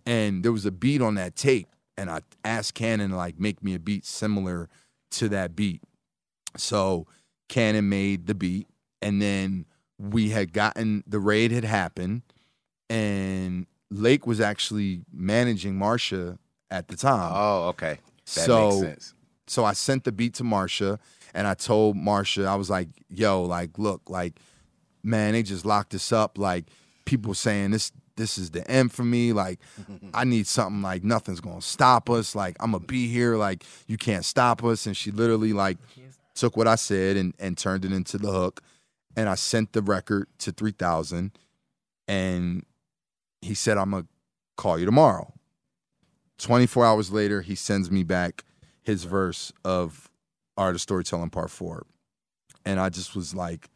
and 0.05 0.43
there 0.43 0.51
was 0.51 0.65
a 0.65 0.71
beat 0.71 1.01
on 1.01 1.15
that 1.15 1.35
tape, 1.35 1.67
and 1.97 2.09
I 2.09 2.19
asked 2.45 2.75
Cannon 2.75 3.11
like 3.11 3.39
make 3.39 3.63
me 3.63 3.73
a 3.73 3.79
beat 3.79 4.05
similar 4.05 4.69
to 5.11 5.27
that 5.29 5.55
beat. 5.55 5.81
So 6.55 7.07
Cannon 7.49 7.89
made 7.89 8.27
the 8.27 8.35
beat, 8.35 8.67
and 9.01 9.21
then 9.21 9.65
we 9.97 10.29
had 10.29 10.53
gotten 10.53 11.03
the 11.07 11.19
raid 11.19 11.51
had 11.51 11.63
happened, 11.63 12.21
and 12.89 13.65
Lake 13.89 14.27
was 14.27 14.41
actually 14.41 15.01
managing 15.11 15.75
Marsha 15.75 16.37
at 16.69 16.87
the 16.87 16.97
time. 16.97 17.31
Oh, 17.33 17.67
okay. 17.69 17.99
That 18.25 18.45
so, 18.45 18.69
makes 18.69 18.81
sense. 18.81 19.13
So 19.47 19.63
I 19.63 19.73
sent 19.73 20.03
the 20.03 20.11
beat 20.11 20.33
to 20.35 20.43
Marsha, 20.43 20.99
and 21.33 21.47
I 21.47 21.53
told 21.53 21.95
Marsha, 21.95 22.45
I 22.45 22.55
was 22.55 22.69
like, 22.69 22.89
"Yo, 23.09 23.43
like, 23.43 23.77
look, 23.77 24.09
like, 24.09 24.39
man, 25.03 25.33
they 25.33 25.43
just 25.43 25.65
locked 25.65 25.93
us 25.93 26.11
up. 26.11 26.37
Like, 26.37 26.65
people 27.05 27.33
saying 27.33 27.71
this." 27.71 27.91
This 28.17 28.37
is 28.37 28.51
the 28.51 28.65
end 28.71 28.93
for 28.93 29.03
me. 29.03 29.33
Like, 29.33 29.59
I 30.13 30.23
need 30.23 30.47
something 30.47 30.81
like 30.81 31.03
nothing's 31.03 31.41
gonna 31.41 31.61
stop 31.61 32.09
us. 32.09 32.33
Like, 32.33 32.55
I'm 32.61 32.71
gonna 32.71 32.85
be 32.85 33.09
here. 33.09 33.35
Like, 33.35 33.65
you 33.87 33.97
can't 33.97 34.23
stop 34.23 34.63
us. 34.63 34.85
And 34.85 34.95
she 34.95 35.11
literally 35.11 35.51
like 35.51 35.77
took 36.33 36.55
what 36.55 36.65
I 36.65 36.75
said 36.75 37.17
and 37.17 37.33
and 37.39 37.57
turned 37.57 37.83
it 37.83 37.91
into 37.91 38.17
the 38.17 38.31
hook. 38.31 38.61
And 39.15 39.29
I 39.29 39.35
sent 39.35 39.73
the 39.73 39.81
record 39.81 40.27
to 40.39 40.51
3000. 40.51 41.31
and 42.07 42.63
he 43.41 43.53
said, 43.53 43.77
"I'm 43.77 43.91
gonna 43.91 44.07
call 44.57 44.77
you 44.79 44.85
tomorrow." 44.85 45.33
24 46.37 46.85
hours 46.85 47.11
later, 47.11 47.41
he 47.41 47.55
sends 47.55 47.89
me 47.89 48.03
back 48.03 48.43
his 48.81 49.03
verse 49.05 49.51
of 49.63 50.09
Art 50.57 50.75
of 50.75 50.81
Storytelling 50.81 51.29
Part 51.29 51.49
Four, 51.49 51.85
and 52.65 52.79
I 52.79 52.89
just 52.89 53.15
was 53.15 53.33
like, 53.33 53.69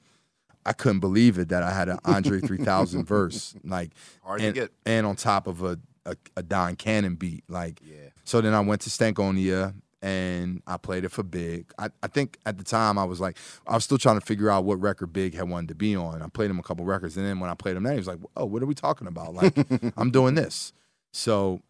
I 0.66 0.74
couldn't 0.74 1.00
believe 1.00 1.38
it 1.40 1.50
that 1.50 1.64
I 1.64 1.72
had 1.72 1.90
an 1.90 2.00
Andre 2.06 2.40
3000 2.42 3.04
verse, 3.08 3.56
like, 3.64 3.92
to 4.38 4.46
and, 4.46 4.70
and 4.86 5.06
on 5.08 5.16
top 5.16 5.48
of 5.48 5.64
a 5.64 5.80
a, 6.06 6.16
a 6.38 6.44
Don 6.44 6.76
Cannon 6.76 7.16
beat, 7.16 7.44
like. 7.50 7.80
Yeah. 7.84 8.10
So 8.24 8.42
then 8.42 8.54
I 8.54 8.60
went 8.62 8.82
to 8.82 8.90
Stankonia 8.90 9.74
and 10.02 10.62
I 10.66 10.78
played 10.78 11.04
it 11.04 11.10
for 11.10 11.24
Big. 11.24 11.72
I, 11.78 11.90
I 12.02 12.08
think 12.08 12.38
at 12.46 12.58
the 12.58 12.64
time 12.64 12.98
I 12.98 13.04
was 13.04 13.20
like, 13.20 13.38
I 13.68 13.76
was 13.76 13.84
still 13.84 13.98
trying 13.98 14.20
to 14.20 14.26
figure 14.26 14.50
out 14.50 14.64
what 14.64 14.80
record 14.80 15.12
Big 15.12 15.36
had 15.36 15.50
wanted 15.50 15.70
to 15.70 15.76
be 15.76 15.96
on. 15.96 16.22
I 16.22 16.28
played 16.28 16.50
him 16.50 16.60
a 16.60 16.64
couple 16.64 16.86
records, 16.86 17.18
and 17.18 17.26
then 17.26 17.40
when 17.40 17.50
I 17.50 17.54
played 17.54 17.76
him 17.76 17.84
that, 17.84 17.94
he 17.94 17.98
was 17.98 18.08
like, 18.08 18.20
"Oh, 18.38 18.46
what 18.46 18.64
are 18.64 18.68
we 18.68 18.76
talking 18.76 19.08
about? 19.08 19.34
Like, 19.34 19.56
I'm 19.98 20.12
doing 20.12 20.36
this." 20.36 20.74
So 21.12 21.62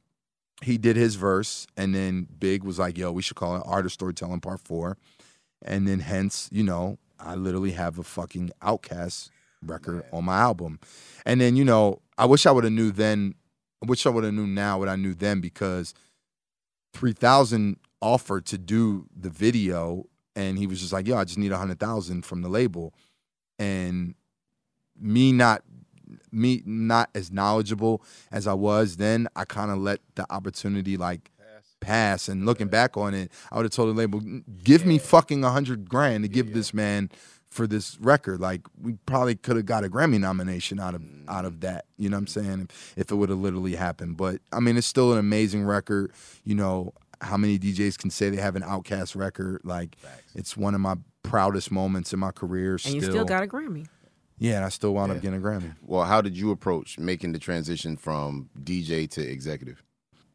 he 0.62 0.78
did 0.78 0.96
his 0.96 1.16
verse, 1.16 1.68
and 1.78 1.96
then 1.96 2.28
Big 2.40 2.64
was 2.64 2.80
like, 2.80 2.98
"Yo, 2.98 3.12
we 3.12 3.22
should 3.22 3.38
call 3.38 3.56
it 3.56 3.64
Artist 3.66 3.94
Storytelling 3.94 4.42
Part 4.42 4.60
4. 4.60 4.98
And 5.62 5.88
then 5.88 6.00
hence, 6.00 6.50
you 6.52 6.64
know, 6.64 6.98
I 7.20 7.36
literally 7.36 7.72
have 7.72 8.00
a 8.00 8.04
fucking 8.04 8.52
OutKast 8.62 9.30
record 9.62 10.06
on 10.12 10.26
my 10.26 10.38
album. 10.38 10.80
And 11.26 11.42
then, 11.42 11.56
you 11.56 11.66
know, 11.66 12.02
I 12.18 12.26
wish 12.26 12.46
I 12.46 12.52
would 12.52 12.64
have 12.64 12.74
knew 12.74 12.92
then. 12.92 13.36
I 13.84 13.86
wish 13.86 14.06
I 14.06 14.10
would 14.10 14.24
have 14.24 14.34
knew 14.34 14.48
now 14.48 14.80
what 14.80 14.90
I 14.90 14.96
knew 14.96 15.14
then 15.14 15.40
because 15.40 15.94
3000 16.94 17.78
offered 18.02 18.46
to 18.48 18.58
do 18.58 19.08
the 19.16 19.30
video 19.30 20.06
and 20.36 20.58
he 20.58 20.68
was 20.68 20.80
just 20.80 20.94
like, 20.94 21.08
"Yo, 21.08 21.18
I 21.18 21.26
just 21.26 21.38
need 21.38 21.52
a 21.52 21.56
100,000 21.56 22.24
from 22.24 22.42
the 22.42 22.50
label." 22.50 22.94
And 23.58 24.16
me 24.98 25.32
not 25.32 25.64
me 26.32 26.64
not 26.66 27.10
as 27.14 27.32
knowledgeable 27.32 28.02
as 28.32 28.48
I 28.48 28.54
was 28.54 28.98
then, 28.98 29.28
I 29.36 29.46
kind 29.46 29.72
of 29.72 29.78
let 29.78 30.00
the 30.16 30.26
opportunity 30.32 30.98
like 30.98 31.32
pass. 31.80 32.28
And 32.28 32.46
looking 32.46 32.68
back 32.68 32.98
on 32.98 33.14
it, 33.14 33.32
I 33.52 33.58
would 33.58 33.66
have 33.66 33.72
told 33.72 33.90
the 33.90 33.94
label, 33.94 34.22
"Give 34.64 34.86
me 34.86 34.98
fucking 34.98 35.44
a 35.44 35.52
hundred 35.52 35.90
grand 35.90 36.24
to 36.24 36.28
give 36.28 36.54
this 36.54 36.74
man 36.74 37.10
for 37.50 37.68
this 37.68 37.98
record." 38.00 38.40
Like 38.40 38.62
we 38.80 38.94
probably 39.06 39.36
could 39.36 39.56
have 39.56 39.66
got 39.66 39.84
a 39.84 39.90
Grammy 39.90 40.20
nomination 40.20 40.80
out 40.80 40.96
of 40.96 41.04
out 41.28 41.46
of 41.46 41.62
that. 41.62 41.86
You 41.98 42.10
know 42.10 42.18
what 42.18 42.22
I'm 42.22 42.26
mm. 42.26 42.30
saying? 42.30 42.68
If, 42.70 42.94
if 42.98 43.12
it 43.12 43.16
would 43.16 43.30
have 43.30 43.40
literally 43.40 43.76
happened. 43.76 44.18
But 44.18 44.42
I 44.52 44.60
mean, 44.60 44.78
it's 44.78 44.88
still 44.88 45.12
an 45.14 45.20
amazing 45.20 45.64
record. 45.64 46.12
You 46.44 46.56
know 46.56 46.94
how 47.22 47.38
many 47.38 47.60
DJs 47.60 47.98
can 47.98 48.10
say 48.10 48.30
they 48.30 48.42
have 48.42 48.56
an 48.56 48.64
OutKast 48.64 49.16
record? 49.16 49.62
Like 49.64 49.98
it's 50.36 50.56
one 50.58 50.76
of 50.76 50.82
my 50.82 50.96
proudest 51.24 51.72
moments 51.72 52.14
in 52.14 52.20
my 52.20 52.32
career. 52.32 52.80
And 52.86 52.96
you 52.96 53.02
still 53.02 53.26
got 53.26 53.44
a 53.44 53.48
Grammy. 53.48 53.88
yeah, 54.38 54.56
and 54.56 54.66
I 54.66 54.70
still 54.70 54.94
wound 54.94 55.12
up 55.12 55.22
getting 55.22 55.40
a 55.40 55.44
Grammy. 55.44 55.76
Well, 55.82 56.06
how 56.06 56.22
did 56.22 56.38
you 56.38 56.52
approach 56.52 56.98
making 56.98 57.34
the 57.34 57.40
transition 57.40 57.98
from 57.98 58.50
DJ 58.64 59.10
to 59.12 59.22
executive? 59.22 59.84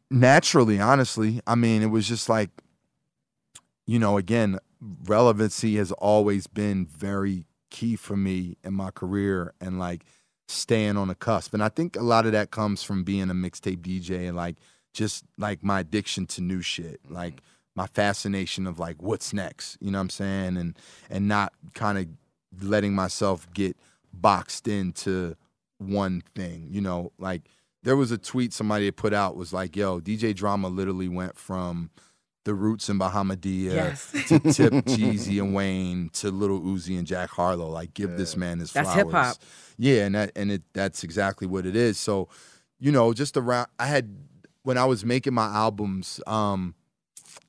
naturally, 0.09 0.79
honestly. 0.79 1.41
I 1.47 1.55
mean, 1.55 1.81
it 1.81 1.87
was 1.87 2.07
just 2.07 2.29
like, 2.29 2.49
you 3.85 3.99
know, 3.99 4.17
again, 4.17 4.59
relevancy 5.05 5.75
has 5.77 5.91
always 5.93 6.47
been 6.47 6.85
very 6.85 7.45
key 7.69 7.95
for 7.95 8.15
me 8.15 8.57
in 8.63 8.73
my 8.73 8.91
career 8.91 9.53
and 9.59 9.79
like 9.79 10.05
staying 10.47 10.97
on 10.97 11.07
the 11.07 11.15
cusp. 11.15 11.53
And 11.53 11.63
I 11.63 11.69
think 11.69 11.95
a 11.95 12.03
lot 12.03 12.25
of 12.25 12.31
that 12.31 12.51
comes 12.51 12.83
from 12.83 13.03
being 13.03 13.29
a 13.29 13.33
mixtape 13.33 13.77
DJ 13.77 14.27
and 14.27 14.35
like 14.37 14.57
just 14.95 15.25
like 15.37 15.63
my 15.63 15.81
addiction 15.81 16.25
to 16.27 16.41
new 16.41 16.61
shit. 16.61 17.03
Mm-hmm. 17.03 17.13
Like 17.13 17.41
my 17.75 17.87
fascination 17.87 18.65
of 18.65 18.79
like 18.79 19.01
what's 19.01 19.33
next, 19.33 19.77
you 19.81 19.91
know 19.91 19.97
what 19.99 20.03
I'm 20.03 20.09
saying? 20.09 20.57
And 20.57 20.77
and 21.09 21.27
not 21.27 21.53
kind 21.73 21.97
of 21.97 22.07
letting 22.65 22.95
myself 22.95 23.47
get 23.53 23.77
boxed 24.13 24.67
into 24.67 25.35
one 25.77 26.23
thing, 26.35 26.67
you 26.71 26.79
know, 26.81 27.11
like 27.19 27.43
there 27.83 27.97
was 27.97 28.09
a 28.11 28.17
tweet 28.17 28.53
somebody 28.53 28.85
had 28.85 28.95
put 28.95 29.13
out 29.13 29.35
was 29.35 29.53
like, 29.53 29.75
"Yo, 29.75 29.99
DJ 29.99 30.33
Drama 30.33 30.69
literally 30.69 31.09
went 31.09 31.37
from 31.37 31.91
the 32.45 32.53
Roots 32.53 32.89
and 32.89 32.99
Bahamadia 32.99 33.73
Yes. 33.73 34.11
to 34.27 34.39
Tip, 34.39 34.73
Jeezy 34.85 35.41
and 35.43 35.53
Wayne 35.53 36.09
to 36.13 36.31
Little 36.31 36.61
Uzi 36.61 36.97
and 36.97 37.05
Jack 37.05 37.29
Harlow. 37.31 37.69
Like, 37.69 37.93
give 37.93 38.17
this 38.17 38.35
man 38.37 38.59
his 38.59 38.71
That's 38.71 38.87
flowers." 38.91 39.05
hip-hop. 39.05 39.37
Yeah, 39.77 40.05
and 40.05 40.15
that 40.15 40.31
and 40.35 40.51
it 40.51 40.63
that's 40.73 41.03
exactly 41.03 41.45
what 41.45 41.65
it 41.65 41.75
is. 41.75 41.97
So, 41.99 42.29
you 42.79 42.91
know, 42.91 43.13
just 43.13 43.35
around 43.35 43.67
I 43.77 43.87
had 43.87 44.15
when 44.65 44.77
I 44.77 44.85
was 44.85 45.05
making 45.05 45.33
my 45.33 45.45
albums, 45.47 46.19
um, 46.27 46.75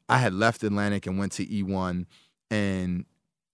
I 0.09 0.19
had 0.19 0.33
left 0.35 0.63
Atlantic 0.63 1.07
and 1.07 1.19
went 1.19 1.33
to 1.33 1.47
E1 1.47 2.07
and 2.51 3.05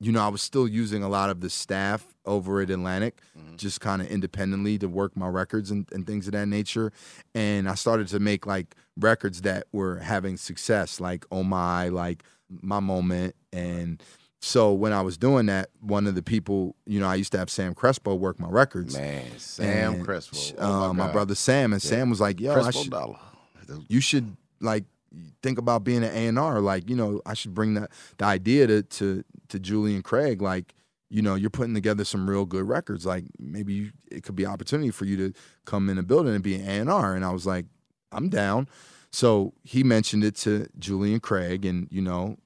you 0.00 0.10
know, 0.10 0.20
I 0.20 0.26
was 0.28 0.42
still 0.42 0.66
using 0.66 1.04
a 1.04 1.08
lot 1.08 1.30
of 1.30 1.40
the 1.42 1.48
staff 1.48 2.04
over 2.26 2.60
at 2.60 2.70
Atlantic, 2.70 3.20
just 3.56 3.80
kind 3.80 4.02
of 4.02 4.08
independently 4.08 4.76
to 4.78 4.88
work 4.88 5.16
my 5.16 5.28
records 5.28 5.70
and, 5.70 5.86
and 5.92 6.04
things 6.04 6.26
of 6.26 6.32
that 6.32 6.48
nature. 6.48 6.90
And 7.36 7.68
I 7.68 7.74
started 7.76 8.08
to 8.08 8.18
make 8.18 8.44
like 8.44 8.74
records 8.96 9.42
that 9.42 9.68
were 9.70 9.98
having 10.00 10.36
success, 10.36 10.98
like 11.00 11.24
Oh 11.30 11.44
My, 11.44 11.88
like 11.88 12.24
My 12.62 12.80
Moment. 12.80 13.36
And 13.52 14.02
so 14.40 14.72
when 14.72 14.92
I 14.92 15.02
was 15.02 15.16
doing 15.16 15.46
that, 15.46 15.70
one 15.78 16.08
of 16.08 16.16
the 16.16 16.22
people, 16.22 16.74
you 16.84 16.98
know, 16.98 17.06
I 17.06 17.14
used 17.14 17.30
to 17.30 17.38
have 17.38 17.48
Sam 17.48 17.72
Crespo 17.72 18.16
work 18.16 18.40
my 18.40 18.48
records. 18.48 18.96
Man, 18.96 19.38
Sam 19.38 19.94
And, 19.94 20.04
Crespo. 20.04 20.36
uh, 20.60 20.88
Oh 20.90 20.92
my, 20.94 21.04
God. 21.06 21.12
brother 21.12 21.36
Sam, 21.36 21.72
and 21.72 21.80
Sam 21.80 22.10
was 22.10 22.20
like, 22.20 22.40
"Yo, 22.40 22.60
I 22.60 22.72
should, 22.72 22.90
Dollar. 22.90 23.18
You 23.88 24.00
should 24.00 24.36
like 24.60 24.84
think 25.42 25.58
about 25.58 25.84
being 25.84 26.04
an 26.04 26.14
A 26.14 26.26
and 26.26 26.38
R. 26.38 26.60
Like, 26.60 26.88
you 26.88 26.96
know, 26.96 27.20
I 27.26 27.34
should 27.34 27.54
bring 27.54 27.74
the 27.74 27.88
the 28.18 28.24
idea 28.24 28.66
to 28.66 28.82
to 28.82 29.24
to 29.48 29.58
Julian 29.58 30.02
Craig. 30.02 30.40
Like, 30.40 30.74
you 31.10 31.22
know, 31.22 31.34
you're 31.34 31.50
putting 31.50 31.74
together 31.74 32.04
some 32.04 32.28
real 32.28 32.44
good 32.44 32.66
records. 32.66 33.04
Like, 33.04 33.24
maybe 33.38 33.74
you, 33.74 33.90
it 34.10 34.22
could 34.22 34.36
be 34.36 34.46
opportunity 34.46 34.90
for 34.90 35.04
you 35.04 35.16
to 35.18 35.32
come 35.64 35.90
in 35.90 35.98
a 35.98 36.02
building 36.02 36.34
and 36.34 36.42
be 36.42 36.54
an 36.54 36.62
A 36.62 36.80
and. 36.80 36.90
And 36.90 37.24
I 37.24 37.30
was 37.30 37.46
like, 37.46 37.66
I'm 38.10 38.28
down. 38.28 38.68
So 39.10 39.52
he 39.62 39.84
mentioned 39.84 40.24
it 40.24 40.36
to 40.36 40.66
Julian 40.78 41.20
Craig, 41.20 41.66
and 41.66 41.86
you 41.90 42.00
know, 42.00 42.38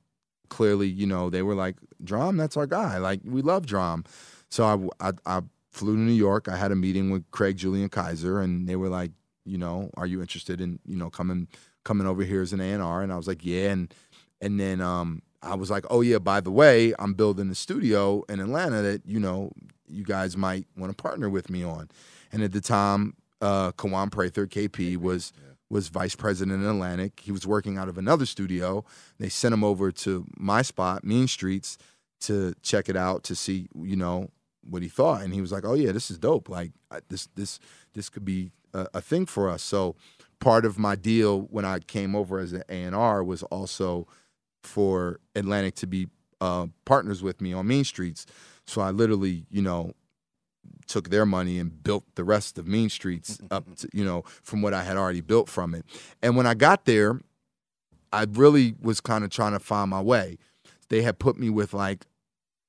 clearly, 0.49 0.89
you 0.89 1.07
know, 1.07 1.31
they 1.31 1.43
were 1.43 1.55
like, 1.55 1.77
Drum, 2.03 2.37
that's 2.37 2.57
our 2.57 2.67
guy. 2.67 2.99
Like, 2.99 3.21
we 3.25 3.43
love 3.43 3.67
Drum. 3.67 4.05
So 4.49 4.91
I, 5.01 5.09
I, 5.09 5.13
I 5.27 5.43
flew 5.71 5.95
to 5.95 6.01
New 6.01 6.13
York. 6.13 6.49
I 6.49 6.57
had 6.57 6.73
a 6.73 6.77
meeting 6.77 7.11
with 7.11 7.31
Craig, 7.31 7.57
Julian 7.57 7.89
Kaiser, 7.89 8.41
and 8.41 8.69
they 8.69 8.77
were 8.77 8.89
like, 8.89 9.13
you 9.47 9.59
know, 9.59 9.91
are 9.97 10.07
you 10.07 10.21
interested 10.21 10.61
in, 10.61 10.79
you 10.85 10.97
know, 10.97 11.09
coming 11.11 11.49
coming 11.85 12.07
over 12.07 12.23
here 12.25 12.43
as 12.43 12.53
an 12.53 12.61
A&R? 12.61 13.03
And 13.03 13.13
I 13.13 13.17
was 13.17 13.27
like, 13.29 13.45
yeah. 13.45 13.71
And 13.71 13.95
and 14.41 14.61
then 14.61 14.81
um, 14.81 15.23
I 15.43 15.55
was 15.55 15.71
like, 15.71 15.85
oh 15.89 16.01
yeah, 16.01 16.19
by 16.19 16.41
the 16.41 16.51
way, 16.51 16.93
I'm 16.99 17.15
building 17.15 17.49
a 17.51 17.55
studio 17.55 18.25
in 18.29 18.41
Atlanta 18.41 18.83
that 18.83 19.03
you 19.07 19.21
know 19.21 19.53
you 19.89 20.05
guys 20.05 20.37
might 20.37 20.67
want 20.77 20.97
to 20.97 21.01
partner 21.03 21.31
with 21.31 21.49
me 21.49 21.63
on. 21.65 21.89
And 22.33 22.43
at 22.43 22.53
the 22.53 22.61
time, 22.61 23.15
uh, 23.41 23.73
Kawan 23.73 24.11
Prather, 24.11 24.47
KP, 24.47 24.97
was 24.97 25.33
was 25.69 25.89
vice 25.89 26.15
president 26.15 26.63
in 26.63 26.69
Atlantic. 26.69 27.21
He 27.21 27.33
was 27.33 27.47
working 27.47 27.77
out 27.77 27.89
of 27.89 27.99
another 27.99 28.27
studio. 28.27 28.85
They 29.19 29.29
sent 29.29 29.53
him 29.53 29.65
over 29.65 29.91
to 29.91 30.25
my 30.37 30.63
spot, 30.63 31.03
Mean 31.05 31.27
Streets, 31.27 31.77
to 32.21 32.55
check 32.63 32.89
it 32.89 32.97
out 32.97 33.25
to 33.25 33.35
see, 33.35 33.69
you 33.75 33.97
know, 33.97 34.31
what 34.69 34.83
he 34.83 34.89
thought. 34.89 35.23
And 35.23 35.35
he 35.35 35.41
was 35.41 35.51
like, 35.53 35.65
"Oh 35.65 35.75
yeah, 35.75 35.93
this 35.93 36.11
is 36.11 36.19
dope. 36.19 36.49
Like 36.49 36.73
I- 36.91 37.01
this, 37.09 37.29
this, 37.35 37.59
this 37.95 38.09
could 38.09 38.25
be 38.25 38.53
a, 38.73 38.89
a 38.95 39.01
thing 39.01 39.27
for 39.27 39.49
us." 39.49 39.63
So 39.63 39.97
part 40.41 40.65
of 40.65 40.79
my 40.79 40.95
deal 40.95 41.43
when 41.51 41.65
I 41.65 41.79
came 41.79 42.15
over 42.15 42.39
as 42.39 42.53
an 42.53 42.63
A 42.69 42.83
and 42.83 42.95
R 42.95 43.25
was 43.25 43.43
also 43.45 44.07
for 44.63 45.21
Atlantic 45.35 45.75
to 45.77 45.87
be 45.87 46.09
uh, 46.41 46.67
partners 46.85 47.23
with 47.23 47.41
me 47.41 47.53
on 47.53 47.67
Mean 47.67 47.85
Streets. 47.85 48.27
So 48.67 48.81
I 48.81 48.91
literally, 48.91 49.47
you 49.51 49.63
know, 49.63 49.93
took 50.87 51.11
their 51.11 51.27
money 51.27 51.59
and 51.59 51.83
built 51.83 52.05
the 52.15 52.25
rest 52.25 52.59
of 52.59 52.67
Mean 52.67 52.89
Streets 52.89 53.39
up 53.51 53.75
to, 53.77 53.89
you 53.93 54.05
know, 54.05 54.23
from 54.43 54.63
what 54.63 54.75
I 54.75 54.83
had 54.83 54.97
already 54.97 55.21
built 55.21 55.49
from 55.49 55.75
it. 55.75 55.85
And 56.23 56.37
when 56.37 56.47
I 56.47 56.55
got 56.55 56.85
there, 56.85 57.21
I 58.13 58.27
really 58.31 58.75
was 58.81 59.01
kind 59.01 59.25
of 59.25 59.31
trying 59.31 59.53
to 59.53 59.61
find 59.61 59.91
my 59.91 60.01
way. 60.01 60.39
They 60.89 61.03
had 61.03 61.19
put 61.19 61.39
me 61.39 61.51
with 61.51 61.75
like 61.75 62.07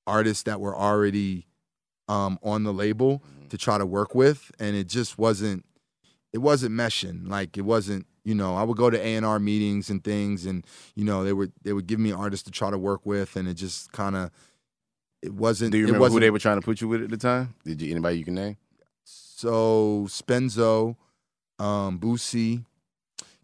artists 0.05 0.43
that 0.43 0.59
were 0.59 0.75
already 0.75 1.47
um, 2.07 2.39
on 2.41 2.63
the 2.63 2.73
label 2.73 3.21
to 3.49 3.57
try 3.57 3.77
to 3.77 3.85
work 3.85 4.15
with, 4.15 4.51
and 4.59 4.75
it 4.75 4.87
just 4.87 5.17
wasn't. 5.17 5.63
It 6.37 6.41
wasn't 6.41 6.75
meshing. 6.75 7.27
Like 7.27 7.57
it 7.57 7.63
wasn't. 7.63 8.05
You 8.23 8.35
know, 8.35 8.55
I 8.55 8.61
would 8.61 8.77
go 8.77 8.91
to 8.91 8.99
A 8.99 9.15
and 9.15 9.25
R 9.25 9.39
meetings 9.39 9.89
and 9.89 10.03
things, 10.03 10.45
and 10.45 10.63
you 10.93 11.03
know 11.03 11.23
they 11.23 11.33
would 11.33 11.51
they 11.63 11.73
would 11.73 11.87
give 11.87 11.99
me 11.99 12.11
artists 12.11 12.43
to 12.43 12.51
try 12.51 12.69
to 12.69 12.77
work 12.77 13.07
with, 13.07 13.35
and 13.35 13.47
it 13.47 13.55
just 13.55 13.91
kind 13.91 14.15
of. 14.15 14.29
It 15.23 15.33
wasn't. 15.33 15.71
Do 15.71 15.79
you 15.79 15.85
it 15.85 15.87
remember 15.87 16.09
who 16.09 16.19
they 16.19 16.29
were 16.29 16.37
trying 16.37 16.61
to 16.61 16.63
put 16.63 16.79
you 16.79 16.87
with 16.87 17.01
at 17.01 17.09
the 17.09 17.17
time? 17.17 17.55
Did 17.65 17.81
you 17.81 17.89
anybody 17.89 18.19
you 18.19 18.23
can 18.23 18.35
name? 18.35 18.57
So 19.03 20.05
Spenzo, 20.07 20.95
um, 21.57 21.97
Boosie, 21.97 22.65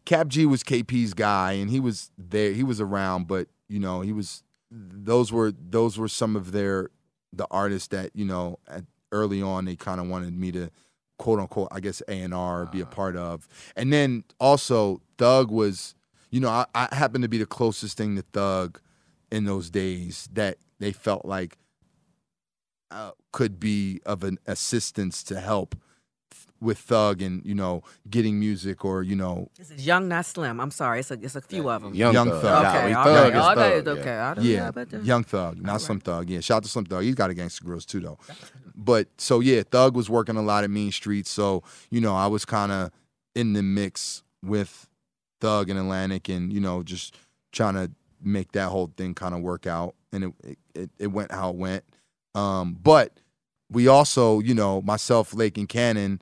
Kap 0.06 0.28
G 0.28 0.46
was 0.46 0.64
KP's 0.64 1.16
guy, 1.16 1.54
and 1.54 1.72
he 1.72 1.80
was 1.80 2.12
there. 2.16 2.52
He 2.52 2.62
was 2.62 2.80
around, 2.80 3.28
but 3.28 3.48
you 3.68 3.80
know, 3.80 4.02
he 4.02 4.14
was. 4.14 4.44
Those 4.70 5.32
were 5.32 5.52
those 5.52 5.98
were 5.98 6.08
some 6.08 6.36
of 6.36 6.52
their 6.52 6.92
the 7.32 7.48
artists 7.50 7.88
that 7.88 8.12
you 8.14 8.26
know 8.26 8.60
at, 8.68 8.84
early 9.12 9.42
on 9.42 9.66
they 9.66 9.76
kind 9.76 10.00
of 10.00 10.08
wanted 10.08 10.38
me 10.38 10.52
to 10.52 10.70
quote 11.18 11.40
unquote 11.40 11.70
I 11.72 11.80
guess 11.80 12.02
A 12.08 12.22
and 12.22 12.34
R 12.34 12.66
be 12.66 12.82
a 12.82 12.86
part 12.86 13.16
of, 13.16 13.48
and 13.76 13.92
then 13.92 14.24
also 14.40 15.02
Thug 15.18 15.52
was 15.52 15.96
you 16.30 16.40
know 16.40 16.50
I, 16.50 16.66
I 16.76 16.94
happened 16.94 17.24
to 17.24 17.30
be 17.30 17.38
the 17.38 17.46
closest 17.46 17.98
thing 17.98 18.16
to 18.16 18.22
Thug 18.22 18.80
in 19.32 19.46
those 19.46 19.70
days 19.70 20.30
that 20.34 20.58
they 20.80 20.92
felt 20.92 21.26
like 21.26 21.58
uh, 22.92 23.12
could 23.32 23.60
be 23.60 24.00
of 24.06 24.24
an 24.24 24.38
assistance 24.46 25.24
to 25.24 25.40
help 25.40 25.76
with 26.64 26.78
Thug 26.78 27.22
and 27.22 27.46
you 27.46 27.54
know 27.54 27.84
getting 28.10 28.40
music 28.40 28.86
or 28.86 29.04
you 29.04 29.16
know 29.16 29.50
This 29.58 29.70
is 29.72 29.86
young, 29.86 30.08
not 30.08 30.26
slim. 30.26 30.60
I'm 30.60 30.72
sorry. 30.72 31.02
It's 31.02 31.12
a 31.12 31.16
it's 31.16 31.36
a 31.36 31.42
few 31.42 31.70
of 31.70 31.84
them. 31.84 31.94
Young, 31.94 32.14
Young 32.14 32.30
Thug. 32.30 32.42
Thug. 32.42 32.66
Okay, 32.66 32.88
we 32.88 32.94
all 32.94 33.04
Thug 33.04 33.58
right, 33.58 33.74
is 33.74 33.84
Thug, 33.84 33.98
okay. 34.00 34.10
yeah. 34.10 34.32
I 34.32 34.34
don't 34.34 34.46
yeah, 34.46 34.60
know 34.60 34.68
about 34.70 34.90
that. 34.90 35.04
Young 35.04 35.24
Thug, 35.24 35.62
not 35.62 35.82
Slim 35.82 36.00
Thug. 36.00 36.30
Yeah, 36.30 36.40
shout 36.40 36.58
out 36.58 36.64
to 36.64 36.70
Slim 36.70 36.86
Thug. 36.86 37.04
He's 37.04 37.16
got 37.16 37.30
a 37.30 37.34
Gangsta 37.34 37.64
Grillz 37.64 37.86
too 37.86 38.00
though. 38.00 38.18
But 38.76 39.08
so 39.18 39.40
yeah, 39.40 39.64
Thug 39.64 39.96
was 39.96 40.10
working 40.10 40.36
a 40.36 40.42
lot 40.42 40.64
at 40.64 40.70
Mean 40.70 40.92
Streets, 40.92 41.30
so 41.30 41.64
you 41.90 42.02
know 42.02 42.16
I 42.16 42.28
was 42.28 42.46
kind 42.46 42.72
of 42.72 42.92
in 43.36 43.54
the 43.54 43.64
mix 43.64 44.24
with 44.44 44.88
Thug 45.42 45.70
and 45.70 45.80
Atlantic, 45.80 46.30
and 46.30 46.52
you 46.52 46.60
know 46.60 46.84
just 46.84 47.16
trying 47.52 47.76
to 47.76 47.92
make 48.22 48.54
that 48.54 48.70
whole 48.70 48.92
thing 48.96 49.14
kind 49.14 49.34
of 49.36 49.42
work 49.42 49.68
out, 49.68 49.96
and 50.12 50.34
it, 50.44 50.58
it 50.74 50.90
it 51.00 51.08
went 51.08 51.32
how 51.32 51.50
it 51.50 51.56
went. 51.56 51.84
Um, 52.36 52.78
but 52.82 53.20
we 53.70 53.88
also, 53.88 54.40
you 54.40 54.54
know, 54.54 54.82
myself, 54.82 55.34
Lake, 55.34 55.58
and 55.58 55.68
Cannon, 55.68 56.22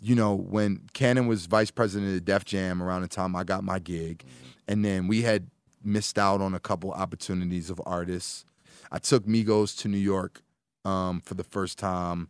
you 0.00 0.14
know, 0.14 0.34
when 0.34 0.88
Cannon 0.92 1.26
was 1.26 1.46
vice 1.46 1.70
president 1.70 2.16
of 2.16 2.24
Def 2.24 2.44
Jam 2.44 2.82
around 2.82 3.02
the 3.02 3.08
time 3.08 3.36
I 3.36 3.44
got 3.44 3.64
my 3.64 3.78
gig, 3.78 4.24
and 4.68 4.84
then 4.84 5.06
we 5.06 5.22
had 5.22 5.48
missed 5.84 6.18
out 6.18 6.40
on 6.40 6.54
a 6.54 6.60
couple 6.60 6.92
opportunities 6.92 7.70
of 7.70 7.80
artists. 7.86 8.44
I 8.90 8.98
took 8.98 9.24
Migos 9.24 9.78
to 9.80 9.88
New 9.88 9.98
York 9.98 10.42
um, 10.84 11.20
for 11.20 11.34
the 11.34 11.44
first 11.44 11.78
time 11.78 12.28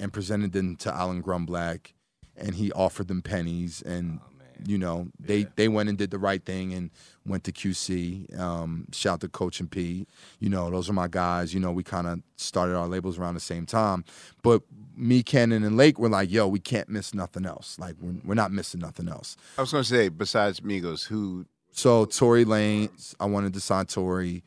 and 0.00 0.12
presented 0.12 0.52
them 0.52 0.76
to 0.76 0.92
Alan 0.92 1.22
Grunblatt, 1.22 1.92
and 2.36 2.54
he 2.54 2.72
offered 2.72 3.08
them 3.08 3.22
pennies, 3.22 3.82
and 3.82 4.20
you 4.66 4.78
know 4.78 5.08
they 5.18 5.46
they 5.56 5.68
went 5.68 5.88
and 5.88 5.98
did 5.98 6.10
the 6.10 6.18
right 6.18 6.44
thing 6.44 6.72
and 6.72 6.90
went 7.26 7.44
to 7.44 7.52
QC. 7.52 8.38
Um, 8.38 8.86
shout 8.92 9.20
to 9.20 9.28
Coach 9.28 9.60
and 9.60 9.70
P. 9.70 10.06
You 10.40 10.48
know 10.48 10.70
those 10.70 10.88
are 10.88 10.94
my 10.94 11.08
guys. 11.08 11.54
You 11.54 11.60
know 11.60 11.72
we 11.72 11.82
kind 11.82 12.06
of 12.06 12.20
started 12.36 12.76
our 12.76 12.88
labels 12.88 13.18
around 13.18 13.34
the 13.34 13.40
same 13.40 13.66
time, 13.66 14.04
but 14.42 14.62
me, 14.96 15.22
Cannon, 15.22 15.64
and 15.64 15.76
Lake 15.76 15.98
were 15.98 16.08
like, 16.08 16.30
"Yo, 16.30 16.46
we 16.48 16.60
can't 16.60 16.88
miss 16.88 17.14
nothing 17.14 17.46
else. 17.46 17.78
Like 17.78 17.96
we're, 18.00 18.20
we're 18.24 18.34
not 18.34 18.52
missing 18.52 18.80
nothing 18.80 19.08
else." 19.08 19.36
I 19.58 19.62
was 19.62 19.72
going 19.72 19.84
to 19.84 19.88
say, 19.88 20.08
besides 20.08 20.60
Migos, 20.60 21.06
who 21.06 21.46
So 21.72 22.04
Tory 22.04 22.44
Lanez, 22.44 23.14
I 23.18 23.26
wanted 23.26 23.54
to 23.54 23.60
sign 23.60 23.86
Tory, 23.86 24.42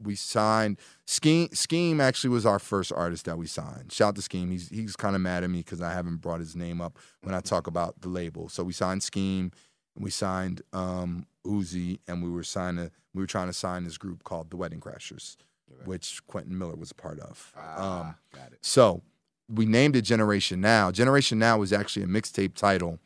we 0.03 0.15
signed 0.15 0.79
Scheme. 1.07 1.49
Scheme 1.53 2.01
actually 2.01 2.31
was 2.31 2.47
our 2.47 2.59
first 2.59 2.93
artist 2.93 3.25
that 3.25 3.39
we 3.39 3.47
signed. 3.47 3.93
Shout 3.93 4.11
out 4.11 4.17
to 4.17 4.23
Scheme. 4.23 4.51
He's 4.51 4.69
he's 4.69 4.97
kind 4.97 5.17
of 5.17 5.23
mad 5.23 5.45
at 5.45 5.51
me 5.51 5.59
because 5.59 5.81
I 5.81 5.93
haven't 5.93 6.17
brought 6.19 6.41
his 6.41 6.57
name 6.57 6.81
up 6.81 6.99
when 7.23 7.35
I 7.35 7.39
mm-hmm. 7.39 7.49
talk 7.49 7.67
about 7.67 8.01
the 8.01 8.09
label. 8.09 8.49
So 8.49 8.65
we 8.65 8.73
signed 8.73 9.03
Scheme, 9.03 9.53
and 9.95 10.05
we 10.05 10.11
signed 10.11 10.63
um, 10.73 11.27
Uzi, 11.47 11.99
and 12.09 12.23
we 12.23 12.31
were 12.31 12.43
signing. 12.45 12.91
We 13.15 13.23
were 13.23 13.27
trying 13.27 13.47
to 13.49 13.53
sign 13.53 13.85
this 13.85 13.97
group 13.99 14.25
called 14.25 14.51
the 14.51 14.57
Wedding 14.57 14.81
Crashers, 14.81 15.37
which 15.85 16.27
Quentin 16.27 16.57
Miller 16.59 16.77
was 16.77 16.91
a 16.91 16.95
part 16.95 17.21
of. 17.21 17.53
um, 17.57 18.15
got 18.35 18.53
it. 18.53 18.59
so 18.61 19.03
we 19.49 19.67
named 19.67 19.95
it 19.95 20.03
Generation 20.03 20.61
Now. 20.61 20.91
Generation 20.91 21.39
Now 21.39 21.59
was 21.59 21.73
actually 21.73 22.03
a 22.03 22.09
mixtape 22.09 22.55
title 22.55 22.99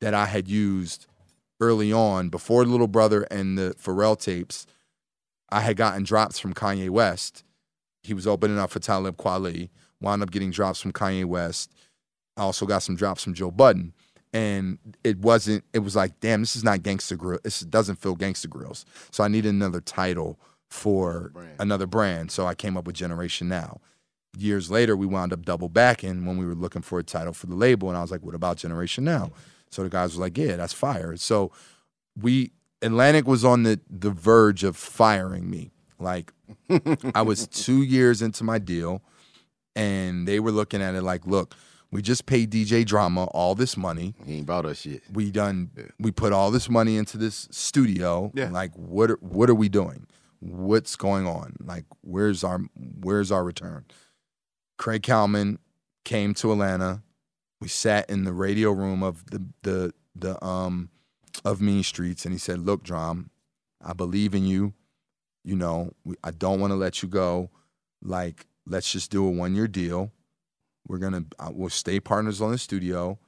that 0.00 0.14
I 0.14 0.26
had 0.26 0.46
used 0.46 1.06
early 1.60 1.92
on 1.92 2.28
before 2.28 2.64
Little 2.66 2.86
Brother 2.86 3.22
and 3.30 3.56
the 3.56 3.74
Pharrell 3.82 4.20
tapes. 4.20 4.66
I 5.48 5.60
had 5.62 5.76
gotten 5.76 6.02
drops 6.02 6.38
from 6.38 6.52
Kanye 6.54 6.90
West. 6.90 7.44
He 8.02 8.12
was 8.14 8.26
opening 8.26 8.58
up 8.58 8.70
for 8.70 8.78
Talib 8.78 9.16
Kweli. 9.16 9.70
Wound 10.00 10.22
up 10.22 10.30
getting 10.30 10.50
drops 10.50 10.80
from 10.82 10.92
Kanye 10.92 11.24
West. 11.24 11.72
I 12.36 12.42
also 12.42 12.66
got 12.66 12.82
some 12.82 12.94
drops 12.96 13.24
from 13.24 13.32
Joe 13.32 13.50
Budden. 13.50 13.94
And 14.36 14.78
it 15.02 15.18
wasn't, 15.18 15.64
it 15.72 15.78
was 15.78 15.96
like, 15.96 16.20
damn, 16.20 16.42
this 16.42 16.56
is 16.56 16.62
not 16.62 16.80
Gangsta 16.80 17.16
Grill. 17.16 17.38
This 17.42 17.60
doesn't 17.60 17.96
feel 17.96 18.14
Gangsta 18.14 18.48
Grillz. 18.48 18.84
So 19.10 19.24
I 19.24 19.28
needed 19.28 19.48
another 19.48 19.80
title 19.80 20.38
for 20.68 21.32
another 21.58 21.86
brand. 21.86 22.30
So 22.30 22.46
I 22.46 22.54
came 22.54 22.76
up 22.76 22.84
with 22.84 22.96
Generation 22.96 23.48
Now. 23.48 23.80
Years 24.36 24.70
later, 24.70 24.94
we 24.94 25.06
wound 25.06 25.32
up 25.32 25.46
double 25.46 25.70
backing 25.70 26.26
when 26.26 26.36
we 26.36 26.44
were 26.44 26.54
looking 26.54 26.82
for 26.82 26.98
a 26.98 27.02
title 27.02 27.32
for 27.32 27.46
the 27.46 27.54
label. 27.54 27.88
And 27.88 27.96
I 27.96 28.02
was 28.02 28.10
like, 28.10 28.22
what 28.22 28.34
about 28.34 28.58
Generation 28.58 29.04
Now? 29.04 29.30
So 29.70 29.82
the 29.82 29.88
guys 29.88 30.14
were 30.14 30.20
like, 30.20 30.36
yeah, 30.36 30.56
that's 30.56 30.74
fire. 30.74 31.16
So 31.16 31.50
we 32.20 32.52
Atlantic 32.82 33.26
was 33.26 33.42
on 33.42 33.62
the 33.62 33.80
the 33.88 34.10
verge 34.10 34.64
of 34.64 34.76
firing 34.76 35.48
me. 35.48 35.70
Like 35.98 36.32
I 37.14 37.22
was 37.22 37.46
two 37.46 37.82
years 37.82 38.20
into 38.20 38.44
my 38.44 38.58
deal, 38.58 39.02
and 39.74 40.28
they 40.28 40.40
were 40.40 40.52
looking 40.52 40.82
at 40.82 40.94
it 40.94 41.02
like, 41.02 41.26
look, 41.26 41.54
we 41.90 42.02
just 42.02 42.26
paid 42.26 42.50
DJ 42.50 42.84
Drama 42.84 43.24
all 43.26 43.54
this 43.54 43.76
money. 43.76 44.14
He 44.24 44.38
ain't 44.38 44.46
bought 44.46 44.66
us 44.66 44.80
shit. 44.80 45.02
We 45.12 45.30
done 45.30 45.70
we 45.98 46.10
put 46.10 46.32
all 46.32 46.50
this 46.50 46.68
money 46.68 46.96
into 46.96 47.16
this 47.16 47.48
studio. 47.50 48.32
Yeah. 48.34 48.50
Like 48.50 48.72
what 48.74 49.10
are, 49.10 49.18
what 49.20 49.48
are 49.48 49.54
we 49.54 49.68
doing? 49.68 50.06
What's 50.40 50.96
going 50.96 51.26
on? 51.26 51.56
Like 51.60 51.84
where's 52.02 52.44
our 52.44 52.60
where's 53.00 53.30
our 53.30 53.44
return? 53.44 53.86
Craig 54.78 55.02
Kallman 55.02 55.58
came 56.04 56.34
to 56.34 56.52
Atlanta. 56.52 57.02
We 57.60 57.68
sat 57.68 58.10
in 58.10 58.24
the 58.24 58.32
radio 58.32 58.70
room 58.72 59.02
of 59.02 59.24
the 59.30 59.44
the 59.62 59.94
the 60.14 60.44
um 60.44 60.90
of 61.44 61.60
Mean 61.60 61.82
Streets, 61.82 62.24
and 62.24 62.32
he 62.34 62.38
said, 62.38 62.60
"Look, 62.60 62.82
Drum, 62.82 63.30
I 63.82 63.92
believe 63.92 64.34
in 64.34 64.46
you. 64.46 64.74
You 65.44 65.56
know, 65.56 65.92
we, 66.04 66.16
I 66.24 66.30
don't 66.30 66.60
want 66.60 66.72
to 66.72 66.76
let 66.76 67.02
you 67.02 67.08
go. 67.08 67.50
Like, 68.02 68.46
let's 68.66 68.90
just 68.90 69.10
do 69.10 69.26
a 69.26 69.30
one 69.30 69.54
year 69.54 69.68
deal. 69.68 70.12
We're 70.88 70.98
gonna 70.98 71.24
uh, 71.38 71.50
we'll 71.52 71.70
stay 71.70 72.00
partners 72.00 72.40
on 72.40 72.52
the 72.52 72.58
studio, 72.58 73.18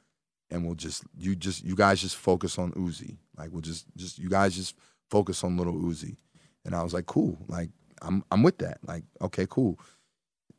and 0.50 0.64
we'll 0.64 0.74
just 0.74 1.04
you 1.16 1.34
just 1.36 1.64
you 1.64 1.74
guys 1.74 2.00
just 2.00 2.16
focus 2.16 2.58
on 2.58 2.72
Uzi. 2.72 3.16
Like, 3.36 3.50
we'll 3.52 3.62
just 3.62 3.86
just 3.96 4.18
you 4.18 4.28
guys 4.28 4.54
just 4.54 4.76
focus 5.10 5.44
on 5.44 5.56
little 5.56 5.74
Uzi." 5.74 6.16
And 6.64 6.74
I 6.74 6.82
was 6.82 6.94
like, 6.94 7.06
"Cool. 7.06 7.38
Like, 7.48 7.70
I'm 8.02 8.24
I'm 8.30 8.42
with 8.42 8.58
that. 8.58 8.78
Like, 8.86 9.04
okay, 9.20 9.46
cool." 9.48 9.78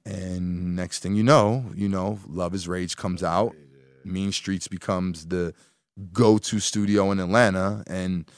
And 0.05 0.75
next 0.75 0.99
thing 0.99 1.15
you 1.15 1.23
know, 1.23 1.65
you 1.75 1.89
know, 1.89 2.19
Luv 2.27 2.53
Is 2.53 2.67
Rage 2.67 2.95
comes 2.95 3.23
out. 3.23 3.55
Mean 4.03 4.31
Streets 4.31 4.67
becomes 4.67 5.27
the 5.27 5.53
go-to 6.13 6.59
studio 6.59 7.11
in 7.11 7.19
Atlanta, 7.19 7.83
and 7.87 8.29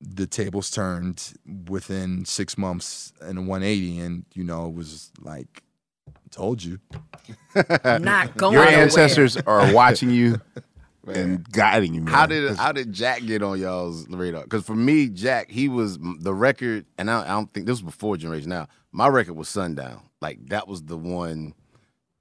the 0.00 0.26
tables 0.26 0.70
turned 0.70 1.34
within 1.68 2.24
six 2.24 2.56
months 2.56 3.12
and 3.20 3.38
a 3.38 3.42
180. 3.42 3.98
And 3.98 4.24
you 4.34 4.44
know, 4.44 4.66
it 4.68 4.74
was 4.74 5.10
like, 5.20 5.62
told 6.32 6.62
you. 6.64 6.78
Not 7.54 8.36
going 8.36 8.54
Your 8.54 8.64
nowhere. 8.64 8.82
ancestors 8.82 9.36
are 9.36 9.72
watching 9.74 10.10
you 10.10 10.40
and 11.06 11.48
guiding 11.50 11.94
you. 11.94 12.02
Man. 12.02 12.12
How 12.14 12.26
did 12.26 12.56
how 12.56 12.72
did 12.72 12.92
Jack 12.92 13.24
get 13.24 13.42
on 13.42 13.60
y'all's 13.60 14.08
radar? 14.08 14.42
Because 14.44 14.64
for 14.64 14.74
me, 14.74 15.08
Jack, 15.08 15.50
he 15.50 15.68
was 15.68 15.98
the 16.20 16.34
record, 16.34 16.86
and 16.98 17.10
I, 17.10 17.22
I 17.24 17.28
don't 17.28 17.52
think 17.52 17.66
this 17.66 17.74
was 17.74 17.82
before 17.94 18.16
Generation. 18.16 18.48
Now, 18.50 18.68
my 18.92 19.08
record 19.08 19.34
was 19.34 19.48
Sundown. 19.48 20.00
Like 20.20 20.46
that 20.48 20.68
was 20.68 20.82
the 20.82 20.96
one 20.96 21.54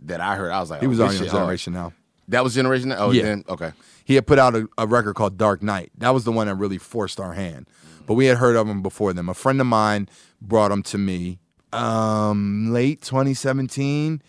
that 0.01 0.20
I 0.22 0.36
heard. 0.36 0.51
I 0.51 0.59
was 0.59 0.70
like, 0.72 0.82
He 0.82 0.88
oh, 0.88 0.89
was 0.89 0.97
this 0.97 1.07
on 1.09 1.14
your 1.16 1.30
hard. 1.30 1.41
generation 1.43 1.74
now. 1.74 1.93
That 2.28 2.43
was 2.43 2.53
Generation 2.55 2.89
Now. 2.89 2.97
Oh, 2.97 3.12
Yeah. 3.12 3.24
then 3.24 3.43
okay. 3.49 3.72
He 4.05 4.16
had 4.16 4.26
put 4.26 4.39
out 4.39 4.55
a, 4.55 4.68
a 4.78 4.88
record 4.88 5.16
called 5.16 5.38
Dark 5.38 5.62
Knight. 5.62 5.91
That 5.97 6.12
was 6.14 6.24
the 6.24 6.32
one 6.32 6.47
that 6.47 6.55
really 6.55 6.78
forced 6.78 7.20
our 7.20 7.34
hand. 7.34 7.68
But 8.07 8.14
we 8.14 8.26
had 8.26 8.38
heard 8.38 8.55
of 8.55 8.68
him 8.68 8.82
before 8.82 9.12
them. 9.14 9.28
A 9.30 9.34
friend 9.34 9.59
of 9.62 9.68
mine 9.68 10.07
brought 10.41 10.72
him 10.72 10.82
to 10.84 10.97
me 10.97 11.39
um, 11.74 12.72
late 12.72 13.01
2017 13.01 14.22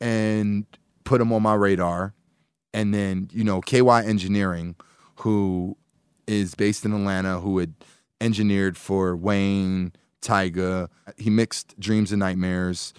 and 0.00 0.66
put 1.04 1.20
him 1.20 1.32
on 1.32 1.42
my 1.42 1.54
radar. 1.54 2.14
And 2.72 2.92
then, 2.92 3.28
you 3.32 3.44
know, 3.44 3.60
KY 3.60 4.04
Engineering, 4.04 4.74
who 5.16 5.76
is 6.26 6.54
based 6.54 6.84
in 6.84 6.92
Atlanta, 6.92 7.40
who 7.40 7.58
had 7.58 7.74
engineered 8.20 8.76
for 8.76 9.14
Wayne, 9.14 9.92
Tyga. 10.20 10.88
He 11.16 11.30
mixed 11.30 11.78
Dreams 11.78 12.10
and 12.10 12.20
Nightmares. 12.20 12.92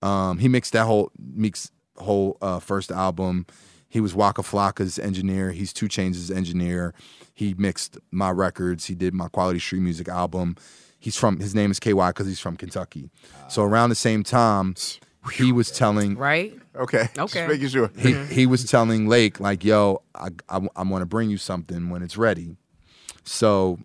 Um, 0.00 0.38
he 0.38 0.48
mixed 0.48 0.72
that 0.72 0.86
whole 0.86 1.10
mixed 1.18 1.72
whole 1.96 2.38
uh, 2.40 2.60
first 2.60 2.90
album. 2.90 3.46
He 3.88 4.00
was 4.00 4.14
Waka 4.14 4.42
Flocka's 4.42 4.98
engineer. 4.98 5.50
He's 5.50 5.72
Two 5.72 5.88
Chainz' 5.88 6.34
engineer. 6.34 6.94
He 7.38 7.54
mixed 7.56 7.98
my 8.10 8.30
records. 8.30 8.86
He 8.86 8.96
did 8.96 9.14
my 9.14 9.28
Quality 9.28 9.60
Street 9.60 9.78
Music 9.78 10.08
album. 10.08 10.56
He's 10.98 11.14
from 11.14 11.38
his 11.38 11.54
name 11.54 11.70
is 11.70 11.78
KY 11.78 11.92
because 11.92 12.26
he's 12.26 12.40
from 12.40 12.56
Kentucky. 12.56 13.10
So 13.48 13.62
around 13.62 13.90
the 13.90 13.94
same 13.94 14.24
time, 14.24 14.74
he 15.32 15.52
was 15.52 15.70
telling 15.70 16.16
Right? 16.16 16.58
Okay. 16.74 17.08
Okay. 17.16 17.46
Just 17.46 17.48
making 17.48 17.68
sure. 17.68 17.92
he 17.96 18.14
he 18.24 18.46
was 18.46 18.64
telling 18.64 19.06
Lake 19.06 19.38
like, 19.38 19.64
"Yo, 19.64 20.02
I 20.16 20.30
I, 20.48 20.66
I 20.74 20.82
want 20.82 21.02
to 21.02 21.06
bring 21.06 21.30
you 21.30 21.36
something 21.38 21.90
when 21.90 22.02
it's 22.02 22.16
ready." 22.16 22.56
So 23.22 23.78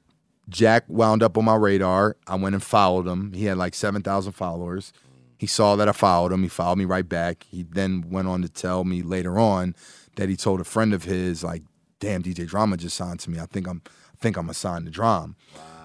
Jack 0.50 0.86
wound 0.88 1.22
up 1.22 1.38
on 1.38 1.46
my 1.46 1.54
radar. 1.56 2.18
I 2.26 2.34
went 2.34 2.56
and 2.56 2.64
followed 2.64 3.06
him. 3.06 3.34
He 3.34 3.46
had 3.46 3.60
like 3.60 3.76
seven 3.76 4.02
thousand 4.02 4.32
followers. 4.32 4.94
He 5.38 5.46
saw 5.46 5.76
that 5.76 5.88
I 5.88 5.92
followed 5.92 6.32
him. 6.32 6.42
He 6.42 6.50
followed 6.50 6.80
me 6.80 6.86
right 6.86 7.08
back. 7.08 7.46
He 7.52 7.62
then 7.62 8.10
went 8.10 8.28
on 8.28 8.42
to 8.42 8.50
tell 8.50 8.84
me 8.84 9.04
later 9.04 9.38
on 9.38 9.76
that 10.16 10.28
he 10.28 10.36
told 10.36 10.60
a 10.60 10.64
friend 10.64 10.92
of 10.92 11.04
his 11.04 11.44
like, 11.44 11.62
"Damn, 12.04 12.22
DJ 12.24 12.46
Drama 12.46 12.76
just 12.78 12.96
signed 12.98 13.20
to 13.22 13.30
me. 13.32 13.40
I 13.40 13.46
think 13.54 13.66
I'm 13.68 13.82
I 13.88 14.18
think 14.24 14.36
I'm 14.38 14.50
assigned 14.50 14.86
to 14.88 14.92
Drum." 14.92 15.36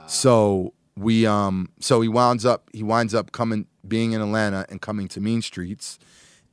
So 0.06 0.72
we 0.96 1.26
um 1.26 1.68
so 1.80 2.00
he 2.00 2.08
winds 2.08 2.44
up 2.44 2.68
he 2.72 2.82
winds 2.82 3.14
up 3.14 3.30
coming 3.32 3.66
being 3.86 4.12
in 4.12 4.20
Atlanta 4.20 4.66
and 4.70 4.80
coming 4.80 5.06
to 5.08 5.20
Mean 5.20 5.42
Streets. 5.42 5.98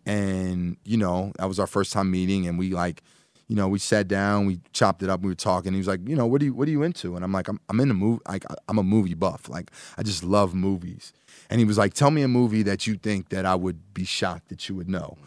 And 0.05 0.77
you 0.85 0.97
know 0.97 1.31
that 1.39 1.47
was 1.47 1.59
our 1.59 1.67
first 1.67 1.91
time 1.93 2.11
meeting 2.11 2.47
and 2.47 2.59
we 2.59 2.69
like 2.69 3.01
you 3.47 3.55
know 3.55 3.67
we 3.67 3.79
sat 3.79 4.07
down 4.07 4.45
we 4.45 4.59
chopped 4.71 5.01
it 5.01 5.09
up 5.09 5.21
we 5.21 5.29
were 5.31 5.35
talking. 5.35 5.73
He 5.73 5.79
was 5.79 5.87
like 5.87 6.07
you 6.07 6.15
know 6.15 6.27
what 6.27 6.41
are 6.41 6.45
you 6.45 6.53
what 6.53 6.67
are 6.67 6.71
you 6.71 6.83
into? 6.83 7.15
And 7.15 7.23
i'm 7.25 7.31
like 7.31 7.47
i'm, 7.47 7.59
I'm 7.69 7.79
in 7.79 7.89
a 7.89 7.93
movie 7.95 8.21
like 8.27 8.45
I- 8.51 8.55
i'm 8.69 8.77
a 8.77 8.83
movie 8.83 9.15
buff. 9.15 9.49
Like 9.49 9.71
i 9.97 10.03
just 10.03 10.23
love 10.23 10.53
movies. 10.53 11.11
And 11.49 11.59
he 11.59 11.65
was 11.65 11.77
like 11.77 11.93
tell 11.95 12.11
me 12.11 12.21
a 12.21 12.27
movie 12.27 12.61
that 12.63 12.85
you 12.85 12.95
think 12.97 13.29
that 13.29 13.45
i 13.45 13.55
would 13.55 13.93
be 13.93 14.05
shocked 14.05 14.49
that 14.49 14.69
you 14.69 14.75
would 14.75 14.89
know. 14.89 15.17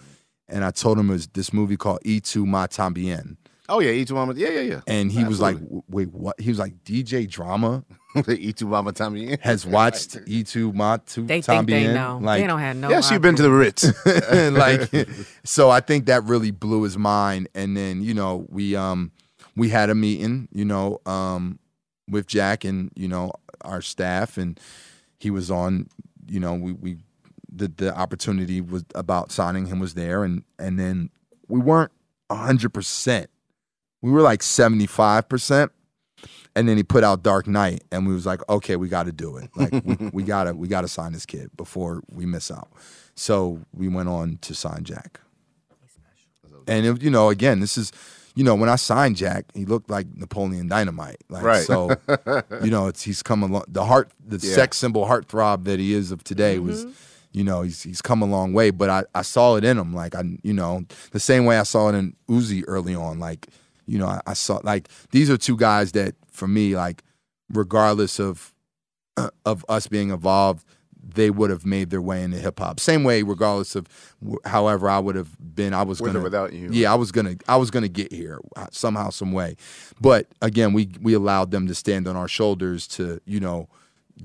And 0.49 0.65
i 0.65 0.71
told 0.71 0.99
him 0.99 1.11
it 1.11 1.15
was 1.15 1.27
this 1.29 1.53
movie 1.53 1.77
called 1.77 2.01
Y 2.05 2.21
Tu 2.23 2.45
Mamá 2.47 2.69
También 2.69 3.37
Oh 3.71 3.81
yeah, 3.81 3.91
Y 3.93 4.05
Tu 4.05 4.15
Mamá. 4.15 4.35
Yeah, 4.37 4.49
yeah, 4.49 4.61
yeah. 4.61 4.81
and 4.87 5.13
he 5.13 5.25
was 5.25 5.41
like 5.41 5.59
wait 5.89 6.13
what 6.13 6.41
he 6.41 6.49
was 6.49 6.59
like 6.59 6.83
dj 6.85 7.29
drama 7.29 7.85
Y 8.15 8.53
Tu 8.57 8.67
Mamá 8.67 8.93
También. 8.93 9.39
has 9.41 9.67
watched 9.79 10.17
Y 10.27 10.43
Tu 10.43 10.73
Mamá 10.73 11.27
They 11.27 11.43
think 11.43 11.69
they 11.69 11.93
know. 11.93 12.19
like 12.23 12.41
they 12.41 12.47
don't 12.47 12.61
have 12.61 12.77
no 12.77 12.89
Yes, 12.89 13.11
you've 13.11 13.21
been 13.23 13.37
to 13.37 13.43
the 13.43 13.51
Ritz. 13.51 13.85
like 14.53 15.09
so 15.45 15.69
i 15.71 15.81
think 15.81 16.07
that 16.07 16.25
really 16.25 16.51
blew 16.51 16.83
his 16.83 16.97
mind 16.97 17.49
and 17.55 17.77
then 17.77 18.03
you 18.03 18.15
know 18.15 18.47
we 18.49 18.75
um 18.77 19.11
we 19.57 19.69
had 19.69 19.91
a 19.91 19.95
meeting 19.95 20.49
you 20.53 20.65
know 20.65 21.01
um 21.07 21.59
with 22.09 22.27
jack 22.27 22.65
and 22.65 22.91
you 22.97 23.09
know 23.09 23.33
our 23.63 23.83
staff 23.83 24.39
and 24.39 24.59
he 25.19 25.31
was 25.31 25.51
on 25.51 25.87
you 26.27 26.41
know 26.41 26.55
we 26.55 26.73
we 26.73 26.97
the 27.53 27.69
the 27.69 27.95
opportunity 27.97 28.61
was 28.61 28.85
about 28.95 29.31
signing 29.33 29.67
him 29.67 29.79
was 29.79 29.95
there 29.95 30.23
and 30.25 30.43
and 30.59 30.79
then 30.79 31.11
we 31.49 31.59
weren't 31.61 31.91
100% 32.31 33.27
we 34.03 34.11
were 34.11 34.23
like 34.23 34.41
75% 34.41 35.71
and 36.57 36.69
then 36.69 36.77
he 36.77 36.83
put 36.83 37.05
out 37.05 37.23
dark 37.23 37.47
knight 37.47 37.85
and 37.93 38.07
we 38.07 38.15
was 38.15 38.27
like 38.27 38.41
okay 38.49 38.77
we 38.77 38.89
got 38.89 39.05
to 39.07 39.13
do 39.13 39.37
it. 39.37 39.51
Like 39.55 39.73
we, 39.85 40.11
we 40.13 40.23
gotta 40.23 40.55
we 40.55 40.67
gotta 40.69 40.89
sign 40.89 41.13
this 41.13 41.27
kid 41.27 41.51
before 41.57 42.03
we 42.11 42.27
miss 42.27 42.51
out. 42.51 42.69
So 43.15 43.61
we 43.75 43.89
went 43.89 44.09
on 44.09 44.39
to 44.43 44.55
sign 44.55 44.85
jack. 44.85 45.21
And 46.67 46.85
it, 46.87 47.03
you 47.03 47.11
know 47.11 47.29
again 47.31 47.61
this 47.61 47.79
is 47.79 47.93
you 48.35 48.45
know 48.45 48.55
when 48.55 48.69
i 48.69 48.77
signed 48.77 49.17
jack 49.17 49.47
he 49.55 49.65
looked 49.65 49.91
like 49.91 50.07
napoleon 50.17 50.69
dynamite. 50.69 51.19
Like 51.29 51.43
Right. 51.45 51.65
so 51.65 51.91
you 52.63 52.71
know 52.71 52.87
it's 52.89 53.03
he's 53.03 53.23
come 53.23 53.43
along 53.43 53.65
the 53.69 53.85
heart 53.85 54.11
the 54.25 54.39
Yeah. 54.45 54.55
sex 54.55 54.77
symbol 54.79 55.07
heartthrob 55.07 55.65
that 55.65 55.79
he 55.79 55.93
is 55.95 56.11
of 56.13 56.25
today 56.25 56.57
mm-hmm. 56.57 56.67
was 56.67 56.87
you 57.33 57.45
know 57.45 57.63
he's 57.63 57.83
he's 57.83 58.03
come 58.03 58.23
a 58.23 58.27
long 58.27 58.53
way 58.53 58.71
but 58.71 58.91
i 58.91 59.05
i 59.15 59.23
saw 59.23 59.57
it 59.57 59.65
in 59.65 59.79
him. 59.79 59.95
Like 59.95 60.15
i 60.15 60.23
you 60.43 60.53
know 60.53 60.85
the 61.13 61.21
same 61.21 61.45
way 61.45 61.59
i 61.59 61.63
saw 61.63 61.89
it 61.89 61.95
in 61.95 62.17
uzi 62.29 62.65
early 62.67 62.95
on. 62.95 63.19
Like 63.21 63.49
you 63.89 63.99
know 63.99 64.07
i, 64.07 64.21
I 64.27 64.35
saw 64.35 64.61
like 64.63 64.89
these 65.11 65.31
are 65.31 65.37
two 65.37 65.57
guys 65.57 65.93
that 65.93 66.15
for 66.31 66.47
me 66.47 66.77
like 66.77 67.03
regardless 67.53 68.21
of 68.21 68.55
of 69.45 69.65
us 69.69 69.89
being 69.89 70.11
involved 70.11 70.65
they 71.15 71.31
would 71.31 71.51
have 71.51 71.65
made 71.65 71.91
their 71.91 72.03
way 72.03 72.23
into 72.23 72.37
hip 72.37 72.59
hop. 72.59 72.81
Same 72.81 73.03
way, 73.03 73.23
regardless 73.23 73.75
of 73.75 73.87
however 74.45 74.89
I 74.91 74.99
would 74.99 75.17
have 75.17 75.31
been, 75.55 75.73
I 75.73 75.83
was 75.83 76.01
With 76.01 76.13
gonna 76.13 76.23
without 76.23 76.53
you. 76.53 76.69
Yeah, 76.71 76.93
I 76.93 76.97
was 76.97 77.13
gonna, 77.13 77.37
I 77.49 77.57
was 77.57 77.71
gonna 77.71 77.89
get 77.89 78.13
here 78.13 78.39
uh, 78.57 78.67
somehow, 78.71 79.11
some 79.11 79.33
way. 79.33 79.57
But 80.01 80.27
again, 80.43 80.73
we 80.73 80.91
we 81.01 81.15
allowed 81.15 81.51
them 81.51 81.67
to 81.69 81.75
stand 81.75 82.07
on 82.07 82.17
our 82.17 82.29
shoulders 82.29 82.87
to, 82.89 83.21
you 83.25 83.41
know, 83.41 83.69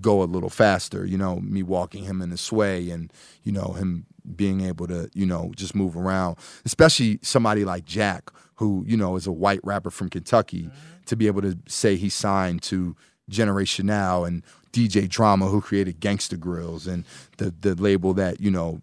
go 0.02 0.24
a 0.24 0.26
little 0.26 0.50
faster. 0.50 1.06
You 1.06 1.18
know, 1.18 1.39
me 1.39 1.64
walking 1.64 2.04
him 2.04 2.22
in 2.22 2.30
the 2.30 2.38
sway, 2.38 2.89
and 2.89 3.12
you 3.44 3.52
know 3.52 3.74
him 3.74 4.06
being 4.36 4.62
able 4.62 4.88
to, 4.88 5.10
you 5.14 5.26
know, 5.26 5.52
just 5.56 5.76
move 5.76 5.98
around. 5.98 6.38
Especially 6.66 7.20
somebody 7.22 7.66
like 7.66 7.86
Jack, 7.86 8.30
who 8.56 8.84
you 8.88 8.98
know 8.98 9.16
is 9.16 9.28
a 9.28 9.32
white 9.32 9.60
rapper 9.64 9.89
from 9.91 10.10
Kentucky, 10.10 10.70
to 11.06 11.16
be 11.16 11.28
able 11.28 11.41
to 11.41 11.58
say 11.68 11.96
he 11.96 12.10
signed 12.10 12.62
to 12.64 12.96
Generation 13.30 13.86
Now 13.86 14.24
and 14.24 14.44
DJ 14.72 15.08
Drama, 15.08 15.48
who 15.48 15.62
created 15.62 16.00
Gangsta 16.00 16.38
Grillz 16.38 16.88
and 16.88 17.04
the 17.38 17.54
the 17.60 17.76
label 17.76 18.14
that 18.16 18.39
you 18.41 18.50
know, 18.52 18.82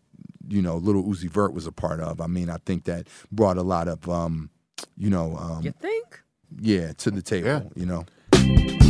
you 0.49 0.63
know, 0.63 0.77
Little 0.77 1.05
Uzi 1.05 1.29
Vert 1.31 1.53
was 1.55 1.67
a 1.67 1.73
part 1.73 2.01
of. 2.01 2.21
I 2.21 2.27
mean, 2.27 2.51
I 2.51 2.59
think 2.67 2.85
that 2.85 3.07
brought 3.33 3.57
a 3.57 3.63
lot 3.63 3.89
of, 3.89 4.09
um, 4.09 4.51
you 4.97 5.11
know, 5.11 5.37
um, 5.37 5.63
You 5.63 5.73
think? 5.73 6.21
yeah, 6.61 6.93
to 6.93 7.11
the 7.11 7.23
table. 7.23 7.49
Yeah. 7.49 7.63
You 7.75 7.87
know. 7.87 8.89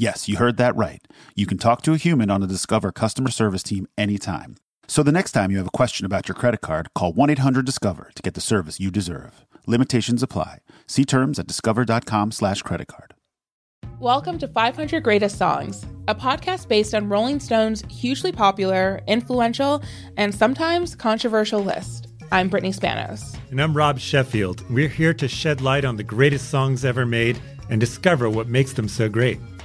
Yes, 0.00 0.28
you 0.28 0.36
heard 0.36 0.58
that 0.58 0.76
right. 0.76 1.04
You 1.34 1.44
can 1.44 1.58
talk 1.58 1.82
to 1.82 1.92
a 1.92 1.96
human 1.96 2.30
on 2.30 2.40
the 2.40 2.46
Discover 2.46 2.92
customer 2.92 3.30
service 3.30 3.64
team 3.64 3.88
anytime. 3.98 4.54
So 4.86 5.02
the 5.02 5.10
next 5.10 5.32
time 5.32 5.50
you 5.50 5.58
have 5.58 5.66
a 5.66 5.70
question 5.70 6.06
about 6.06 6.28
your 6.28 6.36
credit 6.36 6.60
card, 6.60 6.94
call 6.94 7.12
1 7.12 7.30
800 7.30 7.66
Discover 7.66 8.12
to 8.14 8.22
get 8.22 8.34
the 8.34 8.40
service 8.40 8.78
you 8.78 8.92
deserve. 8.92 9.44
Limitations 9.66 10.22
apply. 10.22 10.58
See 10.86 11.04
terms 11.04 11.40
at 11.40 11.48
discover.com 11.48 12.30
slash 12.30 12.62
credit 12.62 12.86
card. 12.86 13.14
Welcome 13.98 14.38
to 14.38 14.46
500 14.46 15.02
Greatest 15.02 15.36
Songs, 15.36 15.84
a 16.06 16.14
podcast 16.14 16.68
based 16.68 16.94
on 16.94 17.08
Rolling 17.08 17.40
Stone's 17.40 17.82
hugely 17.90 18.30
popular, 18.30 19.00
influential, 19.08 19.82
and 20.16 20.32
sometimes 20.32 20.94
controversial 20.94 21.64
list. 21.64 22.06
I'm 22.30 22.48
Brittany 22.48 22.72
Spanos. 22.72 23.36
And 23.50 23.60
I'm 23.60 23.76
Rob 23.76 23.98
Sheffield. 23.98 24.62
We're 24.70 24.86
here 24.86 25.14
to 25.14 25.26
shed 25.26 25.60
light 25.60 25.84
on 25.84 25.96
the 25.96 26.04
greatest 26.04 26.50
songs 26.50 26.84
ever 26.84 27.04
made 27.04 27.40
and 27.68 27.80
discover 27.80 28.30
what 28.30 28.46
makes 28.46 28.74
them 28.74 28.86
so 28.86 29.08
great. 29.08 29.40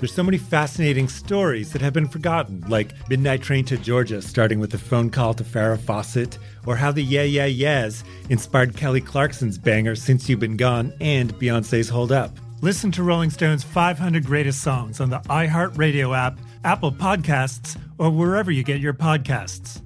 There's 0.00 0.14
so 0.14 0.22
many 0.22 0.38
fascinating 0.38 1.08
stories 1.08 1.74
that 1.74 1.82
have 1.82 1.92
been 1.92 2.08
forgotten, 2.08 2.64
like 2.68 2.94
Midnight 3.10 3.42
Train 3.42 3.66
to 3.66 3.76
Georgia, 3.76 4.22
starting 4.22 4.58
with 4.58 4.72
a 4.72 4.78
phone 4.78 5.10
call 5.10 5.34
to 5.34 5.44
Farrah 5.44 5.78
Fawcett, 5.78 6.38
or 6.64 6.74
how 6.74 6.90
the 6.90 7.02
Yeah 7.02 7.24
Yeah 7.24 7.44
Yeahs 7.44 8.02
inspired 8.30 8.74
Kelly 8.74 9.02
Clarkson's 9.02 9.58
banger 9.58 9.94
Since 9.94 10.26
You've 10.26 10.40
Been 10.40 10.56
Gone 10.56 10.94
and 11.02 11.34
Beyonce's 11.34 11.90
Hold 11.90 12.12
Up. 12.12 12.30
Listen 12.62 12.90
to 12.92 13.02
Rolling 13.02 13.28
Stone's 13.28 13.62
500 13.62 14.24
Greatest 14.24 14.62
Songs 14.62 15.00
on 15.02 15.10
the 15.10 15.18
iHeartRadio 15.20 16.16
app, 16.16 16.38
Apple 16.64 16.92
Podcasts, 16.92 17.78
or 17.98 18.08
wherever 18.08 18.50
you 18.50 18.62
get 18.62 18.80
your 18.80 18.94
podcasts. 18.94 19.82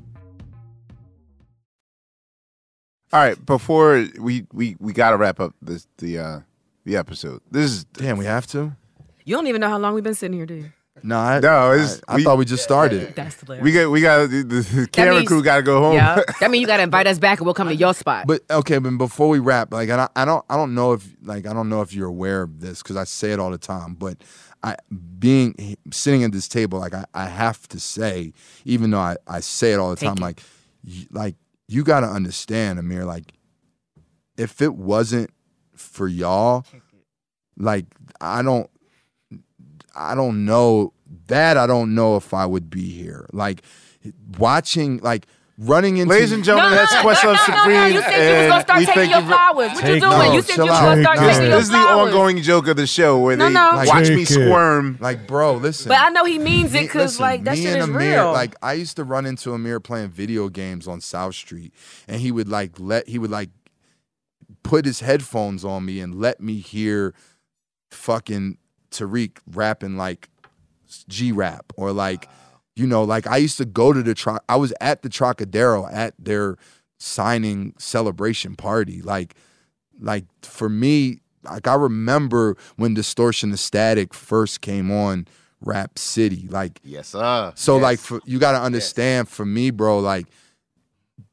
All 3.13 3.21
right, 3.21 3.45
before 3.45 4.07
we 4.21 4.47
we 4.53 4.77
we 4.79 4.93
got 4.93 5.11
to 5.11 5.17
wrap 5.17 5.41
up 5.41 5.55
this 5.61 5.89
the 5.99 6.21
uh 6.21 6.41
the 6.85 6.97
episode. 6.97 7.41
This 7.51 7.73
is 7.73 7.85
Damn, 7.85 8.17
we 8.17 8.27
have 8.27 8.47
to. 8.49 8.77
You 9.25 9.35
don't 9.37 9.47
even 9.47 9.61
know 9.61 9.69
how 9.69 9.79
long 9.79 9.95
we've 9.95 10.05
been 10.05 10.15
sitting 10.15 10.37
here, 10.37 10.47
do 10.47 10.55
you? 10.55 10.73
No, 11.03 11.19
I, 11.19 11.41
No, 11.41 11.73
it's- 11.73 12.01
I, 12.07 12.13
I 12.13 12.17
we- 12.17 12.25
thought 12.25 12.39
we 12.39 12.45
just 12.45 12.63
started. 12.63 13.15
That's 13.17 13.41
hilarious. 13.41 13.65
we 13.65 13.73
got 13.73 13.91
we 13.91 14.01
got 14.01 14.31
the, 14.31 14.43
the 14.43 14.89
camera 14.93 15.17
means- 15.17 15.29
crew 15.29 15.43
got 15.43 15.57
to 15.57 15.63
go 15.63 15.81
home. 15.81 15.95
Yeah, 15.95 16.23
that 16.41 16.51
means 16.51 16.61
you 16.61 16.67
got 16.69 16.77
to 16.77 16.85
invite 16.85 17.07
us 17.09 17.19
back, 17.19 17.39
and 17.41 17.47
we'll 17.47 17.55
come 17.55 17.69
to 17.69 17.75
your 17.75 17.95
spot. 18.03 18.27
But 18.27 18.43
okay, 18.49 18.79
but 18.79 18.91
before 18.97 19.29
we 19.29 19.39
wrap, 19.41 19.73
like 19.73 19.91
I 19.91 19.97
don't, 19.97 20.11
I 20.15 20.25
don't, 20.25 20.45
I 20.49 20.57
don't 20.57 20.75
know 20.75 20.93
if 20.93 21.05
like 21.23 21.47
I 21.47 21.53
don't 21.53 21.69
know 21.69 21.81
if 21.83 21.93
you're 21.93 22.09
aware 22.09 22.43
of 22.43 22.61
this 22.61 22.83
because 22.83 22.97
I 22.97 23.05
say 23.05 23.33
it 23.33 23.41
all 23.41 23.51
the 23.51 23.59
time. 23.59 23.95
But 23.95 24.19
I 24.63 24.77
being 25.19 25.77
sitting 25.93 26.23
at 26.23 26.31
this 26.33 26.47
table, 26.47 26.79
like 26.79 26.95
I, 26.95 27.05
I 27.13 27.27
have 27.27 27.67
to 27.69 27.81
say, 27.81 28.33
even 28.65 28.91
though 28.91 29.01
I, 29.01 29.17
I 29.27 29.41
say 29.41 29.73
it 29.73 29.81
all 29.81 29.91
the 29.91 29.97
Thank 29.97 30.17
time, 30.19 30.23
you. 30.23 30.25
like 30.27 30.43
y- 30.87 31.07
like 31.11 31.35
you 31.67 31.83
got 31.83 32.01
to 32.01 32.07
understand, 32.07 32.79
Ahmir. 32.79 33.05
Like 33.05 33.33
if 34.39 34.63
it 34.63 34.75
wasn't 34.77 35.31
for 35.75 36.07
y'all, 36.07 36.65
like 37.59 37.87
I 38.21 38.43
don't, 38.43 38.71
I 39.97 40.15
don't 40.15 40.45
know 40.45 40.93
that 41.27 41.57
I 41.57 41.67
don't 41.67 41.95
know 41.95 42.17
if 42.17 42.35
I 42.35 42.47
would 42.47 42.71
be 42.71 42.89
here. 42.91 43.27
Like 43.33 43.63
watching, 44.39 44.99
like 44.99 45.27
running 45.57 45.99
into 45.99 46.11
Ladies 46.13 46.33
and 46.33 46.43
gentlemen, 46.43 46.73
no, 46.73 46.77
that's 46.77 46.93
no, 46.95 47.03
Questlove 47.03 47.25
no, 47.25 47.33
no, 47.33 47.37
Supreme. 47.45 47.75
no, 47.75 47.87
you 47.87 48.01
said 48.03 48.17
you 48.19 48.35
was 48.43 48.49
gonna 48.49 48.63
start 48.63 48.79
we 48.81 48.87
taking 48.87 49.11
your 49.11 49.19
you 49.21 49.25
for- 49.25 49.29
flowers. 49.33 49.71
What 49.73 49.81
you 49.87 50.01
doing? 50.01 50.01
no, 50.01 50.33
you 50.33 50.43
said 50.43 50.57
you 50.57 50.63
was 50.65 50.71
out. 50.73 50.81
gonna 50.83 51.03
start 51.03 51.19
Take 51.19 51.27
taking 51.29 51.43
it. 51.45 51.49
your 51.49 51.57
This 51.57 51.65
is 51.65 51.71
the 51.71 51.77
flowers. 51.79 52.09
ongoing 52.09 52.43
joke 52.43 52.67
of 52.69 52.77
the 52.77 52.87
show 52.89 53.19
where 53.21 53.37
they 53.37 53.45
no. 53.53 53.71
Like, 53.77 53.89
watch 53.89 54.09
me 54.09 54.23
it. 54.23 54.29
squirm. 54.29 54.99
like, 55.01 55.27
bro, 55.29 55.55
listen. 55.55 55.89
But 55.91 55.99
I 56.01 56.09
know 56.11 56.25
he 56.25 56.39
means 56.41 56.75
it 56.75 56.83
because 56.83 57.21
like 57.21 57.45
that 57.45 57.55
me 57.57 57.63
shit 57.63 57.75
and 57.75 57.83
is 57.83 57.89
Ahmir, 57.89 57.99
real. 57.99 58.33
Like 58.33 58.57
I 58.63 58.73
used 58.73 58.97
to 58.97 59.05
run 59.05 59.27
into 59.27 59.51
Ahmir 59.51 59.81
playing 59.83 60.09
video 60.09 60.49
games 60.49 60.89
on 60.89 61.01
South 61.01 61.37
Street, 61.37 61.73
and 62.09 62.21
he 62.21 62.33
would 62.33 62.49
like 62.49 62.73
let 62.81 63.09
he 63.09 63.19
would 63.21 63.31
like 63.31 63.51
put 64.65 64.85
his 64.85 65.01
headphones 65.01 65.65
on 65.65 65.85
me 65.85 66.01
and 66.01 66.15
let 66.17 66.41
me 66.41 66.59
hear 66.59 67.15
fucking 67.93 68.59
Tariq 68.99 69.39
rapping 69.53 69.97
like 69.97 70.29
G 71.09 71.33
rap 71.33 71.73
or 71.77 71.93
like 71.93 72.29
you 72.77 72.87
know 72.87 73.03
like 73.05 73.27
I 73.27 73.37
used 73.39 73.59
to 73.59 73.65
go 73.65 73.93
to 73.93 74.03
the 74.03 74.15
tro- 74.15 74.39
I 74.49 74.57
was 74.57 74.73
at 74.81 75.03
the 75.03 75.09
Trocadero 75.09 75.89
at 75.93 76.15
their 76.19 76.57
signing 76.99 77.75
celebration 77.79 78.55
party 78.57 79.03
like 79.03 79.35
like 80.01 80.25
for 80.43 80.69
me 80.69 81.19
like 81.43 81.67
I 81.67 81.75
remember 81.75 82.57
when 82.77 82.95
Distortion 82.95 83.51
to 83.51 83.57
Static 83.57 84.15
first 84.15 84.61
came 84.61 84.91
on 84.91 85.27
Rap 85.61 85.99
City 85.99 86.47
like 86.49 86.81
Yes, 86.85 87.09
sir. 87.09 87.53
so 87.57 87.77
Yes. 87.77 87.83
like 87.83 87.99
for, 87.99 88.21
you 88.25 88.39
got 88.39 88.53
to 88.53 88.61
understand 88.61 89.29
for 89.29 89.45
me, 89.45 89.71
bro, 89.71 89.99
like 89.99 90.27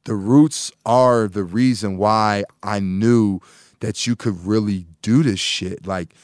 the 0.04 0.14
roots 0.14 0.72
are 0.84 1.28
the 1.28 1.44
reason 1.44 1.96
why 1.96 2.44
I 2.62 2.80
knew 2.80 3.40
that 3.80 4.06
you 4.06 4.16
could 4.16 4.46
really 4.46 4.86
do 5.00 5.22
this 5.22 5.38
shit. 5.40 5.86
Like, 5.86 6.14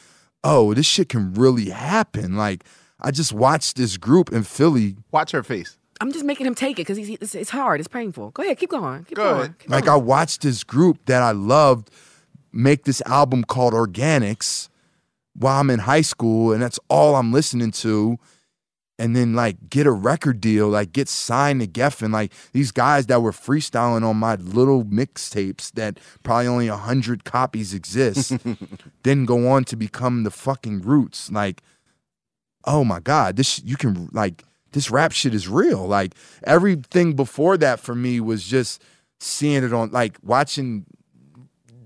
oh, 0.51 0.72
this 0.74 0.86
shit 0.86 1.09
can 1.11 1.34
really 1.34 1.68
happen. 1.70 2.36
Like, 2.36 2.64
I 3.01 3.11
just 3.11 3.32
watched 3.32 3.76
this 3.76 3.96
group 3.96 4.32
in 4.32 4.42
Philly. 4.44 4.96
Watch 5.12 5.30
her 5.32 5.42
face. 5.42 5.76
I'm 6.01 6.12
just 6.12 6.24
making 6.24 6.46
him 6.46 6.55
take 6.55 6.78
it 6.78 6.82
because 6.86 6.96
he's 6.96 7.11
it's, 7.11 7.34
it's 7.34 7.51
hard. 7.51 7.80
It's 7.80 7.88
painful. 7.88 8.30
Go 8.30 8.42
ahead, 8.42 8.59
keep 8.59 8.70
going. 8.70 9.05
Keep 9.05 9.16
Go 9.16 9.24
going. 9.24 9.40
ahead. 9.40 9.59
Keep 9.59 9.70
Like, 9.70 9.84
going. 9.86 10.01
I 10.01 10.05
watched 10.05 10.42
this 10.42 10.64
group 10.64 11.05
that 11.07 11.22
I 11.22 11.32
loved 11.32 11.90
make 12.53 12.84
this 12.84 13.03
album 13.03 13.44
called 13.44 13.74
Organix 13.74 14.68
while 15.34 15.61
I'm 15.61 15.70
in 15.70 15.80
high 15.80 16.01
school, 16.01 16.53
and 16.53 16.62
that's 16.62 16.78
all 16.88 17.14
I'm 17.16 17.32
listening 17.32 17.72
to. 17.72 18.18
And 19.01 19.14
then 19.14 19.34
like 19.34 19.70
get 19.70 19.86
a 19.86 19.92
record 19.92 20.40
deal, 20.40 20.68
like 20.68 20.92
get 20.92 21.09
signed 21.09 21.61
to 21.61 21.68
Geffen. 21.68 22.12
Like 22.12 22.32
these 22.53 22.72
guys 22.72 23.07
that 23.07 23.22
were 23.22 23.30
freestyling 23.30 24.05
on 24.05 24.16
my 24.16 24.34
little 24.34 24.84
mixtapes 24.84 25.70
that 25.72 26.01
probably 26.24 26.49
only 26.49 26.68
a 26.68 26.76
hundred 26.76 27.24
copies 27.24 27.72
exist, 27.72 28.36
then 29.05 29.24
go 29.24 29.49
on 29.49 29.64
to 29.64 29.76
become 29.76 30.24
the 30.24 30.32
fucking 30.32 30.82
roots. 30.82 31.30
Like, 31.30 31.62
oh 32.64 32.84
my 32.84 32.99
God, 32.99 33.36
this 33.36 33.62
you 33.62 33.76
can 33.76 34.09
like 34.12 34.42
this 34.72 34.90
rap 34.90 35.12
shit 35.12 35.34
is 35.34 35.49
real. 35.49 35.86
Like 35.86 36.14
everything 36.44 37.14
before 37.14 37.57
that 37.59 37.80
for 37.80 37.94
me 37.94 38.20
was 38.20 38.44
just 38.44 38.82
seeing 39.20 39.64
it 39.64 39.72
on 39.72 39.90
like 39.90 40.18
watching 40.22 40.86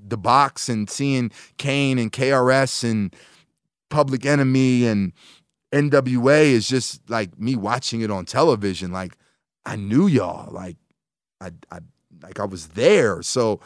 the 0.06 0.16
box 0.16 0.68
and 0.68 0.88
seeing 0.90 1.30
Kane 1.56 1.98
and 1.98 2.12
KRS 2.12 2.88
and 2.88 3.14
Public 3.88 4.26
Enemy 4.26 4.86
and 4.86 5.12
NWA 5.73 6.43
is 6.45 6.68
just 6.68 7.09
like 7.11 7.39
me 7.39 7.57
watching 7.57 8.03
it 8.03 8.11
on 8.11 8.25
television. 8.25 8.93
Like 8.93 9.16
I 9.64 9.77
knew 9.77 10.07
y'all. 10.07 10.53
Like 10.53 10.77
I, 11.41 11.51
I 11.70 11.81
like 12.23 12.39
I 12.39 12.45
was 12.45 12.68
there. 12.68 13.23
So 13.23 13.61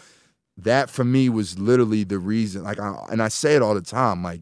that 0.57 0.89
for 0.89 1.05
me 1.05 1.29
was 1.29 1.59
literally 1.59 2.05
the 2.05 2.19
reason. 2.19 2.63
Like 2.63 2.79
I, 2.81 2.95
and 3.11 3.23
I 3.23 3.29
say 3.29 3.57
it 3.57 3.63
all 3.63 3.75
the 3.75 3.83
time. 3.83 4.23
Like 4.23 4.41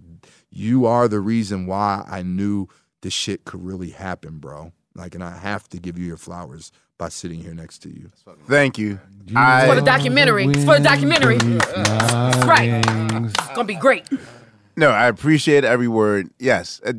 you 0.50 0.86
are 0.86 1.08
the 1.08 1.20
reason 1.20 1.66
why 1.66 2.04
I 2.08 2.22
knew 2.22 2.68
this 3.02 3.12
shit 3.12 3.44
could 3.44 3.64
really 3.64 3.90
happen, 3.90 4.38
bro. 4.38 4.72
Like, 4.94 5.14
and 5.14 5.24
I 5.24 5.36
have 5.36 5.68
to 5.70 5.78
give 5.78 5.98
you 5.98 6.06
your 6.06 6.16
flowers 6.16 6.70
by 6.98 7.08
sitting 7.08 7.40
here 7.40 7.52
next 7.54 7.78
to 7.80 7.88
you. 7.88 8.10
Thank 8.46 8.78
you. 8.78 9.00
It's 9.26 9.66
for 9.66 9.74
the 9.74 9.82
documentary. 9.82 10.44
It's 10.46 10.64
for 10.64 10.78
the 10.78 10.84
documentary. 10.84 11.38
That's 11.38 12.46
right. 12.46 12.84
It's 13.24 13.48
gonna 13.48 13.64
be 13.64 13.74
great. 13.74 14.04
no, 14.76 14.90
I 14.90 15.08
appreciate 15.08 15.64
every 15.64 15.88
word. 15.88 16.30
Yes. 16.38 16.80
Uh, 16.86 16.92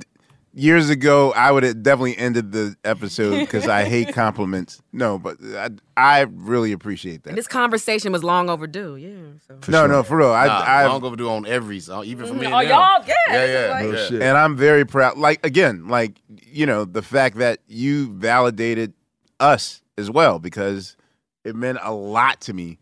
Years 0.57 0.89
ago, 0.89 1.33
I 1.33 1.51
would 1.51 1.63
have 1.63 1.83
definitely 1.83 2.17
ended 2.17 2.53
the 2.53 2.77
episode 2.85 3.39
because 3.39 3.67
I 3.67 3.83
hate 3.83 4.13
compliments. 4.13 4.81
No, 4.93 5.19
but 5.19 5.35
I, 5.43 5.69
I 5.97 6.21
really 6.21 6.71
appreciate 6.71 7.23
that. 7.23 7.31
And 7.31 7.37
this 7.37 7.47
conversation 7.47 8.13
was 8.13 8.23
long 8.23 8.49
overdue. 8.49 8.95
Yeah. 8.95 9.09
So. 9.45 9.55
No, 9.69 9.79
sure. 9.79 9.87
no, 9.89 10.03
for 10.03 10.15
real. 10.17 10.31
I, 10.31 10.47
Nah, 10.47 10.59
I, 10.59 10.87
long 10.87 11.03
overdue 11.03 11.29
on 11.29 11.45
every 11.45 11.81
song, 11.81 12.05
even 12.05 12.25
for 12.25 12.33
me. 12.35 12.45
Oh, 12.47 12.59
y'all? 12.61 13.03
Yeah. 13.05 13.13
Yeah, 13.29 13.45
yeah. 13.45 13.69
like- 13.71 13.83
Real 13.83 13.95
yeah. 13.95 14.07
shit. 14.07 14.21
and 14.21 14.37
I'm 14.37 14.55
very 14.55 14.85
proud. 14.85 15.17
Like 15.17 15.45
again, 15.45 15.89
like 15.89 16.21
you 16.41 16.65
know, 16.65 16.85
the 16.85 17.01
fact 17.01 17.35
that 17.39 17.59
you 17.67 18.13
validated 18.13 18.93
us 19.41 19.81
as 19.97 20.09
well 20.09 20.39
because 20.39 20.95
it 21.43 21.53
meant 21.55 21.79
a 21.81 21.93
lot 21.93 22.39
to 22.41 22.53
me. 22.53 22.79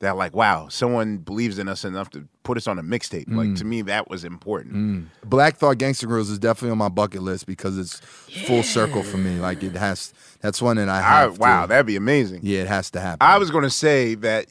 That 0.00 0.16
like, 0.18 0.34
wow, 0.34 0.68
someone 0.68 1.16
believes 1.18 1.58
in 1.58 1.68
us 1.68 1.82
enough 1.84 2.10
to 2.10 2.28
put 2.42 2.58
us 2.58 2.66
on 2.66 2.78
a 2.78 2.82
mixtape. 2.82 3.24
Like 3.28 3.54
to 3.56 3.64
me, 3.64 3.80
that 3.82 4.10
was 4.10 4.24
important. 4.24 4.74
Mm. 4.74 5.06
Black 5.24 5.56
Thought 5.56 5.78
Gangsta 5.78 6.04
Grillz 6.06 6.30
is 6.30 6.38
definitely 6.38 6.72
on 6.72 6.78
my 6.78 6.90
bucket 6.90 7.22
list 7.22 7.46
because 7.46 7.78
it's 7.78 7.98
full 8.46 8.62
circle 8.62 9.02
for 9.02 9.16
me. 9.16 9.38
Like 9.40 9.62
it 9.62 9.72
has. 9.74 10.12
That's 10.40 10.60
one 10.60 10.76
that 10.76 10.90
I 10.90 10.98
I, 10.98 11.00
have. 11.00 11.38
wow, 11.38 11.62
to, 11.62 11.68
that'd 11.68 11.86
be 11.86 11.96
amazing. 11.96 12.40
yeah, 12.42 12.60
it 12.60 12.66
has 12.68 12.90
to 12.90 13.00
happen. 13.00 13.26
I 13.26 13.38
was 13.38 13.50
going 13.50 13.64
to 13.64 13.70
say 13.70 14.14
that 14.16 14.46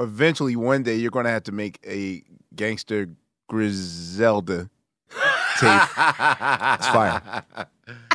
eventually 0.00 0.56
one 0.56 0.82
day 0.82 0.96
you're 0.96 1.12
going 1.12 1.26
to 1.26 1.30
have 1.30 1.44
to 1.44 1.52
make 1.52 1.78
a 1.86 2.22
gangster 2.56 3.08
Griselda 3.48 4.68
tape. 5.60 5.82
it's 5.96 6.88
fire. 6.88 7.44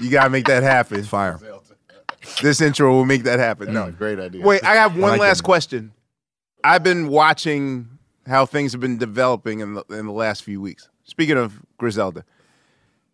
You 0.01 0.09
got 0.09 0.25
to 0.25 0.29
make 0.29 0.45
that 0.47 0.63
happen. 0.63 0.99
It's 0.99 1.07
fire. 1.07 1.39
This 2.41 2.61
intro 2.61 2.91
will 2.91 3.05
make 3.05 3.23
that 3.23 3.39
happen. 3.39 3.73
No, 3.73 3.89
Great 3.91 4.19
idea. 4.19 4.45
Wait, 4.45 4.63
I 4.63 4.75
have 4.75 4.97
one 4.97 5.11
like 5.11 5.19
last 5.21 5.37
that. 5.37 5.43
question. 5.43 5.91
I've 6.63 6.83
been 6.83 7.07
watching 7.07 7.89
how 8.27 8.45
things 8.45 8.71
have 8.71 8.81
been 8.81 8.97
developing 8.97 9.59
in 9.61 9.73
the, 9.75 9.83
in 9.89 10.05
the 10.05 10.11
last 10.11 10.43
few 10.43 10.61
weeks. 10.61 10.89
Speaking 11.03 11.37
of 11.37 11.61
Griselda, 11.77 12.23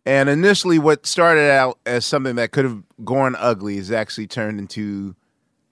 and 0.05 0.29
initially, 0.29 0.79
what 0.79 1.05
started 1.05 1.51
out 1.51 1.79
as 1.85 2.05
something 2.05 2.35
that 2.35 2.51
could 2.51 2.65
have 2.65 2.81
gone 3.03 3.35
ugly 3.37 3.77
is 3.77 3.91
actually 3.91 4.27
turned 4.27 4.59
into 4.59 5.15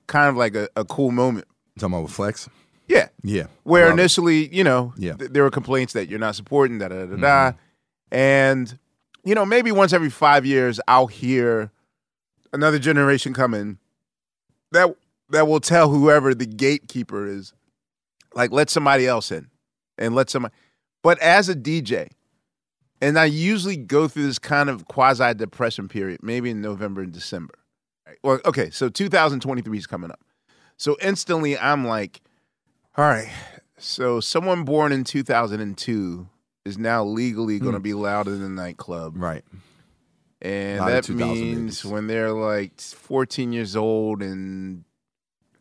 kind 0.08 0.30
of 0.30 0.36
like 0.36 0.56
a, 0.56 0.68
a 0.76 0.84
cool 0.86 1.12
moment. 1.12 1.48
talking 1.80 1.94
about 1.94 2.04
with 2.04 2.12
Flex? 2.12 2.50
Yeah, 2.88 3.08
Yeah. 3.24 3.48
where 3.64 3.86
Love 3.90 3.98
it. 3.98 4.02
initially, 4.02 4.54
you 4.56 4.64
know, 4.64 4.94
Yeah. 4.98 5.12
Mm-hmm. 5.12 5.20
th- 5.20 5.32
there 5.32 5.44
were 5.44 5.50
complaints 5.52 5.94
that 5.94 6.10
you're 6.10 6.20
not 6.20 6.36
supporting 6.36 6.78
da 6.80 6.90
da 6.90 7.06
da 7.06 7.16
da, 7.16 7.52
da. 7.52 7.52
and 8.12 8.78
you 9.24 9.34
know, 9.34 9.44
maybe 9.46 9.72
once 9.72 9.92
every 9.92 10.12
five 10.12 10.46
years, 10.46 10.80
I'll 10.88 11.08
hear 11.08 11.72
another 12.54 12.78
generation 12.78 13.34
coming 13.34 13.80
that 14.72 14.96
that 15.32 15.48
will 15.48 15.60
tell 15.60 15.90
whoever 15.90 16.36
the 16.36 16.46
gatekeeper 16.46 17.26
is, 17.28 17.54
like 18.36 18.52
let 18.52 18.70
somebody 18.70 19.08
else 19.08 19.32
in, 19.32 19.48
and 19.98 20.14
let 20.14 20.30
somebody. 20.30 20.54
But 21.02 21.20
as 21.20 21.50
a 21.50 21.56
DJ, 21.56 22.10
and 23.02 23.18
I 23.18 23.26
usually 23.26 23.78
go 23.78 24.08
through 24.08 24.28
this 24.28 24.40
kind 24.40 24.70
of 24.70 24.88
quasi 24.88 25.34
depression 25.34 25.88
period, 25.88 26.22
maybe 26.22 26.52
in 26.52 26.62
November 26.62 27.02
and 27.02 27.12
December. 27.12 27.56
Right? 28.06 28.18
Well, 28.24 28.40
okay, 28.46 28.70
so 28.70 28.90
2023 28.90 29.78
is 29.78 29.88
coming 29.88 30.12
up. 30.12 30.20
So 30.78 30.98
instantly 31.02 31.58
I'm 31.58 31.86
like, 31.86 32.22
all 32.98 33.06
right, 33.06 33.32
so 33.78 34.20
someone 34.20 34.64
born 34.64 34.92
in 34.92 35.04
2002 35.04 36.28
is 36.66 36.78
now 36.78 37.04
legally 37.04 37.60
going 37.60 37.74
to 37.74 37.80
be 37.80 37.92
allowed 37.92 38.28
in 38.28 38.42
the 38.42 38.50
nightclub. 38.50 39.14
Right. 39.16 39.44
And 40.42 40.80
Not 40.80 40.90
that 40.90 41.10
means 41.10 41.86
when 41.86 42.08
they're 42.08 42.32
like 42.32 42.80
14 42.80 43.52
years 43.52 43.76
old 43.76 44.22
and, 44.22 44.84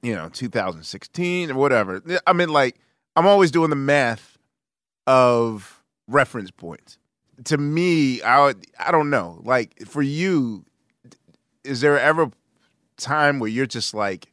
you 0.04 0.14
know, 0.14 0.28
2016 0.28 1.50
or 1.50 1.54
whatever. 1.54 2.02
I 2.26 2.34
mean, 2.34 2.50
like, 2.50 2.76
I'm 3.16 3.26
always 3.26 3.50
doing 3.50 3.70
the 3.70 3.76
math 3.76 4.36
of 5.06 5.82
reference 6.06 6.50
points. 6.50 6.98
To 7.44 7.56
me, 7.56 8.20
I 8.20 8.44
would, 8.44 8.66
I 8.78 8.90
don't 8.90 9.08
know. 9.08 9.40
Like, 9.44 9.86
for 9.86 10.02
you, 10.02 10.66
is 11.64 11.80
there 11.80 11.98
ever 11.98 12.30
time 12.98 13.40
where 13.40 13.48
you're 13.48 13.66
just 13.66 13.94
like, 13.94 14.30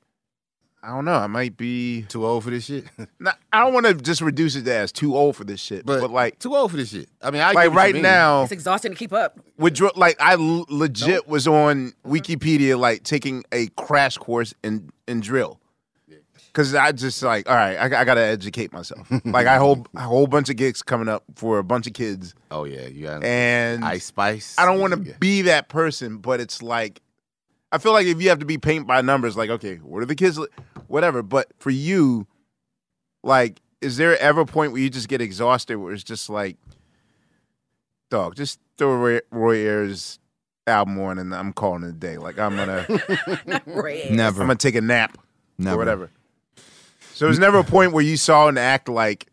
I 0.84 0.90
don't 0.90 1.06
know, 1.06 1.14
I 1.14 1.28
might 1.28 1.58
be 1.58 2.02
Too 2.10 2.26
old 2.26 2.44
for 2.44 2.50
this 2.50 2.66
shit. 2.66 2.86
Nah, 3.20 3.34
I 3.54 3.60
don't 3.60 3.74
want 3.74 3.86
to 3.86 3.94
just 3.94 4.20
reduce 4.20 4.56
it 4.56 4.64
to 4.64 4.74
as 4.74 4.92
too 4.92 5.16
old 5.16 5.36
for 5.38 5.44
this 5.44 5.62
shit, 5.62 5.86
but, 5.86 6.02
but, 6.02 6.10
like, 6.10 6.40
too 6.40 6.56
old 6.56 6.72
for 6.72 6.78
this 6.78 6.90
shit. 6.90 7.08
I 7.22 7.32
mean, 7.32 7.42
I 7.42 7.52
like 7.52 7.66
get 7.66 7.72
what 7.72 7.88
you 7.88 7.94
right 7.94 8.02
now, 8.02 8.44
It's 8.44 8.52
exhausting 8.52 8.92
to 8.92 8.98
keep 8.98 9.14
up. 9.14 9.40
with 9.58 9.80
like 9.96 10.20
I 10.20 10.34
l- 10.34 10.66
legit 10.70 11.28
was 11.28 11.48
on 11.48 11.92
mm-hmm. 11.92 12.12
Wikipedia 12.12 12.78
like 12.78 13.04
taking 13.04 13.44
a 13.54 13.68
crash 13.78 14.18
course 14.18 14.54
in 14.64 14.90
in 15.08 15.22
drill 15.22 15.61
because 16.54 16.74
I 16.76 16.92
just 16.92 17.22
like 17.24 17.50
all 17.50 17.56
right, 17.56 17.76
I, 17.78 18.02
I 18.02 18.04
got 18.04 18.16
to 18.16 18.22
educate 18.22 18.72
myself. 18.74 19.08
like 19.26 19.48
I 19.48 19.58
hold 19.58 19.88
a 19.96 20.02
whole 20.02 20.28
bunch 20.28 20.50
of 20.50 20.56
gigs 20.58 20.82
coming 20.84 21.08
up 21.08 21.24
for 21.36 21.58
a 21.60 21.64
bunch 21.64 21.88
of 21.88 21.94
kids, 21.94 22.34
Oh 22.52 22.64
yeah, 22.66 22.88
you 22.88 23.04
got 23.06 23.24
and 23.24 23.84
Ice 23.86 24.06
Spice. 24.06 24.56
I 24.58 24.66
don't 24.66 24.80
want 24.80 24.94
to 24.94 25.02
Yeah. 25.10 25.16
be 25.20 25.44
that 25.44 25.70
person, 25.70 26.18
but 26.18 26.40
it's 26.40 26.62
like 26.62 27.02
I 27.72 27.78
feel 27.78 27.94
like 27.94 28.06
if 28.06 28.22
you 28.22 28.30
have 28.30 28.40
to 28.40 28.46
be 28.46 28.58
paint 28.58 28.86
by 28.88 29.02
numbers, 29.02 29.38
like 29.38 29.50
okay, 29.50 29.76
what 29.78 30.02
are 30.04 30.06
the 30.06 30.16
kids, 30.16 30.38
li- 30.38 30.48
whatever. 30.88 31.24
But 31.24 31.48
for 31.60 31.70
you, 31.70 32.28
like, 33.24 33.62
is 33.80 33.96
there 33.98 34.20
ever 34.20 34.42
a 34.42 34.46
point 34.46 34.74
where 34.74 34.82
you 34.82 34.90
just 34.90 35.08
get 35.08 35.22
exhausted, 35.22 35.78
where 35.78 35.94
it's 35.94 36.04
just 36.04 36.30
like, 36.30 36.58
dog, 38.10 38.36
just 38.36 38.60
throw 38.78 38.96
Roy, 38.96 39.20
Roy 39.32 39.56
Ayers 39.58 40.20
album 40.68 41.00
on, 41.00 41.18
and 41.18 41.34
I'm 41.34 41.54
calling 41.54 41.84
it 41.84 41.90
a 41.90 41.94
day. 41.94 42.18
Like 42.18 42.38
I'm 42.38 42.56
gonna, 42.58 42.86
Never. 43.66 44.42
I'm 44.42 44.48
gonna 44.48 44.56
take 44.56 44.76
a 44.76 44.82
nap 44.82 45.18
Never. 45.58 45.76
or 45.76 45.78
whatever. 45.80 46.10
So 47.22 47.28
there's 47.28 47.38
never 47.38 47.60
a 47.60 47.64
point 47.64 47.94
where 47.94 48.04
you 48.04 48.18
saw 48.18 48.48
an 48.48 48.58
act 48.58 48.90
like, 48.90 49.28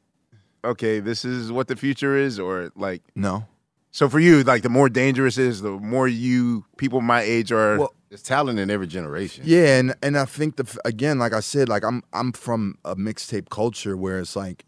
okay, 0.62 1.00
this 1.00 1.24
is 1.24 1.50
what 1.50 1.68
the 1.68 1.74
future 1.74 2.18
is, 2.18 2.38
or 2.38 2.70
like. 2.76 3.00
No. 3.14 3.46
So 3.92 4.10
for 4.10 4.20
you, 4.20 4.42
like 4.42 4.60
the 4.60 4.68
more 4.68 4.90
dangerous 4.90 5.38
it 5.38 5.46
is, 5.46 5.62
the 5.62 5.70
more 5.70 6.06
you 6.06 6.66
people 6.76 7.00
my 7.00 7.22
age 7.22 7.50
are. 7.50 7.78
Well, 7.78 7.94
There's 8.10 8.20
talent 8.20 8.58
in 8.58 8.70
every 8.70 8.88
generation. 8.88 9.44
Yeah, 9.46 9.78
and 9.78 9.94
and 10.02 10.18
I 10.18 10.26
think 10.26 10.56
the 10.56 10.78
again, 10.84 11.18
like 11.18 11.32
I 11.32 11.40
said, 11.40 11.70
like 11.70 11.82
I'm 11.82 12.02
I'm 12.12 12.32
from 12.32 12.76
a 12.84 12.94
mixtape 12.94 13.48
culture 13.48 13.96
where 13.96 14.18
it's 14.18 14.36
like 14.36 14.66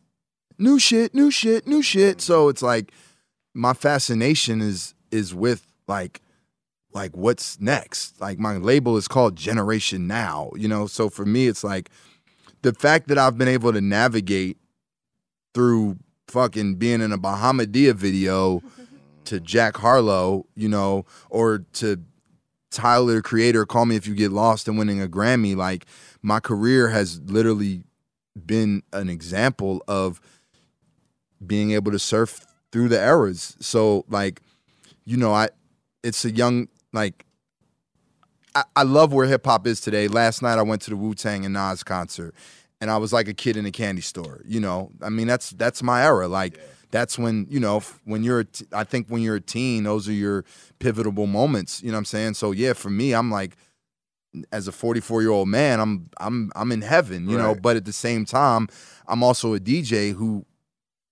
new 0.58 0.78
shit, 0.78 1.14
new 1.14 1.30
shit, 1.30 1.66
new 1.66 1.82
shit. 1.82 2.22
So 2.22 2.48
it's 2.48 2.62
like 2.62 2.90
my 3.52 3.74
fascination 3.74 4.62
is 4.62 4.94
is 5.10 5.34
with 5.34 5.70
like 5.86 6.22
like 6.94 7.14
what's 7.14 7.60
next. 7.60 8.18
Like 8.18 8.38
my 8.38 8.56
label 8.56 8.96
is 8.96 9.08
called 9.08 9.36
Generation 9.36 10.06
Now, 10.06 10.52
you 10.56 10.68
know. 10.68 10.86
So 10.86 11.10
for 11.10 11.26
me, 11.26 11.48
it's 11.48 11.62
like 11.62 11.90
the 12.62 12.72
fact 12.72 13.08
that 13.08 13.18
I've 13.18 13.38
been 13.38 13.48
able 13.48 13.72
to 13.72 13.80
navigate 13.80 14.58
through 15.54 15.98
fucking 16.28 16.76
being 16.76 17.00
in 17.00 17.12
a 17.12 17.18
Bahamadia 17.18 17.94
video 17.94 18.62
to 19.24 19.40
Jack 19.40 19.76
Harlow, 19.76 20.46
you 20.54 20.68
know, 20.68 21.04
or 21.28 21.64
to 21.74 22.02
Tyler 22.70 23.16
the 23.16 23.22
Creator, 23.22 23.66
Call 23.66 23.86
Me 23.86 23.96
If 23.96 24.06
You 24.06 24.14
Get 24.14 24.32
Lost 24.32 24.68
and 24.68 24.78
winning 24.78 25.02
a 25.02 25.08
Grammy. 25.08 25.56
Like 25.56 25.86
my 26.22 26.40
career 26.40 26.88
has 26.88 27.20
literally 27.20 27.82
been 28.46 28.82
an 28.92 29.08
example 29.08 29.82
of 29.88 30.20
being 31.44 31.72
able 31.72 31.90
to 31.92 31.98
surf 31.98 32.46
through 32.70 32.88
the 32.88 33.00
eras. 33.00 33.56
So 33.60 34.04
like, 34.08 34.40
you 35.04 35.16
know, 35.16 35.32
I 35.32 35.48
it's 36.02 36.24
a 36.24 36.30
young 36.30 36.68
like 36.92 37.26
I, 38.54 38.64
I 38.76 38.82
love 38.82 39.12
where 39.12 39.26
hip 39.26 39.46
hop 39.46 39.66
is 39.66 39.80
today. 39.80 40.08
Last 40.08 40.42
night 40.42 40.58
I 40.58 40.62
went 40.62 40.82
to 40.82 40.90
the 40.90 40.96
Wu 40.96 41.14
Tang 41.14 41.44
and 41.44 41.54
Nas 41.54 41.82
concert, 41.82 42.34
and 42.80 42.90
I 42.90 42.96
was 42.96 43.12
like 43.12 43.28
a 43.28 43.34
kid 43.34 43.56
in 43.56 43.66
a 43.66 43.70
candy 43.70 44.02
store. 44.02 44.42
You 44.44 44.60
know, 44.60 44.90
I 45.02 45.08
mean 45.08 45.26
that's 45.26 45.50
that's 45.50 45.82
my 45.82 46.02
era. 46.04 46.28
Like 46.28 46.58
that's 46.90 47.18
when 47.18 47.46
you 47.48 47.60
know 47.60 47.82
when 48.04 48.24
you're. 48.24 48.40
A 48.40 48.44
t- 48.44 48.66
I 48.72 48.84
think 48.84 49.08
when 49.08 49.22
you're 49.22 49.36
a 49.36 49.40
teen, 49.40 49.84
those 49.84 50.08
are 50.08 50.12
your 50.12 50.44
pivotal 50.78 51.12
moments. 51.26 51.82
You 51.82 51.90
know 51.90 51.96
what 51.96 52.00
I'm 52.00 52.04
saying? 52.06 52.34
So 52.34 52.52
yeah, 52.52 52.72
for 52.72 52.90
me, 52.90 53.12
I'm 53.12 53.30
like 53.30 53.56
as 54.52 54.68
a 54.68 54.72
44 54.72 55.22
year 55.22 55.30
old 55.30 55.48
man, 55.48 55.80
I'm 55.80 56.10
I'm 56.18 56.52
I'm 56.54 56.72
in 56.72 56.82
heaven. 56.82 57.28
You 57.28 57.38
know, 57.38 57.54
but 57.54 57.76
at 57.76 57.84
the 57.84 57.92
same 57.92 58.24
time, 58.24 58.68
I'm 59.06 59.22
also 59.22 59.54
a 59.54 59.60
DJ 59.60 60.14
who 60.14 60.44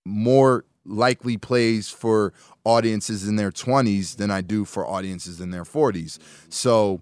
more 0.05 0.65
likely 0.85 1.37
plays 1.37 1.89
for 1.89 2.33
audiences 2.63 3.27
in 3.27 3.35
their 3.35 3.51
20s 3.51 4.15
than 4.17 4.31
I 4.31 4.41
do 4.41 4.65
for 4.65 4.87
audiences 4.87 5.39
in 5.39 5.51
their 5.51 5.63
40s. 5.63 6.17
Mm-hmm. 6.17 6.49
So 6.49 7.01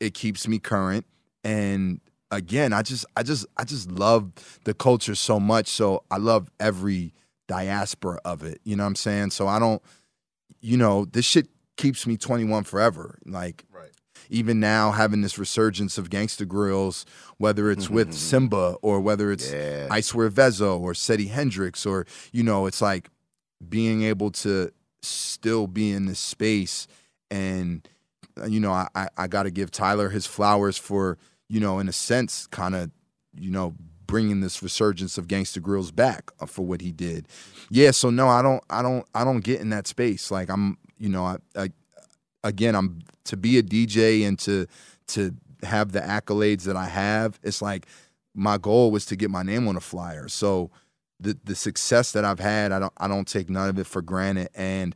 it 0.00 0.14
keeps 0.14 0.46
me 0.48 0.58
current 0.58 1.04
and 1.44 2.00
again, 2.30 2.72
I 2.72 2.82
just 2.82 3.06
I 3.16 3.22
just 3.22 3.46
I 3.56 3.64
just 3.64 3.90
love 3.90 4.32
the 4.64 4.74
culture 4.74 5.14
so 5.14 5.40
much. 5.40 5.68
So 5.68 6.04
I 6.10 6.18
love 6.18 6.50
every 6.60 7.14
diaspora 7.46 8.20
of 8.24 8.42
it. 8.42 8.60
You 8.64 8.76
know 8.76 8.82
what 8.82 8.88
I'm 8.88 8.96
saying? 8.96 9.30
So 9.30 9.48
I 9.48 9.58
don't 9.58 9.82
you 10.60 10.76
know, 10.76 11.04
this 11.04 11.24
shit 11.24 11.48
keeps 11.76 12.06
me 12.06 12.16
21 12.16 12.64
forever. 12.64 13.18
Like 13.24 13.64
Right. 13.72 13.90
even 14.28 14.60
now 14.60 14.90
having 14.90 15.22
this 15.22 15.38
resurgence 15.38 15.96
of 15.98 16.10
Gangsta 16.10 16.46
Grillz, 16.46 17.04
whether 17.38 17.70
it's 17.70 17.86
mm-hmm, 17.86 17.94
with 17.94 18.08
mm-hmm. 18.10 18.46
Symba 18.48 18.76
or 18.82 19.00
whether 19.00 19.30
it's 19.30 19.50
Yeah. 19.50 19.88
Icewear 19.88 20.30
Vezzo 20.30 20.78
or 20.78 20.92
Seddy 20.92 21.30
Hendrinx 21.30 21.86
or 21.86 22.06
you 22.32 22.42
know, 22.42 22.66
it's 22.66 22.82
like 22.82 23.08
being 23.66 24.02
able 24.02 24.30
to 24.30 24.72
still 25.02 25.66
be 25.66 25.92
in 25.92 26.06
this 26.06 26.18
space 26.18 26.86
and 27.30 27.88
you 28.46 28.60
know, 28.60 28.72
I 28.72 28.88
I, 28.94 29.08
I 29.16 29.26
got 29.26 29.44
to 29.44 29.50
give 29.50 29.70
Tyler 29.70 30.10
his 30.10 30.26
flowers 30.26 30.76
for 30.76 31.18
you 31.48 31.60
know, 31.60 31.78
in 31.78 31.88
a 31.88 31.92
sense, 31.92 32.46
kind 32.46 32.74
of 32.74 32.90
you 33.34 33.50
know 33.50 33.74
bringing 34.06 34.40
this 34.40 34.62
resurgence 34.62 35.18
of 35.18 35.28
Gangsta 35.28 35.60
Grillz 35.60 35.94
back 35.94 36.30
uh, 36.40 36.46
for 36.46 36.64
what 36.64 36.80
he 36.80 36.92
did. 36.92 37.28
Yeah, 37.70 37.90
so 37.90 38.10
no, 38.10 38.26
I 38.28 38.42
don't, 38.42 38.64
I 38.70 38.80
don't, 38.80 39.06
I 39.14 39.22
don't 39.22 39.40
get 39.40 39.60
in 39.60 39.68
that 39.70 39.86
space. 39.86 40.30
Like 40.30 40.50
I'm, 40.50 40.78
you 40.98 41.08
know, 41.08 41.24
I, 41.24 41.36
I 41.54 41.68
again, 42.42 42.74
I'm 42.74 43.00
to 43.24 43.36
be 43.36 43.58
a 43.58 43.62
DJ 43.62 44.26
and 44.26 44.38
to 44.40 44.66
to 45.08 45.34
have 45.62 45.92
the 45.92 46.00
accolades 46.00 46.64
that 46.64 46.76
I 46.76 46.86
have. 46.86 47.38
It's 47.42 47.62
like 47.62 47.86
my 48.34 48.58
goal 48.58 48.90
was 48.90 49.06
to 49.06 49.16
get 49.16 49.30
my 49.30 49.42
name 49.42 49.68
on 49.68 49.76
a 49.76 49.80
flyer. 49.80 50.28
So 50.28 50.70
the 51.20 51.38
the 51.44 51.54
success 51.54 52.12
that 52.12 52.24
I've 52.24 52.40
had, 52.40 52.72
I 52.72 52.78
don't 52.78 52.92
I 52.96 53.08
don't 53.08 53.28
take 53.28 53.48
none 53.48 53.68
of 53.68 53.78
it 53.78 53.86
for 53.86 54.02
granted. 54.02 54.48
And 54.54 54.94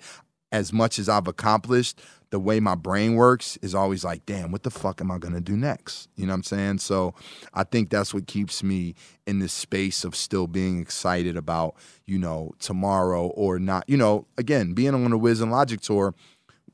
as 0.50 0.72
much 0.72 0.98
as 0.98 1.08
I've 1.08 1.28
accomplished, 1.28 2.00
the 2.32 2.40
way 2.40 2.58
my 2.60 2.74
brain 2.74 3.14
works 3.14 3.58
is 3.60 3.74
always 3.74 4.04
like, 4.04 4.24
damn, 4.24 4.50
what 4.50 4.62
the 4.62 4.70
fuck 4.70 5.02
am 5.02 5.10
I 5.10 5.18
gonna 5.18 5.40
do 5.42 5.54
next? 5.54 6.08
You 6.16 6.24
know 6.26 6.32
what 6.32 6.36
I'm 6.38 6.42
saying? 6.44 6.78
So 6.78 7.14
I 7.52 7.62
think 7.62 7.90
that's 7.90 8.14
what 8.14 8.26
keeps 8.26 8.62
me 8.62 8.94
in 9.26 9.38
this 9.38 9.52
space 9.52 10.02
of 10.02 10.16
still 10.16 10.46
being 10.46 10.80
excited 10.80 11.36
about, 11.36 11.74
you 12.06 12.18
know, 12.18 12.52
tomorrow 12.58 13.26
or 13.26 13.58
not. 13.58 13.84
You 13.86 13.98
know, 13.98 14.26
again, 14.38 14.72
being 14.72 14.94
on 14.94 15.10
the 15.10 15.18
Wiz 15.18 15.42
and 15.42 15.52
Logic 15.52 15.78
tour, 15.78 16.14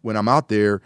when 0.00 0.16
I'm 0.16 0.28
out 0.28 0.48
there, 0.48 0.80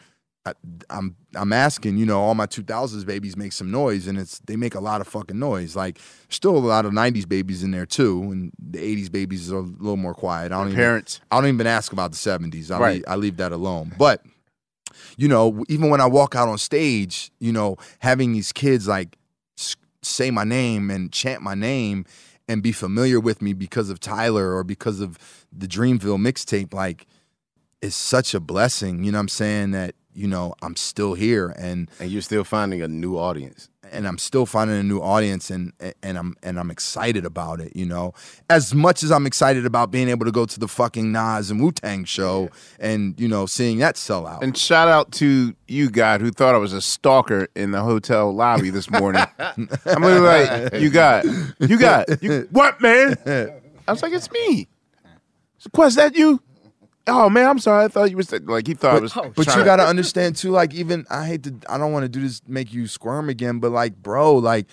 I, 0.47 0.55
I'm 0.89 1.17
I'm 1.37 1.53
asking, 1.53 1.99
you 1.99 2.07
know, 2.07 2.19
all 2.21 2.35
my 2.35 2.47
2000s 2.47 3.05
babies 3.05 3.37
make 3.37 3.53
some 3.53 3.71
noise, 3.71 4.07
and 4.07 4.19
it's 4.19 4.39
they 4.41 4.57
make 4.57 4.75
a 4.75 4.81
lot 4.81 5.03
of 5.03 5.07
fucking 5.07 5.39
noise. 5.39 5.77
Like, 5.77 5.99
still 6.31 6.57
a 6.57 6.59
lot 6.59 6.87
of 6.87 6.93
90s 6.93 7.29
babies 7.29 7.63
in 7.63 7.73
there 7.73 7.87
too, 7.87 8.23
and 8.23 8.53
the 8.59 8.79
80s 8.79 9.13
babies 9.13 9.53
are 9.53 9.59
a 9.59 9.61
little 9.61 9.99
more 9.99 10.15
quiet. 10.15 10.51
I 10.51 10.57
don't 10.57 10.69
even, 10.69 10.77
parents. 10.77 11.21
I 11.31 11.39
don't 11.43 11.49
even 11.49 11.67
ask 11.67 11.93
about 11.93 12.11
the 12.13 12.17
70s. 12.17 12.71
I 12.71 12.79
Right. 12.79 12.95
leave, 12.95 13.05
I 13.07 13.17
leave 13.17 13.37
that 13.37 13.53
alone. 13.53 13.93
But 13.99 14.25
you 15.17 15.29
know, 15.29 15.65
even 15.69 15.91
when 15.91 16.01
I 16.01 16.07
walk 16.07 16.35
out 16.35 16.49
on 16.49 16.59
stage, 16.59 17.31
you 17.39 17.53
know, 17.53 17.77
having 18.01 18.33
these 18.33 18.53
kids 18.53 18.89
like 18.89 19.17
say 20.03 20.31
my 20.31 20.45
name 20.45 20.91
and 20.91 21.13
chant 21.13 21.43
my 21.43 21.55
name 21.55 22.05
and 22.49 22.63
be 22.63 22.73
familiar 22.73 23.21
with 23.21 23.41
me 23.41 23.53
because 23.53 23.89
of 23.89 24.01
Tyler 24.01 24.55
or 24.55 24.65
because 24.65 25.01
of 25.01 25.19
the 25.53 25.67
Dreamville 25.67 26.19
mixtape, 26.19 26.75
like, 26.75 27.07
is 27.81 27.95
such 27.95 28.35
a 28.35 28.41
blessing. 28.41 29.05
You 29.05 29.13
know 29.13 29.19
I'm 29.19 29.29
saying? 29.29 29.73
That, 29.73 29.95
you 30.15 30.27
know, 30.27 30.55
I'm 30.63 30.77
still 30.77 31.15
here 31.15 31.55
and 31.59 31.91
and 31.99 32.11
you're 32.11 32.23
still 32.23 32.45
finding 32.45 32.83
a 32.83 32.89
new 32.89 33.17
audience. 33.17 33.69
And 33.93 34.09
I'm 34.09 34.19
still 34.19 34.47
finding 34.47 34.79
a 34.79 34.83
new 34.83 35.01
audience 35.01 35.51
and 35.51 35.73
and 36.03 36.19
I'm 36.19 36.37
and 36.43 36.59
I'm 36.59 36.71
excited 36.71 37.25
about 37.25 37.61
it, 37.61 37.77
you 37.77 37.87
know. 37.87 38.15
As 38.51 38.75
much 38.75 39.03
as 39.03 39.13
I'm 39.13 39.27
excited 39.27 39.67
about 39.67 39.91
being 39.91 40.09
able 40.09 40.25
to 40.27 40.33
go 40.33 40.47
to 40.47 40.59
the 40.59 40.69
fucking 40.69 41.13
Nas 41.13 41.51
and 41.51 41.63
Wu 41.63 41.73
Tang 41.73 42.05
show 42.05 42.51
and 42.81 43.19
you 43.21 43.29
know 43.29 43.47
seeing 43.47 43.79
that 43.79 43.97
sell 43.97 44.27
out. 44.27 44.43
And 44.43 44.57
shout 44.57 44.89
out 44.89 45.13
to 45.13 45.55
you, 45.69 45.91
God, 45.91 46.21
who 46.21 46.31
thought 46.31 46.55
I 46.55 46.59
was 46.59 46.73
a 46.73 46.81
stalker 46.81 47.49
in 47.55 47.71
the 47.71 47.83
hotel 47.83 48.35
lobby 48.35 48.71
this 48.71 48.91
morning. 48.91 49.25
I'm 49.39 50.03
like, 50.03 50.75
you 50.75 50.91
got, 50.91 51.25
you 51.61 51.79
got, 51.79 52.23
you, 52.23 52.49
what, 52.51 52.81
man? 52.81 53.17
I 53.27 53.93
was 53.93 54.03
like, 54.03 54.13
it's 54.13 54.31
me. 54.31 54.69
Quest, 55.73 55.97
that 55.97 56.17
you? 56.17 56.41
Oh 57.07 57.29
man, 57.29 57.49
I'm 57.49 57.59
sorry. 57.59 57.85
I 57.85 57.89
thought 57.89 58.11
you 58.11 58.17
was 58.17 58.31
like 58.33 58.67
he 58.67 58.75
thought 58.75 58.97
I 58.97 59.01
was. 59.01 59.17
Oh, 59.17 59.33
but 59.35 59.47
you 59.47 59.53
to- 59.55 59.65
got 59.65 59.77
to 59.77 59.85
understand 59.87 60.37
too. 60.37 60.51
Like 60.51 60.73
even 60.75 61.05
I 61.11 61.27
hate 61.27 61.43
to. 61.45 61.55
I 61.69 61.77
don't 61.79 61.93
want 61.93 62.05
to 62.05 62.09
do 62.09 62.21
this. 62.21 62.43
Make 62.47 62.73
you 62.73 62.87
squirm 62.87 63.29
again. 63.29 63.59
But 63.59 63.73
like, 63.73 63.97
bro, 64.01 64.37
like, 64.37 64.67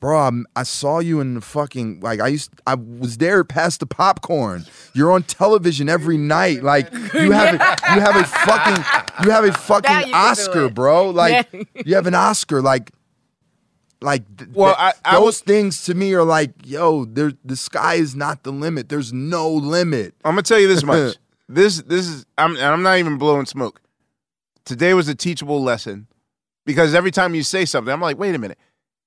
bro, 0.00 0.18
I'm, 0.20 0.46
I 0.56 0.62
saw 0.62 1.00
you 1.00 1.20
in 1.20 1.34
the 1.34 1.40
fucking. 1.42 2.00
Like 2.00 2.20
I 2.20 2.28
used. 2.28 2.50
I 2.66 2.76
was 2.76 3.18
there 3.18 3.44
past 3.44 3.80
the 3.80 3.86
popcorn. 3.86 4.64
You're 4.94 5.12
on 5.12 5.22
television 5.22 5.88
every 5.90 6.16
night. 6.16 6.62
Like 6.62 6.90
you 7.12 7.32
have. 7.32 7.54
A, 7.60 7.94
you 7.94 8.00
have 8.00 8.16
a 8.16 8.24
fucking. 8.24 8.84
You 9.24 9.30
have 9.30 9.44
a 9.44 9.52
fucking 9.52 9.90
you 9.96 10.02
can 10.04 10.08
do 10.08 10.14
Oscar, 10.14 10.68
bro. 10.70 11.10
Like 11.10 11.46
Yeah. 11.52 11.62
you 11.84 11.94
have 11.94 12.06
an 12.06 12.14
Oscar. 12.14 12.62
Like. 12.62 12.90
Like 14.00 14.24
th- 14.36 14.50
Well, 14.52 14.74
th- 14.76 14.94
I- 15.04 15.16
I 15.16 15.20
those 15.20 15.40
things 15.40 15.84
to 15.84 15.94
me 15.94 16.14
are 16.14 16.22
like, 16.24 16.52
yo, 16.64 17.04
there 17.04 17.32
the 17.44 17.56
sky 17.56 17.94
is 17.94 18.14
not 18.14 18.44
the 18.44 18.52
limit. 18.52 18.88
There's 18.88 19.12
no 19.12 19.50
limit. 19.50 20.14
I'm 20.24 20.32
gonna 20.32 20.42
tell 20.42 20.58
you 20.60 20.68
this 20.68 20.84
much. 20.84 21.16
this 21.48 21.82
this 21.82 22.06
is 22.06 22.24
I'm 22.36 22.52
and 22.56 22.64
I'm 22.64 22.82
not 22.82 22.98
even 22.98 23.18
blowing 23.18 23.46
smoke. 23.46 23.80
Today 24.64 24.94
was 24.94 25.08
a 25.08 25.14
teachable 25.14 25.62
lesson 25.62 26.06
because 26.66 26.94
every 26.94 27.10
time 27.10 27.34
you 27.34 27.42
say 27.42 27.64
something, 27.64 27.92
I'm 27.92 28.00
like, 28.00 28.18
wait 28.18 28.34
a 28.34 28.38
minute, 28.38 28.58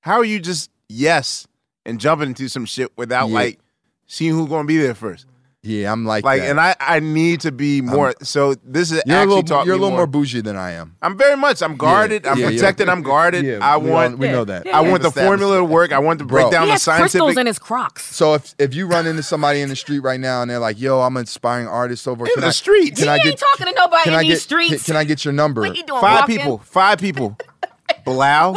how 0.01 0.15
are 0.17 0.25
you 0.25 0.39
just 0.39 0.69
yes 0.89 1.47
and 1.85 1.99
jumping 1.99 2.29
into 2.29 2.49
some 2.49 2.65
shit 2.65 2.91
without 2.97 3.29
Yeah. 3.29 3.35
like 3.35 3.59
seeing 4.07 4.33
who's 4.33 4.49
gonna 4.49 4.67
be 4.67 4.77
there 4.77 4.95
first? 4.95 5.25
Yeah, 5.63 5.91
I'm 5.91 6.05
like 6.05 6.23
Like, 6.23 6.41
that. 6.41 6.49
and 6.49 6.59
I 6.59 6.75
I 6.79 6.99
need 7.01 7.41
to 7.41 7.51
be 7.51 7.81
more. 7.81 8.15
so 8.23 8.55
this 8.63 8.91
is 8.91 9.03
you're 9.05 9.15
a 9.15 9.19
actually 9.19 9.27
little, 9.35 9.43
taught 9.43 9.65
you're 9.67 9.75
a 9.75 9.77
little 9.77 9.91
more. 9.91 9.99
more 9.99 10.07
bougie 10.07 10.41
than 10.41 10.55
I 10.55 10.71
am. 10.71 10.95
I'm 11.03 11.15
very 11.19 11.37
much. 11.37 11.61
I'm 11.61 11.77
guarded. 11.77 12.25
I'm 12.25 12.39
yeah, 12.39 12.45
yeah. 12.49 12.57
protected. 12.57 12.89
I'm 12.89 13.03
guarded. 13.03 13.45
Yeah, 13.45 13.59
I 13.61 13.77
we 13.77 13.91
want. 13.91 14.13
all- 14.13 14.17
we 14.17 14.27
know 14.29 14.43
that. 14.43 14.65
Yeah, 14.65 14.79
I 14.79 14.81
yeah. 14.83 14.89
want 14.89 15.03
the 15.03 15.11
formula 15.11 15.57
to 15.57 15.63
work. 15.63 15.91
I 15.91 15.99
want 15.99 16.17
to 16.17 16.25
break 16.25 16.45
Bro. 16.45 16.51
down 16.51 16.61
he 16.63 16.67
the 16.69 16.71
has 16.73 16.83
crystals 16.85 17.11
scientific. 17.11 17.37
in 17.41 17.45
his 17.45 17.59
Crocs. 17.59 18.15
So 18.15 18.33
if 18.33 18.55
if 18.57 18.73
you 18.73 18.87
run 18.87 19.05
into 19.05 19.21
somebody 19.21 19.61
in 19.61 19.69
the 19.69 19.75
street 19.75 19.99
right 19.99 20.19
now 20.19 20.41
and 20.41 20.49
they're 20.49 20.57
like, 20.57 20.79
"Yo, 20.79 20.99
I'm 20.99 21.15
an 21.15 21.21
inspiring 21.21 21.67
artist 21.67 22.07
over 22.07 22.25
In 22.25 22.31
can 22.33 22.41
the 22.41 22.47
I- 22.47 22.51
streets. 22.51 22.97
Can 22.99 23.03
He 23.07 23.09
I 23.11 23.15
ain't 23.17 23.23
get 23.23 23.37
talking 23.37 23.67
to 23.67 23.73
nobody 23.79 24.03
can 24.05 24.13
in 24.13 24.19
I 24.19 24.23
these 24.23 24.29
get 24.31 24.41
streets. 24.41 24.69
Can, 24.69 24.79
can 24.79 24.95
I 24.95 25.03
get 25.03 25.23
your 25.23 25.33
number? 25.33 25.61
What 25.61 25.75
he 25.75 25.83
doing? 25.83 26.01
five 26.01 26.21
walking? 26.21 26.37
people. 26.37 26.57
Five 26.57 26.97
people. 26.97 27.37
Blau, 28.05 28.55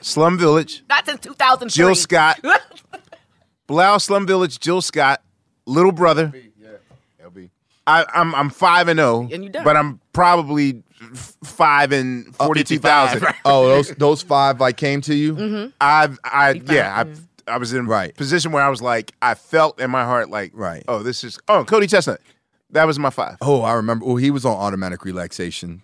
Slum 0.00 0.38
Village, 0.38 0.82
That's 0.88 1.10
in 1.10 1.18
2003. 1.18 1.68
Jill 1.76 1.94
Scott, 1.94 2.40
Blau, 3.66 3.98
Slum 3.98 4.26
Village, 4.26 4.58
Jill 4.60 4.80
Scott, 4.80 5.20
Little 5.66 5.92
Brother. 5.92 6.32
Yeah, 6.58 6.68
LB. 7.26 7.50
I, 7.86 8.04
I'm 8.14 8.34
I'm 8.34 8.50
five 8.50 8.88
and 8.88 8.98
zero, 8.98 9.28
And 9.32 9.44
you 9.44 9.50
done. 9.50 9.64
but 9.64 9.76
I'm 9.76 10.00
probably 10.12 10.82
f- 11.12 11.36
five 11.44 11.92
and 11.92 12.34
forty 12.36 12.64
two 12.64 12.78
thousand. 12.78 13.26
Oh, 13.44 13.68
those 13.68 13.90
those 13.96 14.22
five 14.22 14.60
like 14.60 14.76
came 14.76 15.00
to 15.02 15.14
you. 15.14 15.34
Mm-hmm. 15.34 15.70
I've 15.80 16.18
I 16.24 16.52
yeah 16.66 16.98
I've, 16.98 17.20
I 17.46 17.58
was 17.58 17.72
in 17.72 17.86
Right. 17.86 18.14
position 18.16 18.50
where 18.52 18.62
I 18.62 18.68
was 18.68 18.82
like 18.82 19.12
I 19.22 19.34
felt 19.34 19.80
in 19.80 19.90
my 19.90 20.04
heart 20.04 20.30
like 20.30 20.50
Right. 20.54 20.82
oh 20.88 21.02
this 21.04 21.22
is 21.22 21.38
oh 21.48 21.64
Cody 21.64 21.86
ChesnuTT 21.86 22.18
that 22.70 22.84
was 22.86 22.98
my 22.98 23.10
five 23.10 23.36
Oh, 23.40 23.62
I 23.62 23.74
remember. 23.74 24.04
Oh, 24.06 24.16
he 24.16 24.30
was 24.32 24.44
on 24.44 24.56
automatic 24.56 25.04
relaxation. 25.04 25.82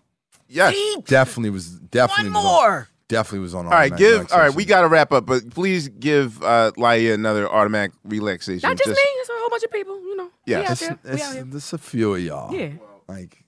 yes 0.49 0.75
Definitely 1.05 1.51
was 1.51 1.71
definitely 1.71 2.33
One 2.33 2.43
was 2.43 2.45
on- 2.45 2.71
more. 2.71 2.89
Definitely 3.13 3.39
was 3.41 3.55
on. 3.55 3.67
all 3.67 3.71
right 3.73 3.93
automatic 3.93 4.29
give 4.29 4.33
all 4.33 4.39
right 4.41 4.55
we 4.55 4.65
got 4.65 4.81
to 4.83 4.89
wrap 4.89 5.13
up 5.13 5.27
but 5.27 5.51
please 5.51 5.89
give 5.89 6.43
uh 6.43 6.73
Laiya 6.77 7.15
another 7.15 7.49
automatic 7.49 7.93
relaxation 8.05 8.69
Not 8.69 8.77
just, 8.79 8.89
me. 8.89 8.95
It's 8.99 9.29
a 9.29 9.33
whole 9.37 9.51
bunch 9.51 9.63
of 9.63 9.71
people. 9.71 10.01
You 10.01 10.17
know. 10.17 10.31
Yeah. 10.47 10.59
We 10.61 10.65
out 10.67 10.71
It's, 10.73 10.81
there. 10.81 10.99
We 11.05 11.11
it's, 11.11 11.23
out 11.23 11.35
here. 11.35 11.47
it's 11.53 11.73
a 11.73 11.79
few 11.79 12.15
of 12.15 12.21
y'all. 12.21 12.55
Yeah. 12.55 12.71
Like, 13.09 13.45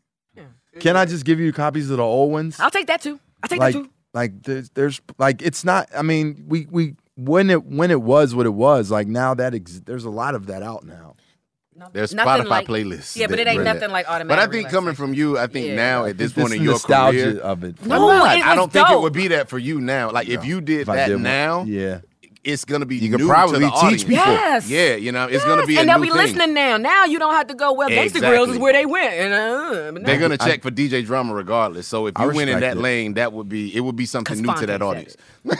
can 0.81 0.97
I 0.97 1.05
just 1.05 1.25
give 1.25 1.39
you 1.41 1.53
copies 1.53 1.89
of 1.91 1.97
the 1.99 2.03
old 2.03 2.33
ones? 2.33 2.59
I'll 2.61 2.71
take 2.71 2.87
that 2.89 3.01
too. 3.01 3.19
I'll 3.43 3.49
take 3.49 3.61
like 3.61 3.75
that 3.75 3.83
too. 3.85 3.91
like 4.13 4.43
there's, 4.43 4.71
there's 4.71 5.01
like 5.19 5.43
it's 5.43 5.65
not 5.65 5.89
i 5.97 6.03
mean 6.03 6.45
we 6.49 6.67
we 6.71 6.95
when 7.17 7.51
it 7.51 7.65
when 7.65 7.91
it 7.91 8.01
was 8.03 8.35
what 8.35 8.47
it 8.47 8.55
was 8.55 8.91
like 8.91 9.07
now 9.07 9.35
that 9.35 9.55
ex- 9.55 9.83
there's 9.85 10.05
a 10.05 10.11
lot 10.11 10.35
of 10.35 10.47
that 10.47 10.63
out 10.63 10.85
now 10.85 11.15
There's 11.93 12.15
Nothing 12.15 12.45
Spotify 12.47 12.49
like- 12.51 12.67
playlists. 12.69 13.17
Yeah, 13.17 13.27
but 13.27 13.39
it 13.39 13.47
ain't 13.47 13.59
really- 13.59 13.73
nothing 13.73 13.91
like 13.91 14.07
automatic. 14.09 14.29
But 14.29 14.39
I 14.39 14.47
think 14.53 14.69
coming 14.71 14.95
from 14.95 15.13
you, 15.15 15.39
I 15.39 15.47
think 15.47 15.69
Yeah. 15.69 15.75
now 15.77 16.05
at 16.05 16.17
this 16.19 16.31
It's 16.33 16.41
point 16.41 16.55
in 16.55 16.63
your 16.63 16.79
career, 16.79 17.39
of 17.41 17.65
it 17.65 17.85
No, 17.85 18.11
I'm 18.11 18.19
not. 18.19 18.39
it 18.39 18.47
I 18.47 18.55
don't 18.55 18.73
think 18.73 18.89
it 18.91 19.01
would 19.01 19.13
be 19.13 19.29
that 19.29 19.49
for 19.49 19.59
you 19.59 19.81
now. 19.81 20.11
Like 20.11 20.29
if 20.29 20.45
you 20.45 20.61
did 20.61 20.81
If 20.83 20.87
that 20.87 21.07
did 21.09 21.15
one- 21.15 21.23
now, 21.25 21.65
yeah 21.67 21.99
it's 22.45 22.67
gonna 22.67 22.85
be 22.85 22.97
You 22.97 23.09
can 23.11 23.23
new 23.23 23.27
probably 23.27 23.55
to 23.55 23.65
the 23.65 23.71
teach 23.71 23.83
audience. 23.83 24.05
people. 24.05 24.17
Yes. 24.27 24.69
Yeah, 24.69 24.97
you 24.97 25.13
know, 25.13 25.25
it's 25.25 25.43
gonna 25.47 25.63
Yes, 25.63 25.67
be 25.67 25.77
a 25.77 25.81
and 25.81 25.89
they'll 25.89 25.97
new 25.99 26.05
be 26.05 26.11
thing. 26.11 26.19
listening 26.19 26.53
now. 26.53 26.77
Now 26.77 27.07
you 27.07 27.19
don't 27.19 27.33
have 27.33 27.47
to 27.47 27.55
go. 27.55 27.73
Well, 27.73 27.89
Gangsta 27.89 28.21
Grillz 28.21 28.51
is 28.51 28.59
where 28.59 28.75
they 28.75 28.85
went, 28.85 29.15
and 29.15 29.33
uh, 29.33 29.93
but 29.93 30.05
They're 30.05 30.19
gonna 30.21 30.37
check 30.37 30.61
for 30.63 30.71
DJ 30.71 31.01
drama 31.07 31.33
regardless. 31.33 31.87
So 31.89 32.07
if 32.07 32.13
you 32.21 32.29
went 32.33 32.51
in 32.51 32.61
that 32.61 32.77
it. 32.77 32.81
lane, 32.83 33.15
that 33.15 33.33
would 33.33 33.49
be 33.49 33.75
it 33.75 33.81
would 33.81 33.97
be 33.97 34.05
something 34.05 34.43
new 34.43 34.55
to 34.57 34.67
that 34.67 34.83
audience. 34.83 35.17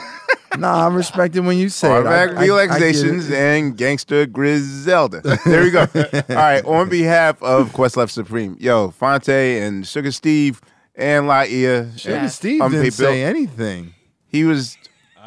nah 0.59 0.85
i'm 0.85 0.95
respecting 0.95 1.45
when 1.45 1.57
you 1.57 1.69
say 1.69 1.87
it. 1.87 1.91
I- 1.91 1.95
automatic 1.97 2.37
I- 2.37 2.41
I 2.41 2.45
relaxations 2.45 3.29
it. 3.29 3.35
and 3.37 3.77
gangster 3.77 4.25
Griselda 4.25 5.21
there 5.45 5.63
we 5.63 5.71
go 5.71 5.81
all 5.95 6.35
right 6.35 6.63
on 6.65 6.89
behalf 6.89 7.41
of 7.43 7.71
Questlove 7.71 8.09
Supreme 8.09 8.57
yo 8.59 8.91
Phonte 8.91 9.29
and 9.29 9.85
Sugar 9.87 10.11
Steve 10.11 10.61
and 10.95 11.25
Laiya 11.25 11.97
Sugar 11.99 12.15
and 12.15 12.31
steve 12.31 12.61
Unpaid 12.61 12.81
didn't 12.83 12.97
Bill, 12.97 13.11
say 13.11 13.23
anything 13.23 13.93
he 14.27 14.43
was 14.43 14.77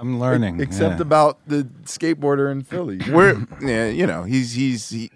I'm 0.01 0.21
learning. 0.21 0.61
except 0.61 0.97
yeah. 0.97 1.03
about 1.03 1.39
the 1.49 1.65
skateboarder 1.85 2.53
in 2.53 2.63
philly 2.63 3.01
we're 3.11 3.37
yeah, 3.61 3.89
you 3.89 4.07
know, 4.07 4.23
he's 4.23 4.53
he's 4.53 4.89
he, 4.91 5.11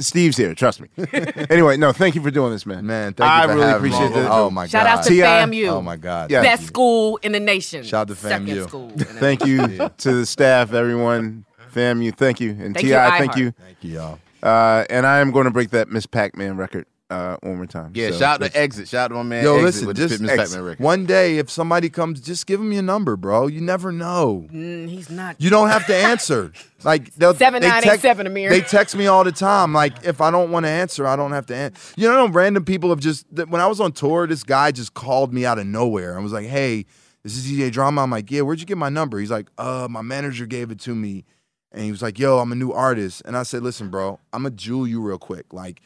Steve's 0.00 0.36
here. 0.36 0.54
Trust 0.54 0.80
me. 0.80 0.88
anyway, 1.50 1.76
no, 1.76 1.92
thank 1.92 2.14
you 2.14 2.22
for 2.22 2.30
doing 2.30 2.52
this, 2.52 2.64
man. 2.66 2.86
man 2.86 3.14
thank 3.14 3.30
I 3.30 3.42
you 3.42 3.48
for 3.50 3.54
really 3.56 3.72
appreciate 3.72 4.08
me. 4.10 4.20
that. 4.20 4.30
oh 4.30 4.50
my 4.50 4.66
Shout 4.66 4.84
god 4.86 4.98
out 4.98 5.04
to 5.04 5.10
FAMU. 5.12 5.68
oh 5.70 5.82
my 5.82 5.96
god 5.96 6.30
Yeah. 6.30 6.42
Best 6.42 6.66
school 6.66 7.16
in 7.22 7.32
the 7.32 7.40
nation. 7.40 7.82
Shout 7.84 8.02
out 8.02 8.08
to 8.08 8.14
Second 8.16 8.46
FAMU. 8.48 8.68
school. 8.68 8.90
Thank 8.96 9.40
nation. 9.44 9.70
you 9.72 9.90
to 9.98 10.12
the 10.14 10.26
staff, 10.26 10.72
everyone, 10.72 11.44
FAMU. 11.74 12.14
Thank 12.14 12.40
you, 12.40 12.50
and 12.50 12.74
Ti, 12.76 12.88
thank 12.90 13.36
you. 13.36 13.52
thank 13.52 13.76
you 13.82 13.92
y'all 13.94 14.18
Uh, 14.42 14.84
and 14.88 15.06
I 15.06 15.18
am 15.18 15.30
going 15.32 15.44
to 15.46 15.50
break 15.50 15.70
that 15.70 15.88
Miss 15.88 16.06
Pac-Man 16.06 16.56
record 16.56 16.86
uh, 17.10 17.36
one 17.42 17.56
more 17.56 17.66
time. 17.66 17.92
Yeah, 17.94 18.10
So, 18.10 18.18
shout 18.18 18.42
out 18.42 18.50
to 18.52 18.58
Exit. 18.58 18.86
Shout 18.88 19.06
out 19.06 19.08
to 19.08 19.14
my 19.14 19.22
man 19.22 19.42
Yo, 19.44 19.54
Exit 19.54 19.64
listen, 19.64 19.86
with 19.86 19.96
just 19.96 20.08
the 20.10 20.14
Fitness 20.18 20.30
Exit. 20.32 20.46
Pac-Man 20.50 20.64
record. 20.64 20.84
one 20.84 21.06
day 21.06 21.38
if 21.38 21.48
somebody 21.50 21.88
comes 21.88 22.20
just 22.20 22.46
give 22.46 22.60
him 22.60 22.70
your 22.72 22.82
number 22.82 23.16
bro 23.16 23.46
you 23.46 23.60
never 23.62 23.90
know 23.92 24.46
Mm, 24.52 24.88
he's 24.88 25.08
not. 25.08 25.36
You 25.40 25.48
don't 25.50 25.68
have 25.68 25.86
to 25.86 25.94
answer. 25.96 26.52
Like 26.84 27.12
they'll 27.16 27.32
they 27.32 27.38
7987 27.40 28.24
text- 28.26 28.32
Ahmir. 28.36 28.48
They 28.50 28.60
text 28.60 28.94
me 28.94 29.08
all 29.08 29.24
the 29.24 29.32
time. 29.32 29.72
Like 29.72 30.04
if 30.04 30.20
I 30.20 30.30
don't 30.30 30.52
want 30.52 30.64
to 30.64 30.70
answer, 30.70 31.08
I 31.08 31.16
don't 31.16 31.32
have 31.32 31.46
to 31.46 31.56
answer. 31.56 31.94
You 31.96 32.08
know, 32.08 32.28
random 32.28 32.64
people 32.64 32.90
have 32.90 33.00
just 33.00 33.26
when 33.32 33.60
I 33.60 33.66
was 33.66 33.80
on 33.80 33.90
tour, 33.90 34.28
this 34.28 34.44
guy 34.44 34.70
just 34.70 34.94
called 34.94 35.34
me 35.34 35.44
out 35.44 35.58
of 35.58 35.66
nowhere 35.66 36.14
and 36.14 36.22
was 36.22 36.32
like, 36.32 36.46
"Hey, 36.46 36.86
this 37.24 37.36
is 37.36 37.44
DJ 37.50 37.72
Drama." 37.72 38.02
I'm 38.02 38.10
like, 38.12 38.30
"Yeah, 38.30 38.42
where'd 38.42 38.60
you 38.60 38.66
get 38.66 38.78
my 38.78 38.90
number?" 38.90 39.18
He's 39.18 39.30
like, 39.32 39.48
"Uh, 39.58 39.88
my 39.90 40.02
manager 40.02 40.46
gave 40.46 40.70
it 40.70 40.78
to 40.82 40.94
me." 40.94 41.24
And 41.72 41.82
he 41.82 41.90
was 41.90 42.00
like, 42.00 42.16
"Yo, 42.16 42.38
I'm 42.38 42.52
a 42.52 42.54
new 42.54 42.70
artist." 42.70 43.22
And 43.24 43.36
I 43.36 43.42
said, 43.42 43.64
"Listen, 43.64 43.90
bro, 43.90 44.20
I'm 44.32 44.44
gonna 44.44 44.54
jewel 44.54 44.86
you 44.86 45.00
real 45.00 45.18
quick. 45.18 45.52
Like 45.52 45.80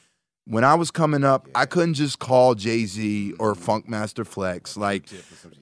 when 0.45 0.65
I 0.65 0.75
was 0.75 0.91
coming 0.91 1.23
up, 1.25 1.47
I 1.55 1.67
couldn't 1.67 1.95
just 1.95 2.19
call 2.19 2.55
Jay 2.55 2.85
Z 2.85 3.35
or 3.39 3.55
Funkmaster 3.55 4.27
Flex. 4.27 4.77
Like, 4.77 5.05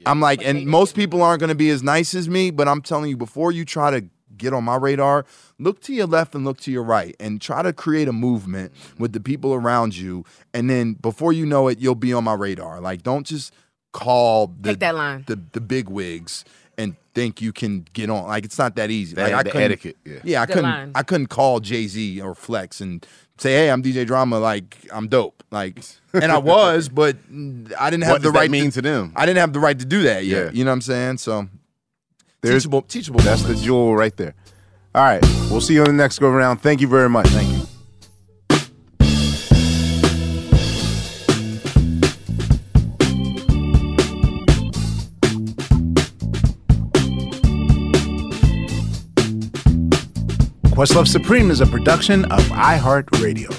I'm 0.07 0.21
like, 0.21 0.43
and 0.45 0.67
most 0.67 0.95
people 0.95 1.23
aren't 1.23 1.41
going 1.41 1.49
to 1.49 1.55
be 1.55 1.71
as 1.71 1.83
nice 1.83 2.15
as 2.15 2.29
me, 2.29 2.51
but 2.51 2.67
I'm 2.69 2.81
telling 2.83 3.11
you, 3.11 3.17
before 3.17 3.53
you 3.53 3.65
try 3.65 3.91
to 3.91 4.07
get 4.39 4.55
on 4.55 4.65
my 4.65 4.77
radar, 4.77 5.27
look 5.59 5.81
to 5.83 5.93
your 5.93 6.07
left 6.07 6.35
and 6.35 6.47
look 6.47 6.59
to 6.61 6.71
your 6.71 6.83
right 6.83 7.15
and 7.21 7.43
try 7.43 7.61
to 7.63 7.75
create 7.75 8.09
a 8.09 8.13
movement 8.13 8.73
with 8.99 9.13
the 9.13 9.21
people 9.21 9.53
around 9.53 9.97
you. 9.97 10.25
And 10.55 10.71
then 10.71 10.95
before 10.95 11.33
you 11.35 11.45
know 11.45 11.69
it, 11.69 11.79
you'll 11.79 11.95
be 11.95 12.15
on 12.15 12.25
my 12.25 12.33
radar. 12.35 12.81
Like, 12.81 13.03
don't 13.03 13.27
just 13.27 13.53
call 13.93 14.47
the, 14.47 14.71
Take 14.71 14.81
that 14.81 14.95
line. 14.95 15.25
the, 15.27 15.39
the 15.53 15.61
big 15.61 15.91
wigs 15.91 16.45
and 16.79 16.97
think 17.15 17.43
you 17.43 17.53
can 17.53 17.85
get 17.93 18.09
on. 18.09 18.29
Like, 18.29 18.47
it's 18.47 18.57
not 18.57 18.77
that 18.77 18.91
easy. 18.91 19.15
That- 19.17 19.31
like, 19.33 19.47
I 19.47 19.51
the 19.51 19.57
etiquette, 19.63 19.97
yeah. 20.07 20.19
Yeah, 20.25 20.41
I 20.43 20.47
Good 20.47 20.55
couldn't. 20.55 20.71
line. 20.71 20.93
I 20.95 21.03
couldn't 21.03 21.27
call 21.27 21.61
Jay 21.61 21.87
Z 21.87 22.21
or 22.23 22.35
Flex 22.35 22.81
and 22.81 23.07
say, 23.41 23.53
"Hey, 23.53 23.71
I'm 23.71 23.83
DJ 23.83 24.07
Drama." 24.07 24.39
Like, 24.39 24.77
I'm 24.93 25.09
dope. 25.09 25.43
Like, 25.51 25.81
and 26.13 26.31
I 26.31 26.39
was, 26.39 26.89
but 26.89 27.17
I 27.79 27.91
didn't 27.91 28.05
have 28.05 28.13
What 28.13 28.23
the 28.23 28.31
right 28.31 28.51
mean 28.51 28.67
to, 28.67 28.71
to 28.73 28.83
them? 28.83 29.13
I 29.17 29.27
didn't 29.27 29.39
have 29.39 29.53
the 29.53 29.61
right 29.61 29.79
to 29.79 29.85
do 29.85 30.03
that 30.03 30.25
yet. 30.25 30.47
Yeah. 30.47 30.51
You 30.53 30.65
know 30.65 30.71
what 30.71 30.75
I'm 30.77 30.81
saying? 30.83 31.19
So, 31.19 31.49
There's- 32.41 32.63
teachable, 32.63 32.83
teachable. 32.83 33.21
That's 33.21 33.43
the 33.43 33.55
jewel 33.55 33.97
right 33.97 34.17
there. 34.17 34.35
All 34.95 35.05
right, 35.05 35.23
we'll 35.51 35.61
see 35.61 35.75
you 35.75 35.83
on 35.83 35.87
the 35.87 35.93
next 35.93 36.19
go 36.19 36.29
around. 36.29 36.59
Thank 36.59 36.81
you 36.81 36.89
very 36.89 37.09
much. 37.09 37.29
Thank 37.29 37.49
you. 37.51 37.67
Questlove 50.81 51.09
Supreme 51.09 51.51
is 51.51 51.61
a 51.61 51.67
production 51.67 52.25
of 52.33 52.41
iHeartRadio. 52.45 53.53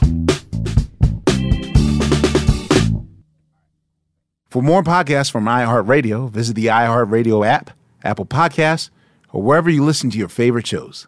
For 4.50 4.64
more 4.64 4.82
podcasts 4.82 5.32
from 5.32 5.46
iHeartRadio, 5.46 6.32
visit 6.32 6.56
the 6.56 6.66
iHeartRadio 6.66 7.46
app, 7.46 7.78
Apple 8.04 8.26
Podcasts, 8.26 8.90
or 9.32 9.44
wherever 9.44 9.70
you 9.70 9.84
listen 9.84 10.10
to 10.10 10.18
your 10.18 10.30
favorite 10.30 10.66
shows. 10.66 11.08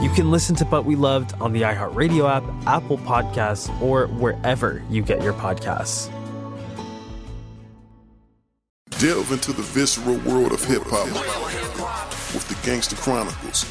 You 0.00 0.08
can 0.08 0.30
listen 0.30 0.56
to 0.56 0.64
But 0.64 0.86
We 0.86 0.96
Lived 0.96 1.34
on 1.42 1.52
the 1.52 1.60
iHeartRadio 1.60 2.28
app, 2.28 2.42
Apple 2.66 2.96
Podcasts, 2.96 3.68
or 3.82 4.06
wherever 4.06 4.82
you 4.88 5.02
get 5.02 5.22
your 5.22 5.34
podcasts. 5.34 6.10
Delve 8.98 9.30
into 9.32 9.52
the 9.52 9.60
visceral 9.60 10.16
world 10.18 10.52
of 10.52 10.64
hip 10.64 10.84
hop 10.86 11.06
with 12.32 12.48
the 12.48 12.56
Gangster 12.66 12.96
Chronicles, 12.96 13.70